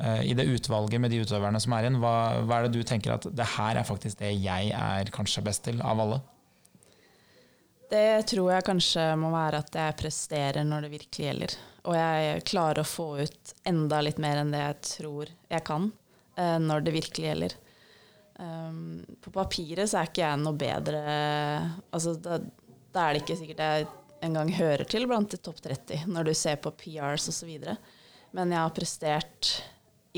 i 0.00 0.32
det 0.34 0.48
utvalget 0.48 0.98
med 0.98 1.12
de 1.12 1.20
utøverne 1.22 1.60
som 1.60 1.74
er 1.76 1.84
igjen, 1.84 1.98
hva, 2.02 2.42
hva 2.48 2.56
er 2.58 2.66
det 2.66 2.78
du 2.80 2.86
tenker 2.88 3.12
at 3.14 3.26
det 3.28 3.44
her 3.54 3.76
er 3.78 3.86
faktisk 3.86 4.18
det 4.22 4.32
jeg 4.40 4.70
er 4.72 5.10
kanskje 5.14 5.44
best 5.46 5.62
til 5.66 5.82
av 5.84 6.00
alle? 6.02 6.16
Det 7.92 8.22
tror 8.30 8.54
jeg 8.54 8.64
kanskje 8.64 9.02
må 9.20 9.28
være 9.34 9.60
at 9.60 9.76
jeg 9.76 9.96
presterer 10.00 10.64
når 10.64 10.86
det 10.86 10.92
virkelig 10.94 11.26
gjelder. 11.26 11.56
Og 11.90 11.96
jeg 11.98 12.44
klarer 12.48 12.80
å 12.80 12.88
få 12.88 13.08
ut 13.20 13.52
enda 13.68 13.98
litt 14.04 14.20
mer 14.22 14.40
enn 14.40 14.52
det 14.54 14.62
jeg 14.62 14.78
tror 14.88 15.32
jeg 15.52 15.64
kan, 15.66 15.90
eh, 16.40 16.56
når 16.62 16.86
det 16.86 16.94
virkelig 16.94 17.28
gjelder. 17.28 17.56
Um, 18.40 19.02
på 19.20 19.30
papiret 19.34 19.90
så 19.90 20.00
er 20.00 20.08
ikke 20.08 20.22
jeg 20.22 20.38
noe 20.40 20.56
bedre 20.56 21.00
altså 21.92 22.14
da, 22.16 22.38
da, 22.40 23.02
er 23.02 23.12
det 23.12 23.20
ikke 23.20 23.36
sikkert 23.36 23.60
jeg 23.60 23.84
engang 24.24 24.48
hører 24.56 24.88
til 24.88 25.04
blant 25.06 25.34
de 25.34 25.36
topp 25.36 25.60
30, 25.62 26.06
når 26.08 26.30
du 26.30 26.32
ser 26.38 26.56
på 26.64 26.72
PRs 26.72 27.28
osv. 27.28 27.52
Men 28.32 28.54
jeg 28.54 28.62
har 28.62 28.72
prestert 28.72 29.52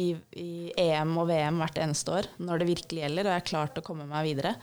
i, 0.00 0.08
i 0.40 0.72
EM 0.80 1.12
og 1.20 1.28
VM 1.30 1.60
hvert 1.62 1.78
eneste 1.82 2.14
år 2.14 2.28
når 2.42 2.62
det 2.62 2.70
virkelig 2.72 3.04
gjelder, 3.04 3.26
og 3.28 3.34
jeg 3.34 3.42
har 3.42 3.50
klart 3.50 3.78
å 3.78 3.84
komme 3.86 4.06
meg 4.10 4.26
videre. 4.26 4.54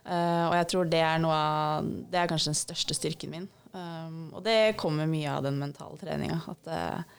Uh, 0.00 0.46
og 0.48 0.54
jeg 0.56 0.68
tror 0.72 0.86
det 0.88 1.00
er 1.04 1.18
noe 1.20 1.36
av 1.36 1.88
Det 2.08 2.16
er 2.16 2.28
kanskje 2.30 2.54
den 2.54 2.58
største 2.58 2.96
styrken 2.96 3.34
min. 3.34 3.48
Um, 3.74 4.30
og 4.32 4.40
det 4.46 4.78
kommer 4.80 5.10
mye 5.10 5.34
av 5.34 5.44
den 5.44 5.58
mentale 5.60 5.98
treninga. 6.00 6.40
At 6.50 6.70
uh, 6.72 7.18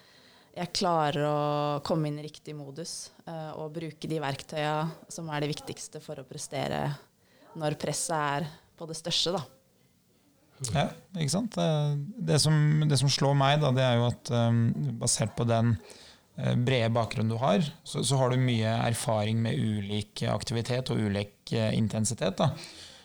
jeg 0.57 0.73
klarer 0.75 1.27
å 1.27 1.39
komme 1.85 2.09
inn 2.09 2.19
i 2.19 2.25
riktig 2.25 2.55
modus 2.57 3.11
uh, 3.29 3.53
og 3.61 3.75
bruke 3.77 4.09
de 4.09 4.19
verktøya 4.23 4.75
som 5.11 5.29
er 5.31 5.43
det 5.43 5.53
viktigste 5.53 6.01
for 6.03 6.19
å 6.19 6.27
prestere 6.27 6.87
når 7.59 7.77
presset 7.79 8.15
er 8.17 8.47
på 8.79 8.87
det 8.89 8.97
største, 8.97 9.35
da. 9.35 9.43
Ja, 10.71 10.85
ikke 11.17 11.33
sant. 11.33 11.55
Det 11.57 12.37
som, 12.39 12.55
det 12.87 12.97
som 13.01 13.09
slår 13.11 13.33
meg, 13.37 13.59
da, 13.63 13.71
det 13.75 13.81
er 13.81 13.97
jo 13.97 14.05
at 14.07 14.29
um, 14.29 14.59
basert 15.01 15.33
på 15.37 15.45
den 15.49 15.73
brede 16.65 16.89
bakgrunn 16.95 17.29
du 17.29 17.35
har, 17.37 17.61
så, 17.83 18.01
så, 18.01 18.17
har 18.17 18.31
du 18.31 18.41
mye 18.41 18.69
erfaring 18.87 19.41
med 19.43 19.59
ulik 19.59 20.23
aktivitet 20.31 20.89
og 20.89 21.01
ulik 21.05 21.51
intensitet. 21.53 22.39
Da. 22.39 22.51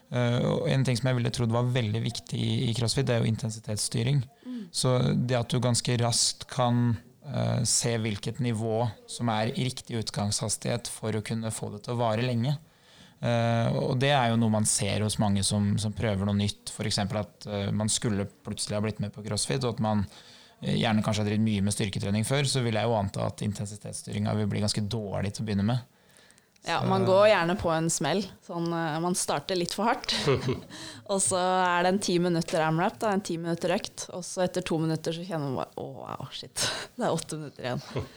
Uh, 0.07 0.39
og 0.53 0.69
en 0.71 0.85
ting 0.87 0.99
som 0.99 1.09
jeg 1.11 1.19
ville 1.19 1.33
trodd 1.35 1.55
var 1.55 1.73
veldig 1.75 2.01
viktig 2.05 2.39
i, 2.39 2.71
crossfit, 2.79 3.09
det 3.09 3.17
er 3.17 3.25
jo 3.25 3.33
intensitetsstyring. 3.33 4.23
Mm. 4.47 4.61
Så 4.75 4.95
det 5.19 5.39
at 5.39 5.51
du 5.51 5.59
ganske 5.63 5.97
raskt 5.99 6.47
kan 6.53 6.95
uh, 7.27 7.61
se 7.67 7.97
hvilket 8.03 8.39
nivå 8.45 8.85
som 9.11 9.33
er 9.35 9.55
riktig 9.57 9.99
utgangshastighet 10.05 10.91
for 10.93 11.17
å 11.17 11.25
kunne 11.27 11.51
få 11.55 11.73
det 11.75 11.83
til 11.87 11.97
å 11.97 12.01
vare 12.05 12.27
lenge. 12.27 12.55
Uh, 13.17 13.73
og 13.81 13.97
det 13.99 14.13
er 14.15 14.31
jo 14.31 14.39
noe 14.39 14.53
man 14.53 14.69
ser 14.69 15.03
hos 15.03 15.19
mange 15.19 15.43
som, 15.47 15.73
som 15.81 15.95
prøver 15.97 16.29
noe 16.29 16.39
nytt. 16.39 16.71
F.eks. 16.71 17.03
at 17.03 17.51
man 17.75 17.91
skulle 17.91 18.29
plutselig 18.47 18.79
ha 18.79 18.85
blitt 18.85 19.03
med 19.03 19.15
på 19.15 19.27
crossfit, 19.27 19.65
og 19.65 19.75
at 19.75 19.83
man 19.83 20.07
gjerne 20.61 21.03
kanskje 21.05 21.23
har 21.23 21.29
drevet 21.29 21.45
mye 21.45 21.65
med 21.67 21.75
styrketrening 21.75 22.25
før, 22.29 22.49
så 22.49 22.63
vil 22.65 22.79
jeg 22.79 22.89
jo 22.89 22.97
anta 22.97 23.27
at 23.29 23.45
intensitetsstyringa 23.45 24.33
vil 24.39 24.49
bli 24.51 24.63
ganske 24.65 24.85
dårlig 24.89 25.35
til 25.37 25.45
å 25.45 25.49
begynne 25.51 25.67
med. 25.69 25.85
Ja, 26.67 26.81
man 26.83 27.05
går 27.07 27.29
gjerne 27.31 27.55
på 27.61 27.71
en 27.71 27.87
smell. 27.95 28.25
Sånn, 28.43 28.67
uh, 28.75 28.97
man 29.03 29.15
starter 29.15 29.59
litt 29.59 29.75
for 29.77 29.87
hardt. 29.87 30.17
og 31.13 31.21
så 31.23 31.39
er 31.39 31.87
det 31.87 31.93
en 31.93 32.01
ti 32.03 32.17
minutter 32.23 32.65
amrap, 32.67 32.99
en 33.07 33.23
ti 33.23 33.37
minutter 33.39 33.77
økt. 33.77 34.09
Og 34.17 34.25
så 34.27 34.43
etter 34.49 34.67
to 34.67 34.81
minutter 34.83 35.15
så 35.15 35.23
kjenner 35.23 35.47
man 35.47 35.61
bare 35.61 35.71
Å, 35.79 35.85
oh, 35.85 36.01
wow, 36.03 36.27
shit. 36.35 36.67
Det 36.99 37.07
er 37.07 37.15
åtte 37.15 37.39
minutter 37.39 37.69
igjen. 37.69 37.85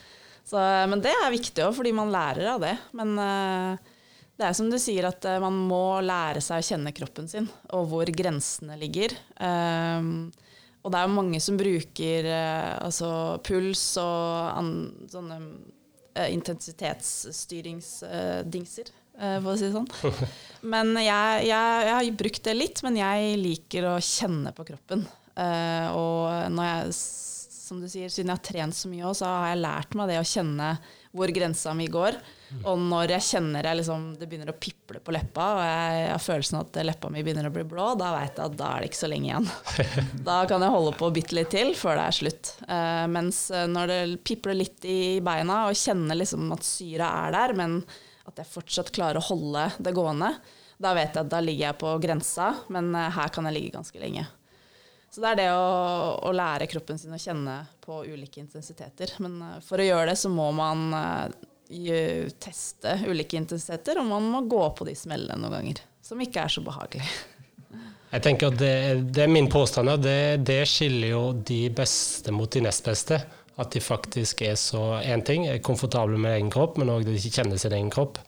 Så, 0.50 0.58
men 0.90 0.98
det 0.98 1.12
er 1.14 1.30
viktig 1.30 1.62
òg, 1.62 1.76
fordi 1.78 1.92
man 1.94 2.10
lærer 2.10 2.48
av 2.56 2.64
det. 2.64 2.72
Men 2.98 3.12
uh, 3.22 3.92
det 4.40 4.48
er 4.48 4.56
som 4.58 4.72
du 4.72 4.80
sier, 4.82 5.06
at 5.06 5.22
uh, 5.30 5.36
man 5.44 5.60
må 5.70 6.00
lære 6.02 6.42
seg 6.42 6.64
å 6.64 6.66
kjenne 6.72 6.94
kroppen 6.98 7.30
sin, 7.30 7.46
og 7.78 7.86
hvor 7.92 8.10
grensene 8.10 8.80
ligger. 8.82 9.14
Um, 9.38 10.32
og 10.80 10.92
det 10.92 11.00
er 11.00 11.06
jo 11.08 11.18
mange 11.18 11.40
som 11.44 11.58
bruker 11.60 12.28
altså 12.32 13.10
puls 13.46 13.98
og 14.00 14.56
an, 14.56 14.70
sånne 15.12 15.38
uh, 15.42 16.30
intensitetsstyringsdingser, 16.32 18.88
uh, 19.20 19.38
for 19.44 19.52
å 19.52 19.58
si 19.60 19.66
det 19.68 19.76
sånn. 19.76 19.92
Men 20.74 20.88
jeg, 20.96 21.44
jeg, 21.50 21.66
jeg, 21.90 21.96
har 21.98 22.20
brukt 22.24 22.44
det 22.48 22.56
litt, 22.56 22.78
men 22.84 22.96
jeg 23.00 23.20
liker 23.40 23.82
å 23.92 24.04
kjenne 24.04 24.52
på 24.56 24.64
kroppen. 24.68 25.02
Og 25.40 26.52
når 26.52 26.66
jeg, 26.68 26.94
som 27.00 27.80
du 27.80 27.88
sier, 27.88 28.10
siden 28.12 28.30
jeg 28.34 28.36
har 28.36 28.44
trent 28.44 28.76
så 28.76 28.90
mye, 28.92 29.08
så 29.16 29.26
har 29.30 29.48
jeg 29.54 29.64
lært 29.64 29.96
meg 29.96 30.10
det 30.12 30.20
å 30.20 30.28
kjenne 30.28 30.76
hvor 31.16 31.32
grensa 31.34 31.74
mi 31.74 31.88
går. 31.90 32.18
Og 32.66 32.82
når 32.82 33.14
jeg 33.14 33.26
kjenner 33.28 33.66
jeg 33.66 33.80
liksom, 33.80 34.06
det 34.18 34.28
begynner 34.30 34.52
å 34.52 34.58
piple 34.58 35.02
på 35.06 35.14
leppa, 35.14 35.46
og 35.56 35.62
jeg 35.66 36.06
har 36.10 36.22
følelsen 36.24 36.60
at 36.62 36.80
leppa 36.86 37.12
mi 37.14 37.24
begynner 37.26 37.50
å 37.50 37.54
bli 37.54 37.66
blå, 37.70 37.92
da 38.00 38.12
veit 38.16 38.38
jeg 38.38 38.46
at 38.46 38.58
da 38.58 38.70
er 38.74 38.82
det 38.82 38.90
ikke 38.90 39.02
så 39.02 39.10
lenge 39.12 39.30
igjen. 39.30 39.50
Da 40.30 40.40
kan 40.50 40.66
jeg 40.66 40.74
holde 40.74 40.96
på 40.98 41.12
bitte 41.14 41.38
litt 41.38 41.52
til 41.54 41.74
før 41.78 42.00
det 42.00 42.06
er 42.06 42.18
slutt. 42.20 42.54
Uh, 42.66 43.06
mens 43.12 43.42
eh, 43.54 43.68
når 43.70 43.92
det 43.92 44.00
pipler 44.26 44.58
litt 44.58 44.86
i 44.86 45.20
beina, 45.26 45.64
og 45.70 45.78
kjenner 45.78 46.18
liksom 46.18 46.50
at 46.56 46.66
syra 46.66 47.12
er 47.26 47.38
der, 47.38 47.56
men 47.58 47.80
at 48.30 48.42
jeg 48.42 48.52
fortsatt 48.52 48.94
klarer 48.94 49.22
å 49.22 49.28
holde 49.30 49.70
det 49.82 49.94
gående, 49.98 50.34
da 50.80 50.94
vet 50.96 51.14
jeg 51.14 51.26
at 51.26 51.32
da 51.32 51.42
ligger 51.44 51.68
jeg 51.68 51.82
på 51.82 51.96
grensa, 52.02 52.52
men 52.74 52.94
uh, 52.98 53.08
her 53.14 53.34
kan 53.34 53.50
jeg 53.50 53.58
ligge 53.58 53.78
ganske 53.78 54.02
lenge. 54.02 54.26
Så 55.20 55.26
det 55.26 55.32
er 55.34 55.40
det 55.42 55.48
å, 55.52 55.64
å, 56.24 56.30
lære 56.32 56.64
kroppen 56.72 56.96
sin 56.96 57.12
å 57.12 57.18
kjenne 57.20 57.58
på 57.84 57.98
ulike 58.08 58.40
intensiteter. 58.40 59.12
Men 59.20 59.34
uh, 59.44 59.58
for 59.60 59.84
å 59.84 59.84
gjøre 59.84 60.14
det, 60.14 60.14
så 60.16 60.30
må 60.32 60.46
man 60.56 60.94
uh, 60.96 62.30
teste 62.40 62.94
ulike 63.04 63.36
intensiteter, 63.36 64.00
og 64.00 64.08
man 64.08 64.30
må 64.32 64.46
gå 64.48 64.62
på 64.78 64.88
de 64.88 64.94
smellene 64.96 65.36
noen 65.42 65.58
ganger. 65.58 65.82
Som 66.00 66.24
ikke 66.24 66.46
er 66.48 66.54
så 66.56 66.64
behagelig. 66.64 67.10
Jeg 68.14 68.26
tenker 68.30 68.48
at 68.48 68.62
det, 68.62 68.72
det 69.12 69.26
er 69.26 69.34
min 69.36 69.52
påstand, 69.52 69.92
det, 70.06 70.40
det, 70.48 70.62
skiller 70.72 71.12
jo 71.12 71.26
de 71.52 71.60
beste 71.76 72.32
mot 72.32 72.48
de 72.56 72.64
nest 72.64 72.88
beste. 72.88 73.20
At 73.60 73.76
de 73.76 73.84
faktisk 73.84 74.46
er 74.48 74.56
så 74.56 75.02
én 75.04 75.20
ting, 75.28 75.50
er 75.52 75.60
komfortable 75.60 76.16
med 76.16 76.38
egen 76.38 76.56
kropp, 76.56 76.80
men 76.80 76.96
òg 76.96 77.04
de 77.04 77.20
ikke 77.20 77.42
kjenner 77.42 77.60
sin 77.60 77.76
egen 77.76 77.92
kropp. 77.92 78.24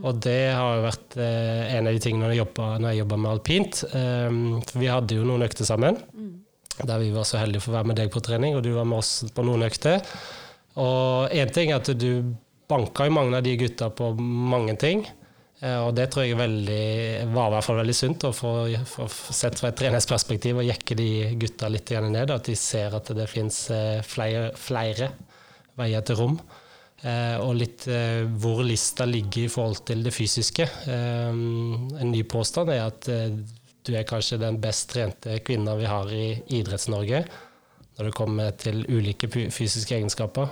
Og 0.00 0.20
det 0.24 0.54
har 0.56 0.78
jo 0.78 0.84
vært 0.86 1.16
eh, 1.20 1.74
en 1.76 1.88
av 1.88 1.92
de 1.92 2.00
tingene 2.00 2.24
når 2.24 2.32
jeg 2.32 2.40
jobba, 2.40 2.68
når 2.80 2.94
jeg 2.94 3.00
jobba 3.02 3.18
med 3.20 3.32
alpint. 3.34 3.82
Um, 3.92 4.38
for 4.64 4.80
vi 4.80 4.88
hadde 4.88 5.18
jo 5.18 5.26
noen 5.28 5.44
økter 5.44 5.68
sammen, 5.68 5.98
mm. 6.16 6.30
der 6.80 7.02
vi 7.02 7.10
var 7.12 7.28
så 7.28 7.42
heldige 7.42 7.64
for 7.64 7.74
å 7.74 7.78
være 7.80 7.90
med 7.92 8.00
deg 8.00 8.12
på 8.14 8.22
trening, 8.24 8.56
og 8.56 8.64
du 8.64 8.72
var 8.72 8.88
med 8.88 9.02
oss 9.02 9.18
på 9.34 9.44
noen 9.44 9.66
økter. 9.68 10.00
Og 10.80 11.34
én 11.36 11.52
ting 11.52 11.74
er 11.74 11.82
at 11.82 11.92
du 11.92 12.24
banka 12.72 13.04
jo 13.04 13.12
mange 13.18 13.36
av 13.36 13.44
de 13.44 13.58
gutta 13.60 13.90
på 13.92 14.14
mange 14.16 14.78
ting. 14.80 15.04
Eh, 15.62 15.78
og 15.78 15.92
det 15.94 16.08
tror 16.10 16.26
jeg 16.26 16.38
veldig, 16.40 16.86
var 17.34 17.50
i 17.50 17.54
hvert 17.56 17.68
fall 17.68 17.80
veldig 17.82 17.96
sunt, 17.96 18.26
å 18.26 18.32
få, 18.34 18.54
få 18.88 19.36
sett 19.36 19.60
fra 19.60 19.70
et 19.70 19.78
treningsperspektiv 19.78 20.58
og 20.58 20.66
jekke 20.66 20.96
de 20.98 21.10
gutta 21.44 21.70
litt 21.70 21.92
ned. 22.08 22.32
At 22.34 22.48
de 22.48 22.56
ser 22.58 22.96
at 22.98 23.12
det 23.14 23.28
fins 23.30 23.64
eh, 23.70 24.00
flere, 24.06 24.50
flere 24.58 25.12
veier 25.78 26.04
til 26.08 26.18
rom. 26.18 26.40
Eh, 27.02 27.36
og 27.42 27.56
litt 27.58 27.88
eh, 27.90 28.22
hvor 28.38 28.60
lista 28.62 29.02
ligger 29.08 29.48
i 29.48 29.50
forhold 29.50 29.80
til 29.88 30.04
det 30.06 30.12
fysiske. 30.14 30.68
Eh, 30.86 31.30
en 31.32 32.12
ny 32.12 32.22
påstand 32.30 32.70
er 32.70 32.84
at 32.86 33.08
du 33.82 33.90
er 33.98 34.06
kanskje 34.06 34.38
den 34.38 34.60
best 34.62 34.92
trente 34.92 35.40
kvinna 35.42 35.74
vi 35.78 35.88
har 35.90 36.12
i 36.14 36.26
Idretts-Norge 36.60 37.24
når 37.92 38.06
det 38.08 38.14
kommer 38.16 38.54
til 38.56 38.84
ulike 38.88 39.28
fysiske 39.28 39.98
egenskaper. 39.98 40.46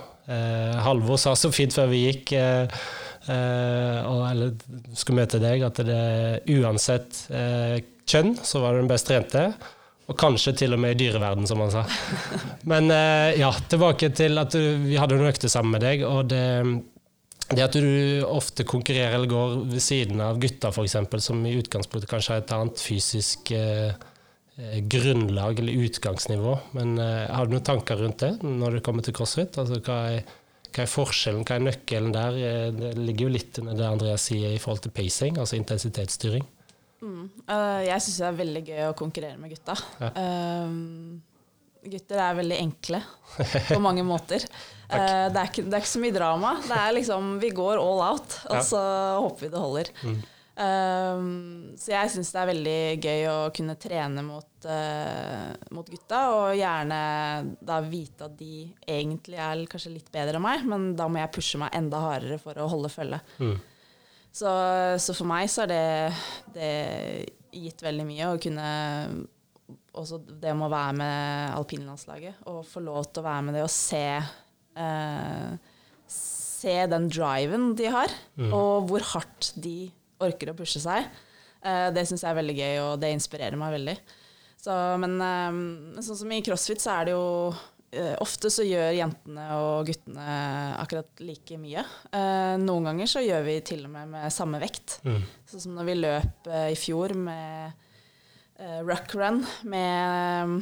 Halvor 0.85 1.17
sa 1.17 1.31
så 1.35 1.49
fint 1.51 1.73
før 1.73 1.87
vi 1.89 2.03
gikk, 2.03 2.35
og, 2.37 4.19
eller 4.29 4.51
skulle 4.93 5.23
møte 5.23 5.39
deg, 5.41 5.65
at 5.65 5.81
det 5.87 6.03
uansett 6.53 7.23
kjønn 8.05 8.35
så 8.45 8.61
var 8.61 8.77
du 8.77 8.83
den 8.83 8.91
best 8.91 9.09
trente. 9.09 9.47
Og 10.11 10.17
kanskje 10.19 10.53
til 10.59 10.75
og 10.75 10.81
med 10.83 10.95
i 10.95 10.99
dyreverden, 11.05 11.47
som 11.47 11.61
han 11.63 11.71
sa. 11.71 11.85
Men 12.71 12.91
eh, 12.91 13.39
ja, 13.39 13.51
tilbake 13.71 14.11
til 14.17 14.41
at 14.41 14.51
du, 14.51 14.61
vi 14.83 14.99
hadde 14.99 15.15
noen 15.15 15.31
økter 15.31 15.51
sammen 15.51 15.77
med 15.77 15.85
deg. 15.85 16.03
og 16.07 16.27
det, 16.31 16.43
det 17.51 17.65
at 17.65 17.75
du 17.75 18.23
ofte 18.27 18.65
konkurrerer 18.67 19.17
eller 19.17 19.31
går 19.31 19.55
ved 19.71 19.83
siden 19.83 20.21
av 20.23 20.39
gutta, 20.41 20.71
f.eks., 20.71 20.97
som 21.25 21.41
i 21.47 21.57
utgangspunktet 21.59 22.11
kanskje 22.11 22.35
har 22.35 22.43
et 22.43 22.53
annet 22.55 22.83
fysisk 22.83 23.51
eh, 23.55 23.91
eh, 24.57 24.77
grunnlag 24.91 25.59
eller 25.59 25.87
utgangsnivå. 25.87 26.57
Men 26.77 26.95
eh, 27.01 27.25
har 27.31 27.47
du 27.47 27.57
noen 27.57 27.67
tanker 27.67 27.99
rundt 27.99 28.23
det 28.23 28.37
når 28.45 28.77
det 28.77 28.85
kommer 28.87 29.05
til 29.05 29.15
crossfit? 29.17 29.59
Altså, 29.59 29.81
hva, 29.83 29.99
er, 30.15 30.37
hva 30.71 30.85
er 30.85 30.93
forskjellen, 30.95 31.43
hva 31.47 31.57
er 31.57 31.67
nøkkelen 31.67 32.15
der? 32.15 32.39
Eh, 32.39 32.69
det 32.77 32.93
ligger 32.99 33.27
jo 33.27 33.35
litt 33.35 33.61
under 33.63 33.79
det 33.79 33.89
Andreas 33.89 34.29
sier 34.31 34.55
i 34.55 34.61
forhold 34.61 34.85
til 34.87 34.95
pacing, 34.95 35.39
altså 35.41 35.59
intensitetsstyring. 35.59 36.47
Mm. 37.01 37.27
Uh, 37.49 37.81
jeg 37.87 38.05
syns 38.05 38.21
det 38.21 38.27
er 38.27 38.39
veldig 38.39 38.63
gøy 38.69 38.81
å 38.87 38.97
konkurrere 38.97 39.41
med 39.41 39.53
gutta. 39.53 39.77
Ja. 40.01 40.11
Uh, 40.17 41.21
gutter 41.91 42.19
er 42.21 42.35
veldig 42.37 42.59
enkle 42.61 42.99
på 43.71 43.79
mange 43.81 44.03
måter. 44.05 44.45
uh, 44.93 45.27
det, 45.31 45.37
er 45.37 45.47
ikke, 45.47 45.65
det, 45.65 45.73
er 45.73 45.81
ikke, 45.81 45.93
så 45.95 46.03
mye 46.03 46.17
drama. 46.17 46.57
Det 46.67 46.77
er 46.77 46.93
liksom 46.99 47.33
Vi 47.41 47.55
går 47.57 47.81
all 47.81 48.05
out, 48.11 48.37
og 48.51 48.59
ja. 48.59 48.67
så 48.67 48.83
håper 49.23 49.47
vi 49.47 49.51
det 49.55 49.65
holder. 49.65 49.91
Mm. 50.05 50.21
Um, 50.61 51.71
så 51.79 51.93
jeg 51.93 52.11
syns 52.11 52.29
det 52.33 52.39
er 52.41 52.49
veldig 52.49 52.79
gøy 53.01 53.21
å 53.31 53.37
kunne 53.55 53.77
trene 53.81 54.21
mot, 54.25 54.49
uh, 54.67 55.49
mot 55.73 55.87
gutta, 55.89 56.19
og 56.35 56.59
gjerne 56.59 56.99
da 57.65 57.79
vite 57.85 58.27
at 58.27 58.35
de 58.37 58.67
egentlig 58.85 59.39
er 59.41 59.63
kanskje 59.71 59.95
litt 59.95 60.11
bedre 60.13 60.37
enn 60.37 60.45
meg, 60.45 60.67
men 60.69 60.91
da 60.99 61.07
må 61.09 61.21
jeg 61.21 61.33
pushe 61.33 61.61
meg 61.61 61.73
enda 61.77 62.03
hardere 62.03 62.37
for 62.41 62.59
å 62.59 62.69
holde 62.69 62.91
følge. 62.93 63.21
Mm. 63.39 63.55
Så, 64.31 64.51
så, 65.03 65.13
for 65.13 65.27
meg 65.27 65.49
så 65.51 65.65
har 65.65 65.71
det, 65.71 65.85
det 66.55 66.71
gitt 67.51 67.83
veldig 67.83 68.05
mye 68.07 68.29
å 68.31 68.39
kunne 68.41 68.67
også 69.91 70.21
det 70.23 70.53
med 70.55 70.69
å 70.69 70.71
være 70.71 70.95
med 71.01 71.57
alpinlandslaget 71.57 72.45
og 72.47 72.61
få 72.67 72.83
lov 72.85 73.09
til 73.09 73.21
å 73.21 73.27
være 73.27 73.43
med 73.47 73.57
det 73.57 73.65
og 73.65 73.73
se 73.73 74.05
eh, 74.15 75.51
Se 76.11 76.73
den 76.85 77.07
driven 77.09 77.71
de 77.73 77.87
har, 77.89 78.11
mm. 78.37 78.51
og 78.53 78.83
hvor 78.91 79.01
hardt 79.15 79.47
de 79.57 79.87
orker 80.21 80.51
å 80.51 80.53
pushe 80.53 80.77
seg. 80.77 81.07
Eh, 81.65 81.87
det 81.89 82.03
syns 82.05 82.21
jeg 82.21 82.29
er 82.29 82.37
veldig 82.37 82.53
gøy, 82.53 82.75
og 82.83 82.91
det 83.01 83.09
inspirerer 83.15 83.57
meg 83.57 83.73
veldig. 83.73 83.95
Så, 84.61 84.75
men 85.01 85.15
eh, 85.25 85.57
sånn 86.05 86.19
som 86.19 86.35
i 86.35 86.37
crossfit, 86.45 86.83
så 86.83 86.99
er 86.99 87.09
det 87.09 87.15
jo 87.15 87.23
Ofte 88.23 88.47
så 88.53 88.63
gjør 88.63 88.93
jentene 88.95 89.45
og 89.59 89.89
guttene 89.89 90.35
akkurat 90.79 91.19
like 91.19 91.57
mye. 91.59 91.83
noen 92.61 92.87
ganger 92.87 93.09
så 93.11 93.19
gjør 93.19 93.43
vi 93.43 93.57
til 93.67 93.83
og 93.83 93.91
med 93.91 94.13
med 94.13 94.31
samme 94.31 94.61
vekt. 94.63 95.01
Mm. 95.03 95.17
Sånn 95.51 95.65
som 95.65 95.73
når 95.75 95.89
vi 95.89 95.97
løp 95.99 96.51
i 96.71 96.77
fjor 96.79 97.15
med 97.19 97.89
ruck 98.87 99.15
run 99.19 99.41
med 99.67 100.61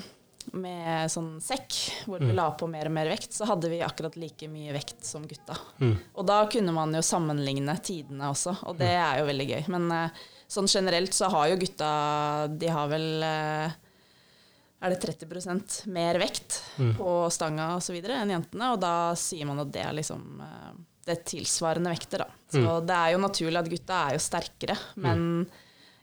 med 0.58 1.12
sånn 1.12 1.38
sekk, 1.44 1.76
hvor 2.08 2.22
vi 2.22 2.32
mm. 2.32 2.36
la 2.38 2.48
på 2.58 2.68
mer 2.72 2.90
og 2.90 2.96
mer 2.96 3.10
vekt, 3.12 3.34
så 3.36 3.48
hadde 3.50 3.70
vi 3.72 3.82
akkurat 3.86 4.16
like 4.20 4.48
mye 4.50 4.74
vekt 4.74 5.06
som 5.06 5.28
gutta. 5.30 5.58
Mm. 5.78 5.96
Og 6.16 6.26
da 6.26 6.40
kunne 6.52 6.74
man 6.76 6.96
jo 6.96 7.04
sammenligne 7.06 7.76
tidene 7.86 8.32
også, 8.32 8.56
og 8.70 8.80
det 8.80 8.90
mm. 8.90 9.04
er 9.04 9.20
jo 9.20 9.28
veldig 9.30 9.48
gøy. 9.52 9.62
Men 9.76 9.94
sånn 10.50 10.70
generelt 10.72 11.14
så 11.14 11.30
har 11.30 11.52
jo 11.52 11.60
gutta 11.62 11.92
De 12.50 12.72
har 12.74 12.90
vel 12.90 13.08
er 14.80 14.94
det 14.94 15.00
30 15.04 15.90
mer 15.92 16.20
vekt 16.22 16.60
mm. 16.80 16.94
på 16.98 17.16
stanga 17.34 17.74
osv. 17.76 17.98
enn 18.00 18.36
jentene, 18.36 18.74
og 18.74 18.80
da 18.84 18.94
sier 19.20 19.50
man 19.50 19.60
at 19.66 19.74
det 19.74 19.84
er 19.84 19.98
liksom 19.98 20.44
uh, 20.44 20.72
det 21.10 21.16
er 21.16 21.26
tilsvarende 21.26 21.92
vekter, 21.92 22.24
da. 22.24 22.30
Så 22.52 22.62
mm. 22.62 22.86
det 22.88 23.00
er 23.00 23.14
jo 23.16 23.24
naturlig 23.24 23.60
at 23.60 23.72
gutta 23.72 24.04
er 24.06 24.16
jo 24.16 24.22
sterkere, 24.22 24.76
men 25.02 25.24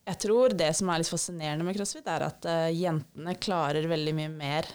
jeg 0.07 0.18
tror 0.22 0.55
det 0.55 0.70
som 0.79 0.91
er 0.91 1.03
litt 1.03 1.11
fascinerende 1.11 1.66
med 1.66 1.77
crossfit, 1.79 2.09
er 2.11 2.27
at 2.29 2.47
uh, 2.47 2.66
jentene 2.70 3.37
klarer 3.43 3.89
veldig 3.91 4.14
mye 4.14 4.33
mer 4.33 4.68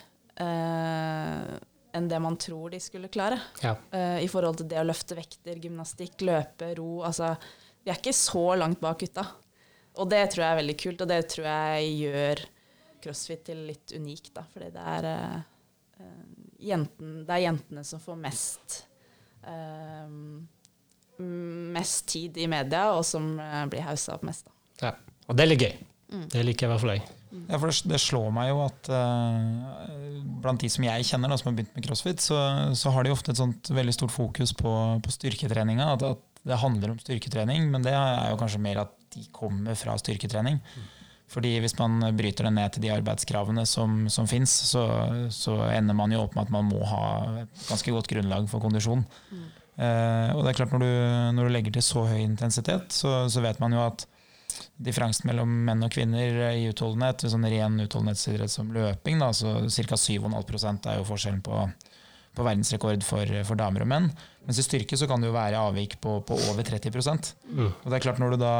uh, 0.44 1.52
enn 1.96 2.08
det 2.12 2.20
man 2.24 2.38
tror 2.40 2.72
de 2.74 2.80
skulle 2.84 3.12
klare. 3.12 3.40
Ja. 3.64 3.76
Uh, 3.94 4.20
I 4.24 4.30
forhold 4.32 4.60
til 4.60 4.70
det 4.72 4.82
å 4.82 4.88
løfte 4.88 5.16
vekter, 5.16 5.60
gymnastikk, 5.64 6.20
løpe, 6.28 6.74
ro. 6.80 7.02
Altså, 7.08 7.34
vi 7.84 7.94
er 7.94 8.00
ikke 8.00 8.16
så 8.16 8.46
langt 8.60 8.82
bak 8.84 9.00
gutta. 9.04 9.26
Og 10.00 10.08
det 10.12 10.24
tror 10.32 10.46
jeg 10.46 10.52
er 10.52 10.62
veldig 10.62 10.78
kult, 10.80 11.04
og 11.04 11.12
det 11.12 11.22
tror 11.32 11.48
jeg 11.48 11.96
gjør 12.06 12.44
crossfit 13.04 13.46
til 13.50 13.66
litt 13.70 13.94
unikt. 13.98 14.32
Da, 14.36 14.46
fordi 14.54 14.72
det 14.74 14.86
er, 14.96 15.08
jenten, 16.62 17.22
det 17.28 17.38
er 17.38 17.46
jentene 17.50 17.86
som 17.88 18.02
får 18.04 18.20
mest 18.22 18.82
mest 21.22 22.06
tid 22.10 22.38
i 22.38 22.48
media, 22.50 22.92
og 22.94 23.02
som 23.06 23.34
blir 23.70 23.86
haussa 23.86 24.16
opp 24.18 24.26
mest. 24.28 24.46
Da. 24.46 24.92
Ja. 24.92 24.92
Og 25.30 25.38
det 25.38 25.44
er 25.44 25.50
litt 25.50 25.66
gøy. 25.66 25.74
Mm. 26.12 26.24
Det 26.28 26.44
liker 26.44 26.66
jeg 26.66 26.70
i 26.70 26.72
hvert 26.74 26.84
fall 26.84 26.94
jeg. 26.94 27.04
Ja, 27.48 27.58
for 27.62 27.72
det, 27.72 28.00
slår 28.04 28.32
meg 28.36 28.50
jo 28.50 28.58
at 28.66 28.90
uh, 28.92 29.84
blant 30.44 30.60
de 30.60 30.68
som 30.72 30.84
jeg 30.84 31.06
kjenner, 31.08 31.32
da, 31.32 31.38
som 31.40 31.52
har 31.52 31.56
begynt 31.62 31.78
med 31.78 31.86
crossfit, 31.86 32.24
så, 32.24 32.40
så, 32.76 32.92
har 32.92 33.08
de 33.08 33.14
ofte 33.14 33.32
et 33.32 33.40
sånt 33.40 33.72
veldig 33.72 33.94
stort 33.96 34.12
fokus 34.12 34.52
på, 34.58 34.74
på 35.00 35.14
styrketreninga. 35.16 35.94
At, 35.96 36.06
at, 36.18 36.28
det 36.42 36.58
handler 36.58 36.90
om 36.90 36.98
styrketrening, 36.98 37.68
men 37.70 37.84
det 37.86 37.92
er 37.94 38.32
jo 38.32 38.38
kanskje 38.42 38.60
mer 38.64 38.80
at 38.82 38.94
de 39.14 39.22
kommer 39.30 39.76
fra 39.78 39.94
styrketrening. 40.02 40.56
Mm. 40.58 40.88
Fordi 41.32 41.54
hvis 41.64 41.78
man 41.80 42.04
bryter 42.18 42.48
det 42.48 42.54
ned 42.58 42.74
til 42.76 42.84
de 42.84 42.92
arbeidskravene 42.92 43.64
som, 43.70 44.04
som 44.12 44.28
fins, 44.28 44.52
så, 44.68 44.84
så, 45.32 45.56
ender 45.72 45.96
man 45.96 46.12
jo 46.12 46.26
opp 46.26 46.36
med 46.36 46.50
at 46.50 46.54
man 46.54 46.68
må 46.68 46.82
ha 46.90 47.04
et 47.46 47.68
ganske 47.70 47.94
godt 47.96 48.10
grunnlag 48.12 48.50
for 48.52 48.64
kondisjon. 48.64 49.06
Mm. 49.32 49.46
Eh, 49.82 50.32
og 50.36 50.44
det 50.44 50.52
er 50.52 50.58
klart 50.60 50.74
når 50.76 50.84
du, 50.84 50.90
når 51.38 51.48
du, 51.48 51.54
legger 51.56 51.78
til 51.78 51.86
så 51.88 52.04
høy 52.10 52.20
intensitet, 52.20 52.92
så, 52.92 53.14
så 53.32 53.44
vet 53.46 53.62
man 53.64 53.78
jo 53.78 53.86
at 53.86 54.04
differansen 54.82 55.30
mellom 55.30 55.54
menn 55.68 55.86
og 55.86 55.94
kvinner 55.94 56.52
i 56.52 56.68
utholdenhet, 56.70 57.24
sånn 57.32 57.48
ren 57.48 57.80
utholdenhetsidrett 57.86 58.52
som 58.52 58.74
løping, 58.76 59.22
da, 59.22 59.32
så 59.34 59.62
ca. 59.64 59.98
7,5% 59.98 60.92
er 60.92 61.00
jo 61.00 61.08
forskjellen 61.08 61.42
på, 61.46 61.64
på 62.36 62.46
verdensrekord 62.48 63.06
for, 63.08 63.36
for, 63.48 63.60
damer 63.60 63.86
og 63.86 63.92
menn. 63.94 64.12
Mens 64.48 64.58
i 64.58 64.66
styrke 64.66 64.98
så 64.98 65.06
kan 65.10 65.22
det 65.22 65.30
jo 65.30 65.36
være 65.36 65.60
avvik 65.62 66.00
på, 66.02 66.16
på 66.26 66.36
over 66.50 66.66
30 66.66 66.90
mm. 66.98 67.68
Og 67.68 67.86
det 67.86 67.98
er 67.98 68.04
klart 68.04 68.22
Når 68.22 68.34
du 68.34 68.42
da 68.42 68.54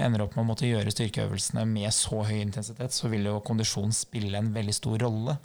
ender 0.00 0.24
opp 0.24 0.36
med 0.36 0.46
å 0.46 0.48
måtte 0.48 0.68
gjøre 0.68 0.92
styrkeøvelsene 0.94 1.66
med 1.68 1.92
så 1.92 2.22
høy 2.24 2.38
intensitet, 2.40 2.96
så 2.96 3.10
vil 3.12 3.28
jo 3.28 3.40
kondisjon 3.44 3.92
spille 3.94 4.40
en 4.40 4.52
veldig 4.54 4.76
stor 4.76 4.96
rolle. 5.04 5.36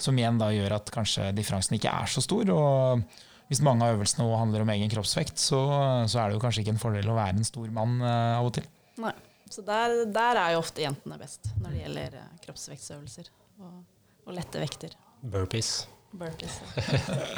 Som 0.00 0.16
igjen 0.16 0.40
da 0.40 0.48
gjør 0.54 0.78
at 0.78 0.92
kanskje 0.94 1.28
differansen 1.36 1.76
ikke 1.76 1.92
er 1.92 2.08
så 2.08 2.24
stor. 2.24 2.54
og 2.54 3.26
hvis 3.50 3.64
mange 3.66 3.82
av 3.82 3.96
øvelsene 3.96 4.28
handler 4.38 4.62
om 4.62 4.70
egen 4.76 4.90
kroppsvekt, 4.92 5.40
så, 5.42 5.58
så, 6.06 6.20
er 6.22 6.30
det 6.30 6.36
jo 6.36 6.42
kanskje 6.44 6.62
ikke 6.62 6.76
en 6.76 6.78
fordel 6.78 7.08
å 7.10 7.16
være 7.16 7.40
en 7.40 7.48
stor 7.48 7.72
mann 7.74 7.96
uh, 7.98 8.38
av 8.38 8.46
og 8.46 8.54
til. 8.60 8.68
Nei. 9.02 9.16
Så 9.50 9.64
der, 9.66 10.04
der, 10.14 10.38
er 10.38 10.52
jo 10.54 10.60
ofte 10.62 10.84
jentene 10.84 11.16
best 11.18 11.48
når 11.58 11.72
det 11.74 11.80
gjelder 11.80 12.12
eh, 12.20 12.26
kroppsvektsøvelser 12.44 13.32
og, 13.58 13.80
og 14.28 14.36
lette 14.36 14.60
vekter. 14.62 14.94
Burpees. 15.26 15.72
Burpees 16.14 16.60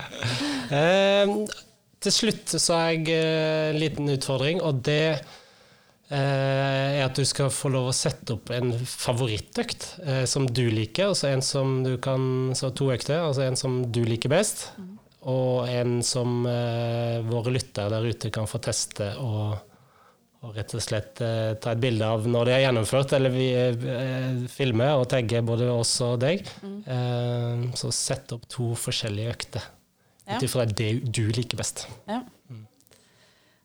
eh, 0.76 1.32
til 2.02 2.14
slutt 2.14 2.54
så 2.56 2.78
har 2.78 2.92
jeg 2.92 3.14
eh, 3.14 3.70
en 3.70 3.80
liten 3.80 4.10
utfordring, 4.12 4.62
og 4.64 4.82
det 4.86 5.06
eh, 5.12 6.18
er 6.18 7.02
at 7.04 7.18
du 7.18 7.24
skal 7.28 7.52
få 7.54 7.72
lov 7.72 7.90
å 7.90 7.96
sette 7.96 8.36
opp 8.36 8.52
en 8.54 8.74
favorittøkt 8.84 9.88
eh, 10.04 10.24
som 10.30 10.46
du 10.48 10.64
liker, 10.72 11.12
og 11.12 11.18
så 11.18 11.32
en 11.32 11.44
som 11.44 11.80
du 11.86 11.96
kan 12.02 12.52
Så 12.58 12.72
to 12.76 12.90
økter, 12.94 13.22
altså 13.22 13.46
en 13.46 13.58
som 13.58 13.82
du 13.92 14.02
liker 14.06 14.32
best, 14.32 14.70
mm. 14.78 14.94
og 15.32 15.68
en 15.70 16.00
som 16.06 16.42
våre 17.28 17.52
lyttere 17.54 17.92
der 17.92 18.08
ute 18.10 18.32
kan 18.34 18.50
få 18.50 18.62
teste 18.62 19.14
og 19.22 19.60
og 20.42 20.56
rett 20.56 20.72
og 20.74 20.82
slett 20.82 21.20
eh, 21.22 21.52
ta 21.62 21.70
et 21.70 21.82
bilde 21.82 22.06
av 22.06 22.24
når 22.26 22.48
det 22.48 22.54
er 22.56 22.64
gjennomført, 22.64 23.12
eller 23.14 23.30
vi 23.30 23.46
eh, 23.54 24.40
filmer 24.50 24.96
og 24.98 25.06
tagger 25.12 25.44
både 25.46 25.68
oss 25.70 25.92
og 26.02 26.16
deg. 26.24 26.42
Mm. 26.66 26.80
Eh, 26.82 27.62
så 27.78 27.92
sett 27.94 28.34
opp 28.34 28.48
to 28.50 28.72
forskjellige 28.78 29.36
økter 29.36 29.68
ja. 30.26 30.36
ut 30.36 30.46
ifra 30.46 30.66
det 30.68 30.90
du 31.08 31.24
liker 31.34 31.60
best. 31.60 31.86
Ja. 32.08 32.22
Mm. 32.48 32.66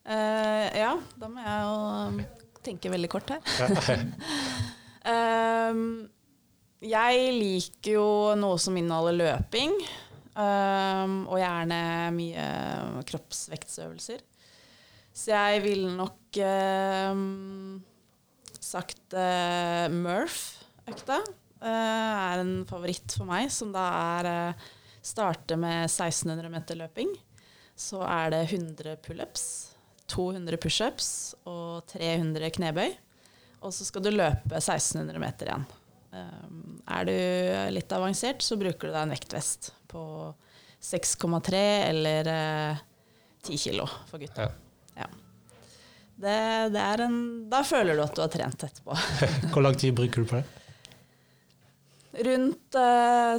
Uh, 0.07 0.65
ja, 0.77 0.93
da 1.19 1.29
må 1.31 1.43
jeg 1.43 1.65
jo 1.65 1.73
um, 2.07 2.21
tenke 2.65 2.91
veldig 2.93 3.11
kort 3.11 3.33
her. 3.33 3.41
uh, 5.07 5.81
jeg 6.97 7.29
liker 7.37 7.91
jo 7.97 8.09
noe 8.39 8.61
som 8.61 8.77
inneholder 8.79 9.17
løping, 9.17 9.75
uh, 10.37 11.05
og 11.27 11.37
gjerne 11.41 11.81
mye 12.15 12.47
kroppsvektsøvelser. 13.11 14.25
Så 15.17 15.33
jeg 15.33 15.63
ville 15.63 15.95
nok 15.97 16.37
eh, 16.45 17.21
sagt 18.61 19.15
uh, 19.17 19.87
Murph-økta. 19.89 21.23
Uh, 21.57 21.65
er 21.65 22.43
en 22.43 22.51
favoritt 22.69 23.15
for 23.17 23.25
meg, 23.25 23.49
som 23.49 23.71
da 23.73 23.87
er 24.19 24.29
eh, 24.29 24.67
starte 25.07 25.57
med 25.59 25.85
1600 25.87 26.51
meter 26.51 26.79
løping. 26.79 27.13
Så 27.77 28.01
er 28.03 28.31
det 28.33 28.43
100 28.49 28.97
pullups, 29.05 29.43
200 30.11 30.57
pushups 30.61 31.09
og 31.47 31.85
300 31.93 32.49
knebøy. 32.57 32.95
Og 33.65 33.73
så 33.73 33.87
skal 33.87 34.05
du 34.05 34.11
løpe 34.13 34.57
1600 34.59 35.21
meter 35.21 35.49
igjen. 35.49 35.67
Um, 36.17 36.77
er 36.87 37.07
du 37.07 37.15
litt 37.75 37.91
avansert, 37.93 38.41
så 38.41 38.57
bruker 38.57 38.89
du 38.89 38.93
deg 38.93 39.01
en 39.03 39.13
vektvest 39.13 39.71
på 39.91 40.03
6,3 40.83 41.61
eller 41.89 42.29
eh, 42.31 42.83
10 43.43 43.57
kilo 43.57 43.87
for 44.09 44.21
gutta. 44.21 44.47
Ja. 44.47 44.51
Ja. 45.03 45.07
Det, 46.17 46.37
det 46.73 46.85
en, 47.05 47.17
da 47.49 47.61
føler 47.65 47.97
du 47.97 48.03
at 48.05 48.15
du 48.17 48.23
har 48.23 48.31
trent 48.33 48.63
etterpå. 48.69 48.97
Hvor 49.53 49.65
lang 49.65 49.77
tid 49.77 49.97
bruker 49.97 50.23
du 50.23 50.29
på 50.29 50.39
det? 50.39 50.45
Rundt 52.27 52.77
eh, 52.81 53.33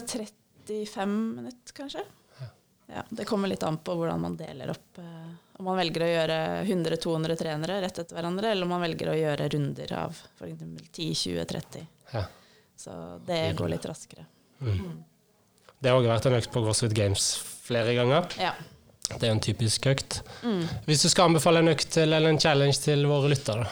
35 0.68 1.34
minutter, 1.36 1.74
kanskje. 1.76 2.04
Ja. 2.38 2.48
ja. 2.94 3.04
Det 3.10 3.24
kommer 3.24 3.48
litt 3.48 3.62
an 3.66 3.80
på 3.84 3.96
hvordan 3.98 4.20
man 4.20 4.36
deler 4.36 4.70
opp. 4.74 5.00
Uh, 5.00 5.34
om 5.58 5.66
man 5.66 5.78
velger 5.80 6.04
å 6.04 6.08
gjøre 6.08 6.38
100-200 6.62 7.36
trenere 7.40 7.80
rett 7.82 7.98
etter 7.98 8.14
hverandre, 8.14 8.52
eller 8.52 8.68
om 8.68 8.74
man 8.76 8.84
velger 8.84 9.10
å 9.10 9.16
gjøre 9.18 9.48
runder 9.54 9.94
av 9.98 10.14
f.eks. 10.38 10.64
10-20-30. 10.94 11.86
Ja. 12.12 12.24
Så 12.78 12.94
det 13.26 13.40
går 13.58 13.72
litt 13.74 13.86
raskere. 13.90 14.28
Mm. 14.60 14.74
Mm. 14.78 14.98
Det 15.78 15.90
har 15.90 15.98
òg 15.98 16.06
vært 16.10 16.28
en 16.30 16.36
økt 16.38 16.52
på 16.54 16.62
CrossFit 16.62 16.94
Games 16.94 17.32
flere 17.66 17.94
ganger. 17.98 18.30
Ja. 18.38 18.52
Det 19.08 19.24
er 19.24 19.32
en 19.32 19.42
typisk 19.42 19.86
økt. 19.90 20.20
Mm. 20.44 20.62
Hvis 20.86 21.02
du 21.02 21.08
skal 21.10 21.30
anbefale 21.30 21.62
en 21.64 21.72
økt 21.72 21.96
eller 21.98 22.28
en 22.28 22.40
challenge 22.40 22.78
til 22.84 23.06
våre 23.10 23.30
lyttere, 23.32 23.66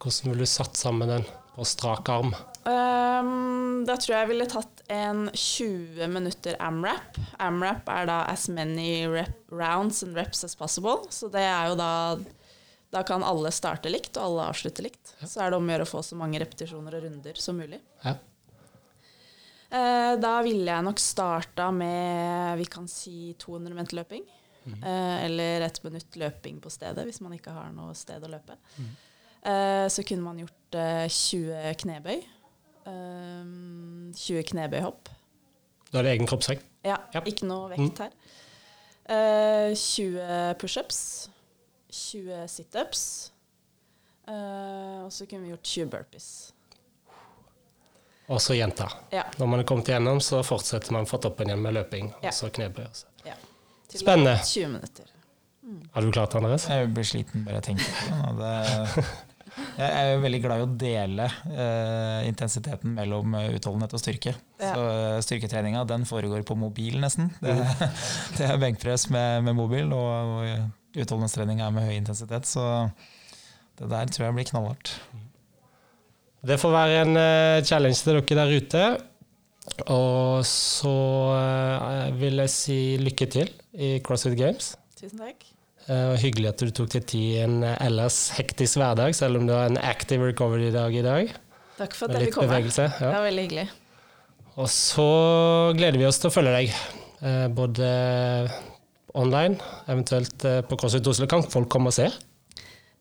hvordan 0.00 0.32
ville 0.32 0.46
du 0.46 0.50
satt 0.50 0.78
sammen 0.78 1.10
den 1.10 1.28
på 1.54 1.66
strak 1.68 2.08
arm? 2.12 2.32
Um, 2.64 3.82
da 3.84 3.96
tror 4.00 4.14
jeg 4.14 4.22
jeg 4.22 4.30
ville 4.30 4.46
tatt 4.48 4.82
en 4.92 5.26
20 5.30 6.08
minutter 6.12 6.56
amrap. 6.64 7.18
Amrap 7.42 7.88
er 7.92 8.08
da 8.08 8.22
as 8.30 8.46
many 8.48 9.04
rounds 9.52 10.02
and 10.06 10.16
reps 10.16 10.44
as 10.46 10.56
possible. 10.56 11.04
Så 11.12 11.28
det 11.32 11.44
er 11.44 11.72
jo 11.72 11.78
da 11.80 11.92
Da 12.94 13.02
kan 13.02 13.24
alle 13.26 13.50
starte 13.50 13.90
likt, 13.90 14.14
og 14.16 14.22
alle 14.22 14.46
avslutte 14.52 14.84
likt. 14.84 15.16
Så 15.26 15.42
er 15.42 15.50
det 15.50 15.58
om 15.58 15.66
å 15.66 15.72
gjøre 15.74 15.86
å 15.88 15.90
få 15.90 16.04
så 16.06 16.14
mange 16.14 16.38
repetisjoner 16.38 16.94
og 16.94 17.08
runder 17.08 17.40
som 17.42 17.58
mulig. 17.58 17.80
Ja. 18.04 18.14
Uh, 19.74 20.14
da 20.22 20.36
ville 20.46 20.70
jeg 20.70 20.86
nok 20.86 21.00
starta 21.02 21.72
med 21.74 22.54
vi 22.60 22.68
kan 22.70 22.86
si 22.86 23.34
200 23.42 23.74
meter 23.74 23.98
løping. 23.98 24.22
Eh, 24.64 25.24
eller 25.24 25.60
ett 25.60 25.82
minutt 25.82 26.16
løping 26.16 26.60
på 26.60 26.70
stedet, 26.70 27.04
hvis 27.04 27.20
man 27.20 27.34
ikke 27.36 27.52
har 27.52 27.72
noe 27.74 27.94
sted 27.96 28.24
å 28.24 28.30
løpe. 28.32 28.56
Eh, 29.44 29.86
så 29.92 30.04
kunne 30.06 30.24
man 30.24 30.40
gjort 30.40 30.78
eh, 30.80 31.04
20 31.08 31.74
knebøy. 31.84 32.22
Eh, 32.86 33.44
20 34.14 34.42
knebøyhopp. 34.52 35.08
Da 35.92 35.98
er 36.00 36.02
det 36.08 36.12
egen 36.16 36.26
kroppsvekt. 36.30 36.64
Ja, 36.84 36.96
Ja. 37.14 37.20
ikke 37.24 37.46
noe 37.48 37.68
vekt 37.72 37.98
her. 38.02 38.10
Uh, 39.04 39.74
20 39.76 40.54
pushups. 40.60 41.28
20 41.92 42.48
situps. 42.48 43.30
Uh, 44.28 45.04
og 45.04 45.12
så 45.12 45.26
kunne 45.28 45.42
vi 45.44 45.52
gjort 45.52 45.62
20 45.68 45.90
burpees. 45.92 46.28
Og 48.28 48.40
så 48.40 48.54
jenta. 48.56 48.86
Ja. 49.12 49.26
Når 49.38 49.46
man 49.52 49.60
er 49.60 49.66
kommet 49.68 49.88
igjennom, 49.88 50.20
så 50.24 50.40
fortsetter 50.42 50.92
man 50.96 51.04
fra 51.06 51.18
toppen 51.20 51.50
igjen 51.50 51.60
med 51.62 51.74
løping. 51.76 52.08
Ja. 52.22 52.30
Og 52.32 52.34
så 52.34 52.48
knebøy. 52.50 52.86
også. 52.88 53.06
ja. 53.26 53.34
Til 53.88 54.00
Spennende. 54.00 54.38
20 54.44 54.68
minutter. 54.72 55.10
Har 55.94 56.02
du 56.02 56.10
klart 56.12 56.32
det, 56.32 56.40
Andres? 56.40 56.64
Jeg 56.68 56.88
blir 56.94 57.04
sliten 57.08 57.44
bare 57.44 57.60
jeg 57.60 57.62
tenker 57.62 57.84
på 58.08 58.32
det. 58.40 59.04
Jeg 59.54 59.88
er 59.88 60.12
jo 60.12 60.22
veldig 60.22 60.40
glad 60.42 60.60
i 60.60 60.64
å 60.64 60.70
dele 60.78 61.26
eh, 61.50 62.20
intensiteten 62.28 62.94
mellom 62.96 63.36
eh, 63.38 63.52
utholdenhet 63.54 63.94
og 63.94 64.02
styrke. 64.02 64.34
Ja. 64.58 64.72
Så 64.72 64.84
eh, 64.90 65.18
styrketreninga 65.26 65.84
den 65.90 66.06
foregår 66.08 66.44
på 66.46 66.56
mobil, 66.58 66.98
nesten. 67.02 67.30
Det, 67.42 67.54
det 68.38 68.48
er 68.48 68.62
benkpress 68.62 69.08
med, 69.14 69.44
med 69.46 69.58
mobil, 69.58 69.92
og, 69.94 70.34
og 70.34 70.98
utholdenhetstrening 70.98 71.62
er 71.62 71.74
med 71.74 71.86
høy 71.88 71.94
intensitet. 71.98 72.50
Så 72.50 72.64
det 73.78 73.90
der 73.90 74.10
tror 74.10 74.28
jeg 74.28 74.38
blir 74.38 74.50
knallhardt. 74.50 74.94
Det 76.44 76.60
får 76.60 76.74
være 76.74 77.00
en 77.06 77.16
uh, 77.16 77.64
challenge 77.64 78.02
til 78.02 78.18
dere 78.18 78.38
der 78.42 78.54
ute. 78.58 78.84
Og 79.88 80.44
så 80.48 80.92
uh, 81.32 82.12
vil 82.20 82.44
jeg 82.44 82.52
si 82.52 82.78
lykke 83.00 83.30
til 83.32 83.50
i 83.72 83.96
CrossFit 84.04 84.36
Games. 84.38 84.74
Tusen 85.00 85.24
takk. 85.24 85.53
Og 85.84 86.16
hyggelig 86.22 86.48
at 86.48 86.62
du 86.64 86.70
tok 86.72 86.92
deg 86.94 87.04
tid 87.10 87.24
i 87.34 87.40
en 87.44 87.58
eh, 87.66 87.76
ellers 87.84 88.30
hektisk 88.38 88.80
hverdag, 88.80 89.12
selv 89.16 89.40
om 89.40 89.48
du 89.48 89.52
har 89.52 89.68
en 89.68 89.80
active 89.80 90.30
recovery-dag 90.30 90.96
i 90.96 91.02
dag. 91.04 91.32
Takk 91.76 91.96
for 91.98 92.08
at 92.08 92.22
jeg 92.22 92.30
fikk 92.30 92.38
komme. 92.38 92.60
Det 92.64 93.00
var 93.02 93.24
veldig 93.26 93.44
hyggelig. 93.44 93.66
Og 94.54 94.70
så 94.70 95.08
gleder 95.76 95.98
vi 95.98 96.06
oss 96.08 96.20
til 96.22 96.30
å 96.30 96.34
følge 96.34 96.54
deg, 96.54 96.76
uh, 97.24 97.48
både 97.52 97.88
online, 99.18 99.58
eventuelt 99.90 100.46
uh, 100.46 100.60
på 100.64 100.78
CrossFit 100.78 101.10
Oslo. 101.10 101.28
Kan 101.30 101.44
folk 101.50 101.68
komme 101.74 101.90
og 101.90 101.96
se? 101.96 102.06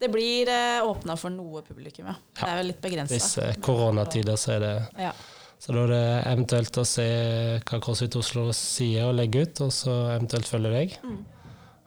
Det 0.02 0.10
blir 0.12 0.50
uh, 0.50 0.90
åpna 0.90 1.16
for 1.20 1.32
noe 1.32 1.62
publikum, 1.64 2.10
ja. 2.10 2.18
Det 2.42 2.50
er 2.50 2.60
vel 2.60 2.72
litt 2.74 2.82
begrensa. 2.84 3.14
Hvis 3.14 3.62
koronatider, 3.64 4.36
så 4.42 4.58
er 4.58 4.66
det 4.66 4.76
Ja. 5.06 5.14
Så 5.64 5.72
da 5.72 5.86
er 5.86 5.92
det 5.94 6.08
eventuelt 6.28 6.78
å 6.82 6.84
se 6.84 7.04
hva 7.64 7.78
CrossFit 7.80 8.18
Oslo 8.20 8.50
sier 8.58 9.06
og 9.08 9.14
legger 9.16 9.46
ut, 9.46 9.62
og 9.64 9.70
så 9.72 9.94
eventuelt 10.12 10.50
følge 10.50 10.74
deg. 10.74 10.98
Mm. 11.06 11.22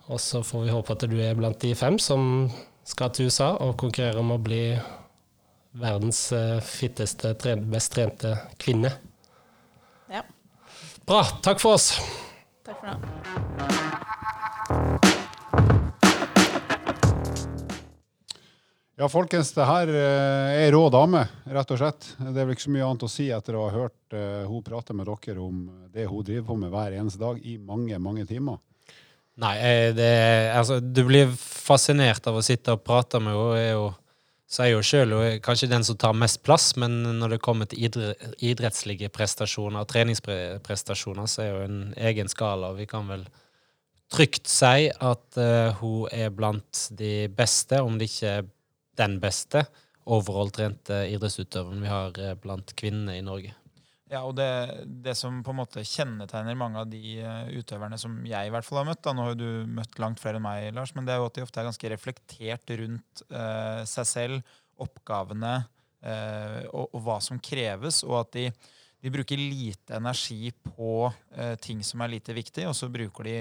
Og 0.06 0.20
så 0.20 0.42
får 0.46 0.62
vi 0.62 0.70
håpe 0.70 0.94
at 0.94 1.04
du 1.10 1.16
er 1.18 1.34
blant 1.34 1.58
de 1.62 1.72
fem 1.74 1.98
som 1.98 2.46
skal 2.86 3.10
til 3.10 3.26
USA 3.26 3.56
og 3.64 3.74
konkurrere 3.80 4.22
om 4.22 4.30
å 4.36 4.38
bli 4.38 4.78
verdens 5.76 6.20
eh, 6.32 6.60
fitteste, 6.62 7.34
best 7.66 7.92
trente 7.96 8.36
kvinne. 8.62 8.92
ja. 10.12 10.22
Bra. 11.06 11.24
Takk 11.42 11.60
for 11.62 11.74
oss. 11.76 11.90
Takk 12.66 12.78
for 12.80 12.86
nå. 12.90 12.96
Ja, 18.96 19.10
folkens, 19.12 19.50
det 19.52 19.66
her 19.68 19.90
eh, 19.92 20.54
er 20.62 20.70
rå 20.72 20.86
dame, 20.88 21.26
rett 21.52 21.74
og 21.74 21.82
slett. 21.82 22.06
Det 22.16 22.30
er 22.30 22.46
vel 22.46 22.54
ikke 22.54 22.64
så 22.64 22.72
mye 22.72 22.86
annet 22.86 23.04
å 23.04 23.10
si 23.12 23.26
etter 23.34 23.58
å 23.58 23.66
ha 23.66 23.74
hørt 23.74 24.14
uh, 24.16 24.46
hun 24.48 24.62
prate 24.64 24.96
med 24.96 25.10
dere 25.10 25.42
om 25.44 25.66
det 25.92 26.06
hun 26.08 26.24
driver 26.24 26.46
på 26.48 26.56
med 26.62 26.72
hver 26.72 26.96
eneste 26.96 27.20
dag 27.20 27.42
i 27.44 27.58
mange, 27.60 27.98
mange 28.00 28.24
timer. 28.30 28.56
Nei, 29.42 29.54
eh, 29.60 29.90
det, 29.92 30.10
altså, 30.56 30.80
du 30.80 31.02
blir 31.04 31.32
fascinert 31.36 32.24
av 32.28 32.38
å 32.38 32.44
sitte 32.44 32.72
og 32.72 32.84
prate 32.86 33.20
med 33.20 33.36
henne. 33.36 33.94
er 34.62 34.70
jo 34.70 34.82
sjøl 34.82 35.40
kanskje 35.44 35.68
den 35.68 35.84
som 35.84 35.98
tar 36.00 36.14
mest 36.16 36.42
plass, 36.42 36.70
men 36.76 37.02
når 37.18 37.34
det 37.34 37.42
kommer 37.44 37.68
til 37.68 37.84
idre, 37.84 38.14
idrettslige 38.40 39.10
prestasjoner 39.12 39.82
og 39.82 39.90
treningsprestasjoner, 39.90 41.26
så 41.26 41.42
er 41.42 41.50
jo 41.50 41.64
en 41.66 41.80
egen 41.96 42.28
skala. 42.32 42.72
Vi 42.78 42.86
kan 42.86 43.08
vel 43.10 43.26
trygt 44.12 44.46
si 44.48 44.86
at 44.88 45.40
uh, 45.40 45.74
hun 45.80 46.06
er 46.14 46.30
blant 46.30 46.86
de 46.96 47.26
beste, 47.28 47.82
om 47.82 47.98
det 47.98 48.08
ikke 48.08 48.32
er 48.38 48.48
den 48.96 49.18
beste, 49.20 49.66
overall 50.06 50.52
trente 50.54 51.02
idrettsutøveren 51.10 51.82
vi 51.82 51.90
har 51.90 52.18
eh, 52.22 52.36
blant 52.38 52.70
kvinnene 52.78 53.18
i 53.18 53.24
Norge. 53.26 53.50
Ja, 54.06 54.20
og 54.22 54.36
det, 54.38 54.46
det 55.02 55.16
som 55.18 55.40
på 55.42 55.50
en 55.50 55.58
måte 55.58 55.82
kjennetegner 55.82 56.54
mange 56.58 56.78
av 56.84 56.90
de 56.90 57.16
eh, 57.18 57.48
utøverne 57.58 57.98
som 57.98 58.20
jeg 58.26 58.46
i 58.46 58.52
hvert 58.54 58.66
fall 58.66 58.84
har 58.84 58.86
møtt, 58.92 59.02
da, 59.02 59.14
nå 59.16 59.24
har 59.26 59.38
du 59.38 59.48
møtt 59.66 59.98
langt 59.98 60.22
flere 60.22 60.38
enn 60.38 60.44
meg, 60.44 60.68
Lars, 60.76 60.92
men 60.94 61.08
det 61.08 61.14
er 61.14 61.18
jo 61.18 61.26
at 61.26 61.38
de 61.38 61.42
ofte 61.42 61.58
er 61.58 61.66
ganske 61.66 61.90
reflektert 61.90 62.74
rundt 62.78 63.24
eh, 63.26 63.82
seg 63.90 64.06
selv, 64.06 64.54
oppgavene 64.78 65.56
eh, 66.06 66.62
og, 66.70 66.94
og 66.94 67.02
hva 67.02 67.18
som 67.24 67.40
kreves, 67.42 68.04
og 68.06 68.20
at 68.20 68.30
de, 68.38 68.46
de 69.06 69.10
bruker 69.10 69.36
lite 69.36 69.94
energi 69.94 70.52
på 70.62 71.12
uh, 71.38 71.54
ting 71.62 71.84
som 71.86 72.00
er 72.02 72.10
lite 72.10 72.34
viktig, 72.34 72.64
og 72.66 72.74
så 72.74 72.88
bruker 72.90 73.28
de 73.28 73.34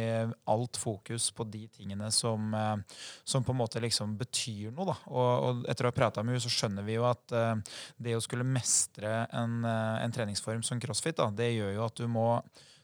alt 0.54 0.78
fokus 0.78 1.32
på 1.34 1.48
de 1.50 1.64
tingene 1.74 2.12
som, 2.14 2.54
uh, 2.54 3.00
som 3.26 3.42
på 3.42 3.56
en 3.56 3.60
måte 3.64 3.82
liksom 3.82 4.14
betyr 4.20 4.76
noe. 4.78 4.94
Og, 5.10 5.32
og 5.48 5.64
etter 5.66 5.88
å 5.88 5.90
ha 5.90 5.96
prata 5.98 6.22
med 6.22 6.36
henne, 6.36 6.44
så 6.46 6.54
skjønner 6.54 6.86
vi 6.86 7.00
jo 7.00 7.08
at 7.10 7.34
uh, 7.34 7.82
det 7.98 8.14
å 8.14 8.22
skulle 8.22 8.46
mestre 8.46 9.24
en, 9.34 9.66
en 9.66 10.14
treningsform 10.14 10.62
som 10.62 10.78
crossfit, 10.84 11.18
da, 11.18 11.32
det 11.34 11.56
gjør 11.56 11.74
jo 11.80 11.88
at 11.88 11.98
du 11.98 12.06
må, 12.14 12.28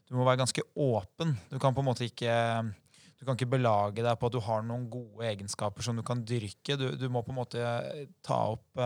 du 0.10 0.18
må 0.18 0.26
være 0.26 0.42
ganske 0.42 0.66
åpen. 0.74 1.38
Du 1.54 1.60
kan 1.62 1.78
på 1.78 1.86
en 1.86 1.90
måte 1.92 2.10
ikke 2.10 2.34
du 3.22 3.28
kan 3.28 3.38
ikke 3.38 3.52
belage 3.60 4.02
deg 4.02 4.18
på 4.18 4.26
at 4.26 4.34
du 4.34 4.42
har 4.42 4.66
noen 4.66 4.90
gode 4.90 5.30
egenskaper 5.30 5.86
som 5.86 5.94
du 5.94 6.02
kan 6.02 6.26
dyrke. 6.26 6.74
Du, 6.82 6.88
du 6.98 7.06
må 7.14 7.22
på 7.22 7.30
en 7.30 7.44
måte 7.44 7.62
ta 8.26 8.42
opp 8.56 8.82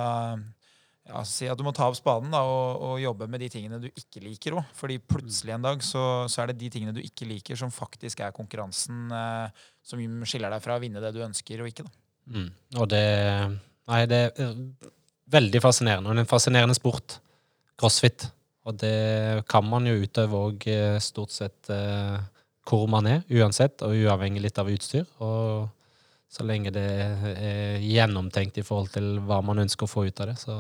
ja, 1.05 1.21
si 1.27 1.45
at 1.49 1.59
du 1.59 1.61
må 1.65 1.73
ta 1.75 1.85
opp 1.85 1.97
spaden 1.99 2.31
da, 2.33 2.41
og, 2.49 2.81
og 2.81 3.01
jobbe 3.01 3.27
med 3.29 3.43
de 3.43 3.49
tingene 3.53 3.77
du 3.81 3.87
ikke 3.91 4.23
liker 4.23 4.57
òg. 4.57 4.71
Fordi 4.77 4.97
plutselig 5.05 5.53
en 5.53 5.67
dag 5.67 5.83
så, 5.85 6.01
så 6.31 6.41
er 6.41 6.51
det 6.51 6.57
de 6.63 6.71
tingene 6.73 6.95
du 6.95 7.01
ikke 7.03 7.27
liker, 7.29 7.59
som 7.59 7.73
faktisk 7.73 8.23
er 8.25 8.33
konkurransen 8.35 9.13
eh, 9.13 9.65
som 9.85 10.01
skiller 10.25 10.53
deg 10.53 10.63
fra 10.63 10.77
å 10.77 10.81
vinne 10.81 11.03
det 11.03 11.13
du 11.13 11.21
ønsker 11.25 11.61
og 11.61 11.69
ikke. 11.69 11.85
Mm. 12.33 12.49
Og 12.81 12.89
det 12.89 13.05
Nei, 13.85 13.99
det 14.09 14.17
er 14.41 14.55
veldig 15.29 15.59
fascinerende. 15.61 16.09
Og 16.09 16.15
det 16.15 16.23
er 16.23 16.25
en 16.25 16.31
fascinerende 16.31 16.73
sport. 16.73 17.19
Crossfit. 17.77 18.23
Og 18.65 18.79
det 18.81 19.43
kan 19.45 19.67
man 19.69 19.85
jo 19.85 19.99
utøve 20.01 20.39
òg 20.47 20.65
stort 21.05 21.35
sett 21.35 21.69
eh, 21.69 22.15
hvor 22.65 22.87
man 22.89 23.05
er, 23.05 23.19
uansett, 23.29 23.83
og 23.85 23.93
uavhengig 23.93 24.41
litt 24.41 24.57
av 24.57 24.71
utstyr. 24.73 25.05
Og 25.21 25.67
så 26.33 26.47
lenge 26.49 26.73
det 26.73 26.87
er 26.89 27.77
gjennomtenkt 27.85 28.57
i 28.57 28.65
forhold 28.65 28.89
til 28.95 29.19
hva 29.27 29.37
man 29.45 29.61
ønsker 29.61 29.85
å 29.85 29.91
få 29.91 30.07
ut 30.09 30.23
av 30.25 30.31
det, 30.31 30.39
så 30.41 30.57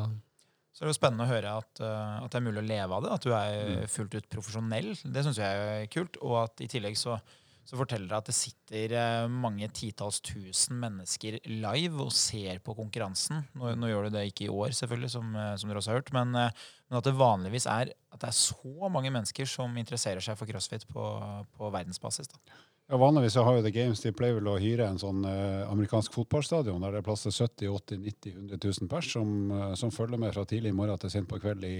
Så 0.75 0.83
det 0.83 0.89
er 0.89 0.91
jo 0.91 0.97
spennende 0.97 1.23
å 1.23 1.31
høre 1.31 1.55
at, 1.61 1.79
eh, 1.79 2.15
at 2.19 2.33
det 2.33 2.39
er 2.41 2.43
mulig 2.49 2.59
å 2.59 2.67
leve 2.67 2.97
av 2.97 3.05
det. 3.05 3.15
At 3.15 3.23
du 3.23 3.31
er 3.31 3.87
fullt 3.87 4.17
ut 4.17 4.27
profesjonell. 4.27 4.91
Det 5.07 5.23
syns 5.23 5.39
jeg 5.39 5.67
er 5.71 5.85
kult. 5.87 6.19
Og 6.19 6.35
at 6.41 6.63
i 6.65 6.67
tillegg 6.67 6.97
så, 6.99 7.15
så 7.63 7.79
forteller 7.79 8.11
det 8.11 8.17
at 8.17 8.27
det 8.27 8.35
sitter 8.35 8.95
eh, 8.99 9.27
mange 9.31 9.69
titalls 9.71 10.19
tusen 10.19 10.75
mennesker 10.81 11.39
live 11.47 12.03
og 12.03 12.11
ser 12.11 12.59
på 12.65 12.75
konkurransen. 12.75 13.45
Nå, 13.55 13.71
nå 13.79 13.93
gjør 13.93 14.09
du 14.09 14.17
det 14.17 14.25
ikke 14.33 14.49
i 14.49 14.51
år, 14.51 14.75
selvfølgelig, 14.75 15.13
som, 15.15 15.31
eh, 15.39 15.53
som 15.61 15.71
dere 15.71 15.79
også 15.79 15.93
har 15.93 16.01
hørt. 16.01 16.11
Men, 16.17 16.35
men 16.35 16.99
at 16.99 17.07
det 17.07 17.15
vanligvis 17.23 17.69
er 17.71 17.95
at 17.95 18.19
det 18.19 18.33
er 18.33 18.39
så 18.43 18.91
mange 18.91 19.15
mennesker 19.15 19.47
som 19.47 19.79
interesserer 19.79 20.27
seg 20.27 20.35
for 20.35 20.51
crossfit 20.51 20.83
på, 20.91 21.07
på 21.55 21.71
verdensbasis. 21.71 22.35
Da. 22.35 22.59
Ja, 22.85 22.99
Vanligvis 23.01 23.33
så 23.33 23.43
har 23.43 23.55
jo 23.57 23.63
The 23.65 23.73
Games 23.73 24.01
de 24.03 24.11
pleier 24.13 24.35
vel 24.37 24.49
å 24.51 24.59
hyre 24.61 24.85
en 24.91 24.99
sånn 25.01 25.23
eh, 25.25 25.63
amerikansk 25.71 26.13
fotballstadion 26.13 26.83
der 26.85 26.93
det 26.93 27.01
er 27.01 27.07
plass 27.07 27.25
til 27.25 27.33
70 27.33 27.71
80 27.79 28.03
90 28.03 28.35
100 28.35 28.59
000 28.61 28.91
pers 28.91 29.09
som, 29.15 29.31
eh, 29.49 29.71
som 29.79 29.93
følger 29.93 30.21
med 30.21 30.35
fra 30.35 30.45
tidlig 30.45 30.69
i 30.69 30.77
morgen 30.77 31.01
til 31.01 31.13
sent 31.13 31.29
på 31.31 31.41
kveld 31.41 31.65
i 31.65 31.79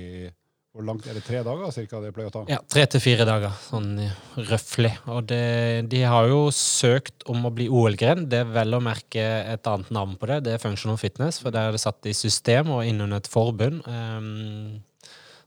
hvor 0.76 0.84
langt 0.84 1.06
er 1.08 1.16
det? 1.16 1.22
Tre 1.24 1.39
dager 1.39 1.70
cirka 1.72 2.01
det 2.03 2.10
pleier 2.12 2.28
å 2.28 2.34
ta? 2.34 2.41
Ja, 2.51 2.58
tre 2.68 2.82
til 2.91 2.99
fire 2.99 3.24
dager, 3.24 3.53
sånn 3.70 3.93
røftlig. 4.49 4.91
Og 5.08 5.22
det, 5.30 5.86
de 5.88 6.01
har 6.03 6.28
jo 6.28 6.49
søkt 6.51 7.24
om 7.32 7.47
å 7.47 7.51
bli 7.56 7.70
OL-gren. 7.72 8.26
Det 8.28 8.41
er 8.41 8.49
vel 8.58 8.76
å 8.76 8.82
merke 8.84 9.24
et 9.53 9.70
annet 9.72 9.93
navn 9.95 10.18
på 10.20 10.28
det. 10.28 10.41
Det 10.43 10.58
er 10.58 10.60
Functional 10.60 10.99
Fitness, 10.99 11.39
for 11.39 11.56
der 11.56 11.70
er 11.70 11.78
det 11.78 11.80
satt 11.80 12.12
i 12.12 12.12
system 12.12 12.74
og 12.76 12.84
innunder 12.89 13.24
et 13.24 13.32
forbund. 13.32 13.88
Ehm, 13.88 14.84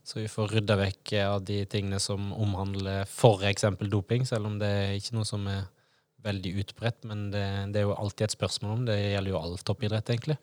så 0.09 0.17
vi 0.17 0.29
får 0.31 0.55
rydda 0.55 0.77
vekk 0.79 1.13
av 1.21 1.43
de 1.45 1.59
tingene 1.69 1.99
som 2.01 2.31
omhandler 2.33 3.03
f.eks. 3.05 3.67
doping, 3.91 4.25
selv 4.25 4.49
om 4.49 4.55
det 4.61 4.69
er 4.69 4.95
ikke 4.97 5.17
noe 5.19 5.27
som 5.29 5.45
er 5.51 5.67
veldig 6.25 6.53
utbredt. 6.63 7.03
Men 7.09 7.27
det, 7.33 7.45
det 7.73 7.83
er 7.83 7.85
jo 7.87 7.97
alltid 7.97 8.25
et 8.25 8.37
spørsmål 8.37 8.73
om. 8.73 8.87
Det 8.89 8.97
gjelder 8.97 9.35
jo 9.35 9.41
all 9.41 9.59
toppidrett, 9.61 10.09
egentlig. 10.09 10.39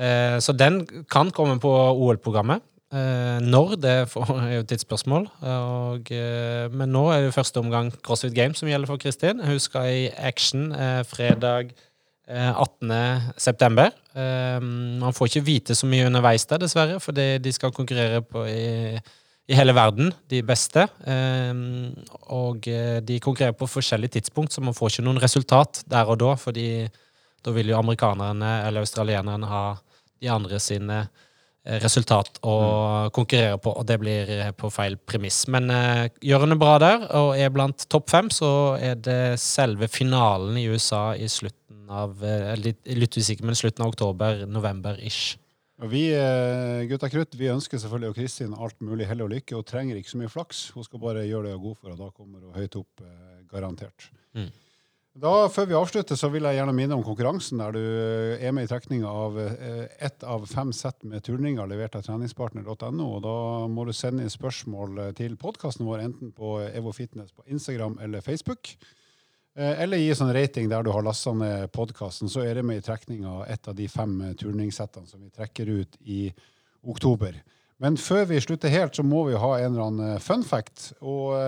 Eh, 0.00 0.38
så 0.40 0.54
den 0.56 0.82
kan 1.12 1.30
komme 1.36 1.60
på 1.62 1.70
OL-programmet. 1.70 2.64
Eh, 2.94 3.38
når, 3.42 3.74
det 3.82 3.90
er 3.90 4.52
jo 4.54 4.62
et 4.62 4.68
tidsspørsmål. 4.70 5.26
Og, 5.52 6.12
eh, 6.14 6.66
men 6.72 6.92
nå 6.94 7.08
er 7.10 7.26
det 7.26 7.34
første 7.34 7.62
omgang 7.62 7.90
CrossFit 8.06 8.34
Games 8.36 8.60
som 8.62 8.70
gjelder 8.70 8.90
for 8.90 9.02
Kristin. 9.02 9.42
Hun 9.42 9.58
skal 9.62 9.90
i 9.90 10.04
action 10.16 10.70
eh, 10.72 11.02
fredag 11.08 11.74
eh, 12.28 12.50
18. 12.50 12.92
september. 13.36 13.92
Eh, 14.14 14.60
man 15.02 15.14
får 15.16 15.30
ikke 15.30 15.44
vite 15.46 15.76
så 15.76 15.88
mye 15.90 16.06
underveis 16.08 16.46
der, 16.50 16.62
dessverre, 16.64 17.00
fordi 17.02 17.38
de 17.44 17.52
skal 17.54 17.74
konkurrere 17.74 18.22
på 18.26 18.44
i, 18.48 18.98
i 19.46 19.58
hele 19.58 19.74
verden, 19.76 20.12
de 20.32 20.42
beste. 20.46 20.86
Eh, 21.06 21.52
og 22.34 22.68
eh, 22.70 23.00
de 23.04 23.20
konkurrerer 23.20 23.56
på 23.58 23.70
forskjellige 23.70 24.18
tidspunkt, 24.18 24.52
så 24.52 24.64
man 24.64 24.76
får 24.76 24.94
ikke 24.94 25.08
noen 25.08 25.22
resultat 25.24 25.84
der 25.90 26.10
og 26.10 26.20
da, 26.22 26.34
fordi 26.40 26.68
da 27.44 27.52
vil 27.52 27.74
jo 27.74 27.80
amerikanerne 27.80 28.54
eller 28.64 28.86
australienerne 28.86 29.50
ha 29.50 29.66
de 30.22 30.30
andre 30.32 30.60
sine 30.62 31.04
eh, 31.04 31.22
resultat 31.64 32.38
å 32.44 32.54
konkurrere 33.14 33.56
på, 33.62 33.72
og 33.72 33.86
det 33.88 33.96
blir 34.02 34.30
eh, 34.30 34.50
på 34.56 34.68
feil 34.72 34.98
premiss. 35.00 35.44
Men 35.52 35.70
uh, 35.72 36.04
gjør 36.20 36.44
han 36.44 36.52
det 36.52 36.58
bra 36.60 36.74
der, 36.82 37.06
og 37.16 37.30
er 37.40 37.52
blant 37.54 37.86
topp 37.92 38.10
fem, 38.12 38.28
så 38.32 38.50
er 38.76 38.98
det 39.00 39.38
selve 39.40 39.88
finalen 39.88 40.58
i 40.60 40.66
USA 40.68 41.14
i 41.16 41.28
slutten 41.30 41.88
av 41.88 42.20
uh, 42.20 42.52
litt, 42.60 42.82
litt 42.84 43.16
usikker, 43.16 43.46
men 43.48 43.56
slutten 43.56 43.86
av 43.86 43.94
oktober-november-ish. 43.94 45.38
Og 45.82 45.90
vi 45.90 46.04
gutta 46.86 47.08
krutt 47.10 47.34
vi 47.34 47.48
ønsker 47.50 47.80
selvfølgelig 47.82 48.12
og 48.12 48.14
Kristin 48.16 48.52
alt 48.54 48.76
mulig 48.86 49.08
hell 49.10 49.24
og 49.24 49.32
lykke. 49.32 49.56
Hun 49.58 49.66
trenger 49.66 49.98
ikke 49.98 50.12
så 50.12 50.20
mye 50.20 50.30
flaks. 50.30 50.60
Hun 50.72 50.86
skal 50.86 51.02
bare 51.02 51.24
gjøre 51.26 51.48
det 51.48 51.56
hun 51.56 51.58
er 51.58 51.64
god 51.64 51.80
for, 51.80 51.90
og 51.90 51.98
da 51.98 52.06
kommer 52.14 52.44
hun 52.44 52.54
høyt 52.54 52.78
opp, 52.78 53.02
garantert. 53.50 54.06
Mm. 54.38 54.52
Da, 55.14 55.46
Før 55.46 55.68
vi 55.70 55.76
avslutter, 55.78 56.18
så 56.18 56.26
vil 56.34 56.42
jeg 56.42 56.56
gjerne 56.56 56.72
minne 56.74 56.96
om 56.96 57.04
konkurransen 57.06 57.60
der 57.62 57.76
du 57.76 57.78
eh, 57.78 58.40
er 58.42 58.54
med 58.54 58.66
i 58.66 58.70
trekninga 58.70 59.06
av 59.06 59.36
eh, 59.38 59.84
ett 60.02 60.24
av 60.26 60.42
fem 60.50 60.72
sett 60.74 61.06
med 61.06 61.22
turninger 61.22 61.68
levert 61.70 61.94
av 61.94 62.02
treningspartner.no. 62.02 63.06
og 63.06 63.20
Da 63.22 63.36
må 63.70 63.84
du 63.86 63.92
sende 63.94 64.24
inn 64.24 64.32
spørsmål 64.32 64.98
eh, 65.04 65.12
til 65.14 65.36
podkasten 65.38 65.86
vår, 65.86 66.02
enten 66.08 66.34
på 66.34 66.56
Evo 66.66 66.90
Fitness 66.96 67.30
på 67.30 67.46
Instagram 67.46 68.00
eller 68.02 68.26
Facebook. 68.26 68.74
Eller 69.54 70.00
gi 70.00 70.10
sånn 70.18 70.32
rating 70.34 70.66
der 70.66 70.82
du 70.82 70.90
har 70.90 71.04
lasta 71.06 71.30
ned 71.30 71.68
podkasten, 71.70 72.26
så 72.26 72.42
er 72.42 72.58
det 72.58 72.64
med 72.66 72.80
i 72.80 72.82
trekninga 72.82 73.36
av 73.36 73.44
ett 73.46 73.68
av 73.70 73.76
de 73.78 73.86
fem 73.86 74.16
turningssettene 74.34 75.06
som 75.06 75.22
vi 75.22 75.30
trekker 75.30 75.70
ut 75.70 75.94
i 76.02 76.24
oktober. 76.82 77.38
Men 77.78 77.94
før 77.94 78.26
vi 78.32 78.40
slutter 78.42 78.74
helt, 78.74 78.98
så 78.98 79.06
må 79.06 79.28
vi 79.28 79.38
ha 79.38 79.52
en 79.60 79.68
eller 79.68 79.84
annen 79.92 80.18
fun 80.18 80.42
fact. 80.42 80.88
Og 80.98 81.38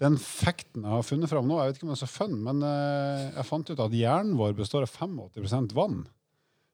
den 0.00 0.16
facten 0.20 0.86
jeg 0.86 0.94
har 0.94 1.04
funnet 1.04 1.28
fram 1.30 1.48
nå, 1.48 1.58
jeg 1.60 1.70
vet 1.70 1.78
ikke 1.78 1.86
om 1.86 1.92
det 1.92 1.98
er 1.98 2.02
så 2.06 2.08
fun, 2.08 2.38
men 2.46 2.62
eh, 2.64 3.26
jeg 3.36 3.46
fant 3.50 3.70
ut 3.70 3.82
at 3.84 3.96
hjernen 3.96 4.38
vår 4.38 4.56
består 4.56 4.86
av 4.86 4.94
85% 4.94 5.74
vann. 5.76 6.02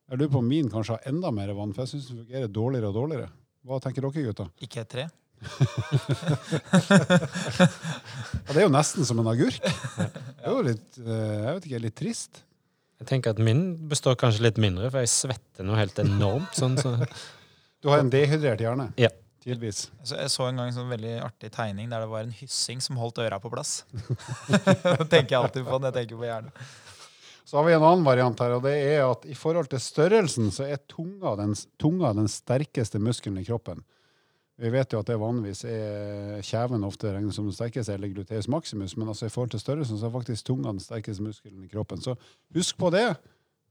Jeg 0.07 0.20
lurer 0.20 0.33
på 0.37 0.43
om 0.45 0.47
min 0.47 0.70
kanskje 0.70 0.95
har 0.95 1.09
enda 1.11 1.33
mer 1.35 1.51
vann, 1.59 1.72
for 1.74 1.83
jeg 1.83 1.97
syns 1.97 2.11
den 2.12 2.20
fungerer 2.22 2.53
dårligere 2.55 2.93
og 2.93 2.99
dårligere. 3.01 3.31
Hva 3.66 3.81
tenker 3.83 4.07
dere, 4.07 4.27
gutta? 4.29 4.47
Ikke 4.62 4.85
et 4.85 4.93
tre. 4.95 5.09
Ja, 8.47 8.55
det 8.55 8.61
er 8.61 8.64
jo 8.68 8.72
nesten 8.72 9.07
som 9.09 9.18
en 9.18 9.27
agurk. 9.27 9.59
Det 9.59 10.45
er 10.47 10.53
jo 10.55 10.62
litt, 10.62 10.99
eh, 11.03 11.39
jeg 11.43 11.57
vet 11.57 11.64
ikke, 11.66 11.81
litt 11.83 11.97
trist. 11.99 12.45
Jeg 13.03 13.09
tenker 13.11 13.35
at 13.35 13.41
min 13.43 13.89
består 13.91 14.14
kanskje 14.20 14.45
litt 14.47 14.61
mindre, 14.62 14.87
for 14.93 15.03
jeg 15.03 15.11
svetter 15.12 15.66
noe 15.66 15.81
helt 15.81 15.99
enormt. 16.01 16.55
Sånn, 16.57 16.79
så. 16.79 16.95
Du 17.83 17.91
har 17.91 18.05
en 18.05 18.12
dehydrert 18.12 18.62
hjerne. 18.62 18.87
Ja. 19.03 19.11
Tidvis. 19.47 19.84
Så 20.03 20.16
jeg 20.18 20.30
så 20.32 20.49
en 20.49 20.57
gang 20.59 20.72
en 20.72 20.74
sånn 20.74 20.90
veldig 20.90 21.12
artig 21.22 21.53
tegning 21.55 21.90
der 21.92 22.03
det 22.03 22.11
var 22.11 22.24
en 22.26 22.34
hyssing 22.34 22.80
som 22.82 22.99
holdt 22.99 23.20
øra 23.22 23.38
på 23.38 23.51
plass. 23.53 23.84
det 24.51 25.07
tenker 25.07 25.36
jeg 25.36 25.38
alltid 25.38 25.68
på 25.68 25.78
når 25.78 25.92
jeg 25.92 25.97
tenker 26.01 26.18
på 26.18 26.26
hjernen. 26.26 26.57
Så 27.47 27.61
har 27.61 27.68
vi 27.68 27.76
en 27.76 27.84
annen 27.86 28.03
variant 28.03 28.40
her, 28.42 28.57
og 28.57 28.64
det 28.64 28.72
er 28.74 29.05
at 29.07 29.22
i 29.30 29.36
forhold 29.38 29.68
til 29.70 29.78
størrelsen 29.78 30.51
så 30.51 30.66
er 30.66 30.80
tunga 30.90 31.36
den, 31.38 31.55
tunga 31.78 32.11
den 32.18 32.26
sterkeste 32.26 32.99
muskelen 32.99 33.38
i 33.38 33.47
kroppen. 33.47 33.84
Vi 34.59 34.72
vet 34.72 34.90
jo 34.90 34.99
at 34.99 35.12
det 35.12 35.20
vanligvis 35.20 35.62
er 35.68 36.42
kjeven 36.42 36.82
ofte 36.88 37.12
regnes 37.14 37.38
som 37.38 37.47
den 37.47 37.55
sterkeste, 37.55 37.94
eller 37.94 38.11
gluteus 38.11 38.49
maximus, 38.51 38.97
men 38.99 39.12
altså 39.12 39.28
i 39.28 39.30
forhold 39.30 39.55
til 39.55 39.62
størrelsen 39.62 40.01
så 40.01 40.09
er 40.09 40.16
faktisk 40.16 40.49
tunga 40.49 40.72
den 40.72 40.82
sterkeste 40.82 41.22
muskelen 41.22 41.62
i 41.62 41.70
kroppen. 41.70 42.03
Så 42.03 42.16
husk 42.57 42.80
på 42.82 42.90
det 42.90 43.12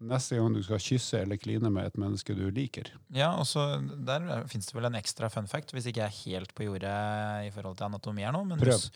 neste 0.04 0.36
gang 0.38 0.54
du 0.54 0.62
skal 0.64 0.80
kysse 0.84 1.22
eller 1.22 1.38
kline 1.40 1.70
med 1.72 1.86
et 1.88 1.98
menneske 1.98 2.36
du 2.36 2.46
liker. 2.52 2.90
Ja, 3.16 3.32
og 3.40 3.46
så 3.48 3.80
Der 4.06 4.46
fins 4.52 4.68
det 4.68 4.76
vel 4.76 4.86
en 4.90 4.98
ekstra 5.00 5.30
fun 5.32 5.48
fact, 5.48 5.72
hvis 5.72 5.86
ikke 5.88 6.04
jeg 6.04 6.12
er 6.12 6.22
helt 6.26 6.54
på 6.56 6.68
jordet 6.68 7.48
i 7.48 7.52
forhold 7.56 7.78
til 7.78 7.88
anatomi 7.88 8.26
her 8.26 8.34
nå. 8.36 8.44
Men 8.46 8.60
Prøv. 8.60 8.90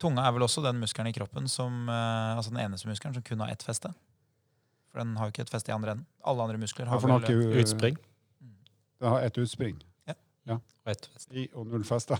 tunga 0.00 0.26
er 0.26 0.32
vel 0.32 0.42
også 0.42 0.62
den 0.66 0.80
muskelen 0.82 1.10
i 1.10 1.12
kroppen 1.16 1.48
som 1.48 1.88
eh, 1.88 2.36
Altså 2.36 2.50
den 2.50 2.60
eneste 2.64 2.88
muskelen 2.88 3.14
som 3.14 3.22
kun 3.22 3.40
har 3.40 3.52
ett 3.54 3.62
feste. 3.62 3.92
For 4.90 4.98
den 5.04 5.16
har 5.16 5.28
jo 5.28 5.34
ikke 5.36 5.42
et 5.46 5.50
feste 5.52 5.70
i 5.70 5.74
andre 5.74 5.92
enden. 5.92 6.06
Alle 6.26 6.42
andre 6.42 6.58
muskler 6.58 6.86
har 6.90 6.98
ja, 6.98 7.18
vel 7.18 7.60
Utspring. 7.62 7.96
Den 9.00 9.08
har 9.08 9.22
ett 9.22 9.38
utspring 9.38 9.78
Ja. 10.08 10.14
ja. 10.46 10.54
Og 10.84 10.90
ett 10.90 11.06
feste. 11.06 11.34
i 11.34 11.48
og 11.54 11.66
null 11.66 11.84
fester. 11.84 12.18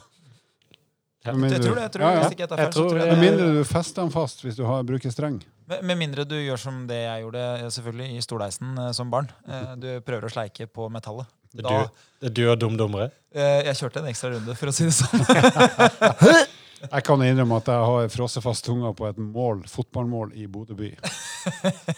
Ja. 1.27 1.35
Jeg 1.37 1.61
tror 1.61 1.75
det. 1.77 1.83
jeg 1.85 1.93
tror 1.93 2.03
Ja, 2.07 2.11
ja. 2.15 2.21
Hvis 2.23 2.33
ikke 2.37 2.45
jeg 2.47 2.49
tar 2.53 2.61
feil, 2.63 2.69
så 2.73 2.77
tror 2.79 2.89
tror 2.95 3.01
jeg 3.03 3.11
Med 3.13 3.25
mindre 3.27 3.49
du 3.59 3.65
fester 3.69 4.03
den 4.07 4.13
fast 4.15 4.41
hvis 4.45 4.57
du 4.57 4.63
har, 4.65 4.83
bruker 4.89 5.13
streng. 5.13 5.41
Med, 5.69 5.83
med 5.85 5.99
mindre 6.01 6.25
du 6.25 6.37
gjør 6.41 6.57
som 6.63 6.87
det 6.89 7.03
jeg 7.03 7.27
gjorde 7.27 7.43
eh, 7.59 7.67
selvfølgelig 7.77 8.17
i 8.17 8.23
Stordeisen 8.25 8.79
eh, 8.87 8.93
som 8.97 9.11
barn. 9.13 9.29
Eh, 9.47 9.75
du 9.77 9.91
prøver 10.07 10.25
å 10.27 10.33
sleike 10.33 10.67
på 10.67 10.89
metallet. 10.93 11.29
Det 11.53 11.61
er 11.65 11.69
Da, 11.69 11.83
du, 11.85 12.07
det 12.23 12.31
er 12.31 12.35
du 12.39 12.43
og 12.53 12.57
Dum 12.63 12.79
Dummere. 12.81 13.11
eh, 13.35 13.61
jeg 13.69 13.77
kjørte 13.83 14.01
en 14.01 14.09
ekstra 14.11 14.33
runde, 14.33 14.55
for 14.57 14.71
å 14.71 14.75
si 14.75 14.89
det 14.89 14.97
sånn. 14.97 15.21
Jeg 16.81 17.05
kan 17.05 17.21
innrømme 17.21 17.59
at 17.61 17.67
jeg 17.69 17.89
har 17.91 18.07
frosset 18.09 18.41
fast 18.41 18.65
tunga 18.65 18.95
på 18.97 19.05
et 19.11 19.19
mål, 19.21 19.59
fotballmål 19.69 20.31
i 20.41 20.47
Bodø 20.49 20.73
by. 20.79 20.89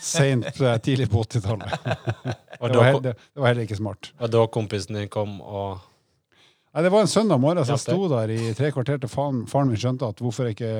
Sent, 0.02 0.58
eh, 0.60 0.78
tidlig 0.82 1.06
på 1.12 1.22
80-tallet. 1.22 1.70
Det, 1.86 2.74
var 2.74 2.98
det, 3.04 3.12
det 3.14 3.38
var 3.44 3.52
heller 3.52 3.62
ikke 3.68 3.78
smart. 3.78 4.10
og 4.18 4.32
da 4.34 4.42
kompisen 4.50 4.98
din 4.98 5.06
kom 5.12 5.38
og 5.40 5.78
Nei, 6.72 6.82
Det 6.82 6.92
var 6.92 7.04
en 7.04 7.10
søndag 7.10 7.40
morgen, 7.40 7.64
så 7.64 7.76
jeg 7.76 7.84
sto 7.84 8.06
der 8.08 8.30
i 8.32 8.52
tre 8.56 8.70
kvarter 8.72 9.00
til 9.00 9.10
faren, 9.12 9.42
faren 9.46 9.68
min 9.68 9.80
skjønte 9.80 10.08
at 10.08 10.20
hvorfor 10.24 10.46
er 10.48 10.54
ikke 10.54 10.70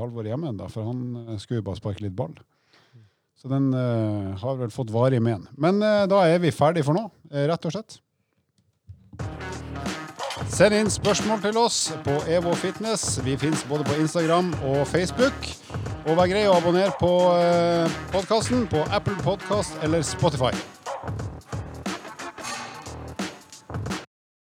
Halvor 0.00 0.26
hjemme 0.26 0.50
ennå, 0.50 0.66
for 0.72 0.88
han 0.88 1.38
skulle 1.38 1.60
jo 1.60 1.68
bare 1.68 1.78
sparke 1.78 2.02
litt 2.02 2.16
ball. 2.18 2.34
Så 3.40 3.48
den 3.48 3.70
uh, 3.72 4.36
har 4.36 4.58
vel 4.58 4.72
fått 4.74 4.90
varig 4.92 5.22
men. 5.24 5.46
Men 5.56 5.78
uh, 5.80 6.04
da 6.10 6.24
er 6.28 6.42
vi 6.42 6.50
ferdig 6.52 6.82
for 6.84 6.98
nå, 6.98 7.06
eh, 7.30 7.46
rett 7.48 7.64
og 7.64 7.72
slett. 7.72 8.00
Send 10.50 10.74
inn 10.76 10.90
spørsmål 10.92 11.40
til 11.46 11.56
oss 11.56 11.78
på 12.04 12.18
Evo 12.28 12.52
Fitness. 12.58 13.20
Vi 13.24 13.38
fins 13.40 13.62
både 13.70 13.86
på 13.88 13.96
Instagram 14.02 14.50
og 14.66 14.82
Facebook. 14.90 15.48
Og 16.04 16.18
vær 16.18 16.28
grei 16.28 16.44
å 16.50 16.58
abonnere 16.58 16.92
på 17.00 17.14
uh, 17.30 18.00
podkasten 18.12 18.66
på 18.68 18.82
Apple 18.90 19.16
Podcast 19.24 19.78
eller 19.86 20.04
Spotify. 20.04 20.52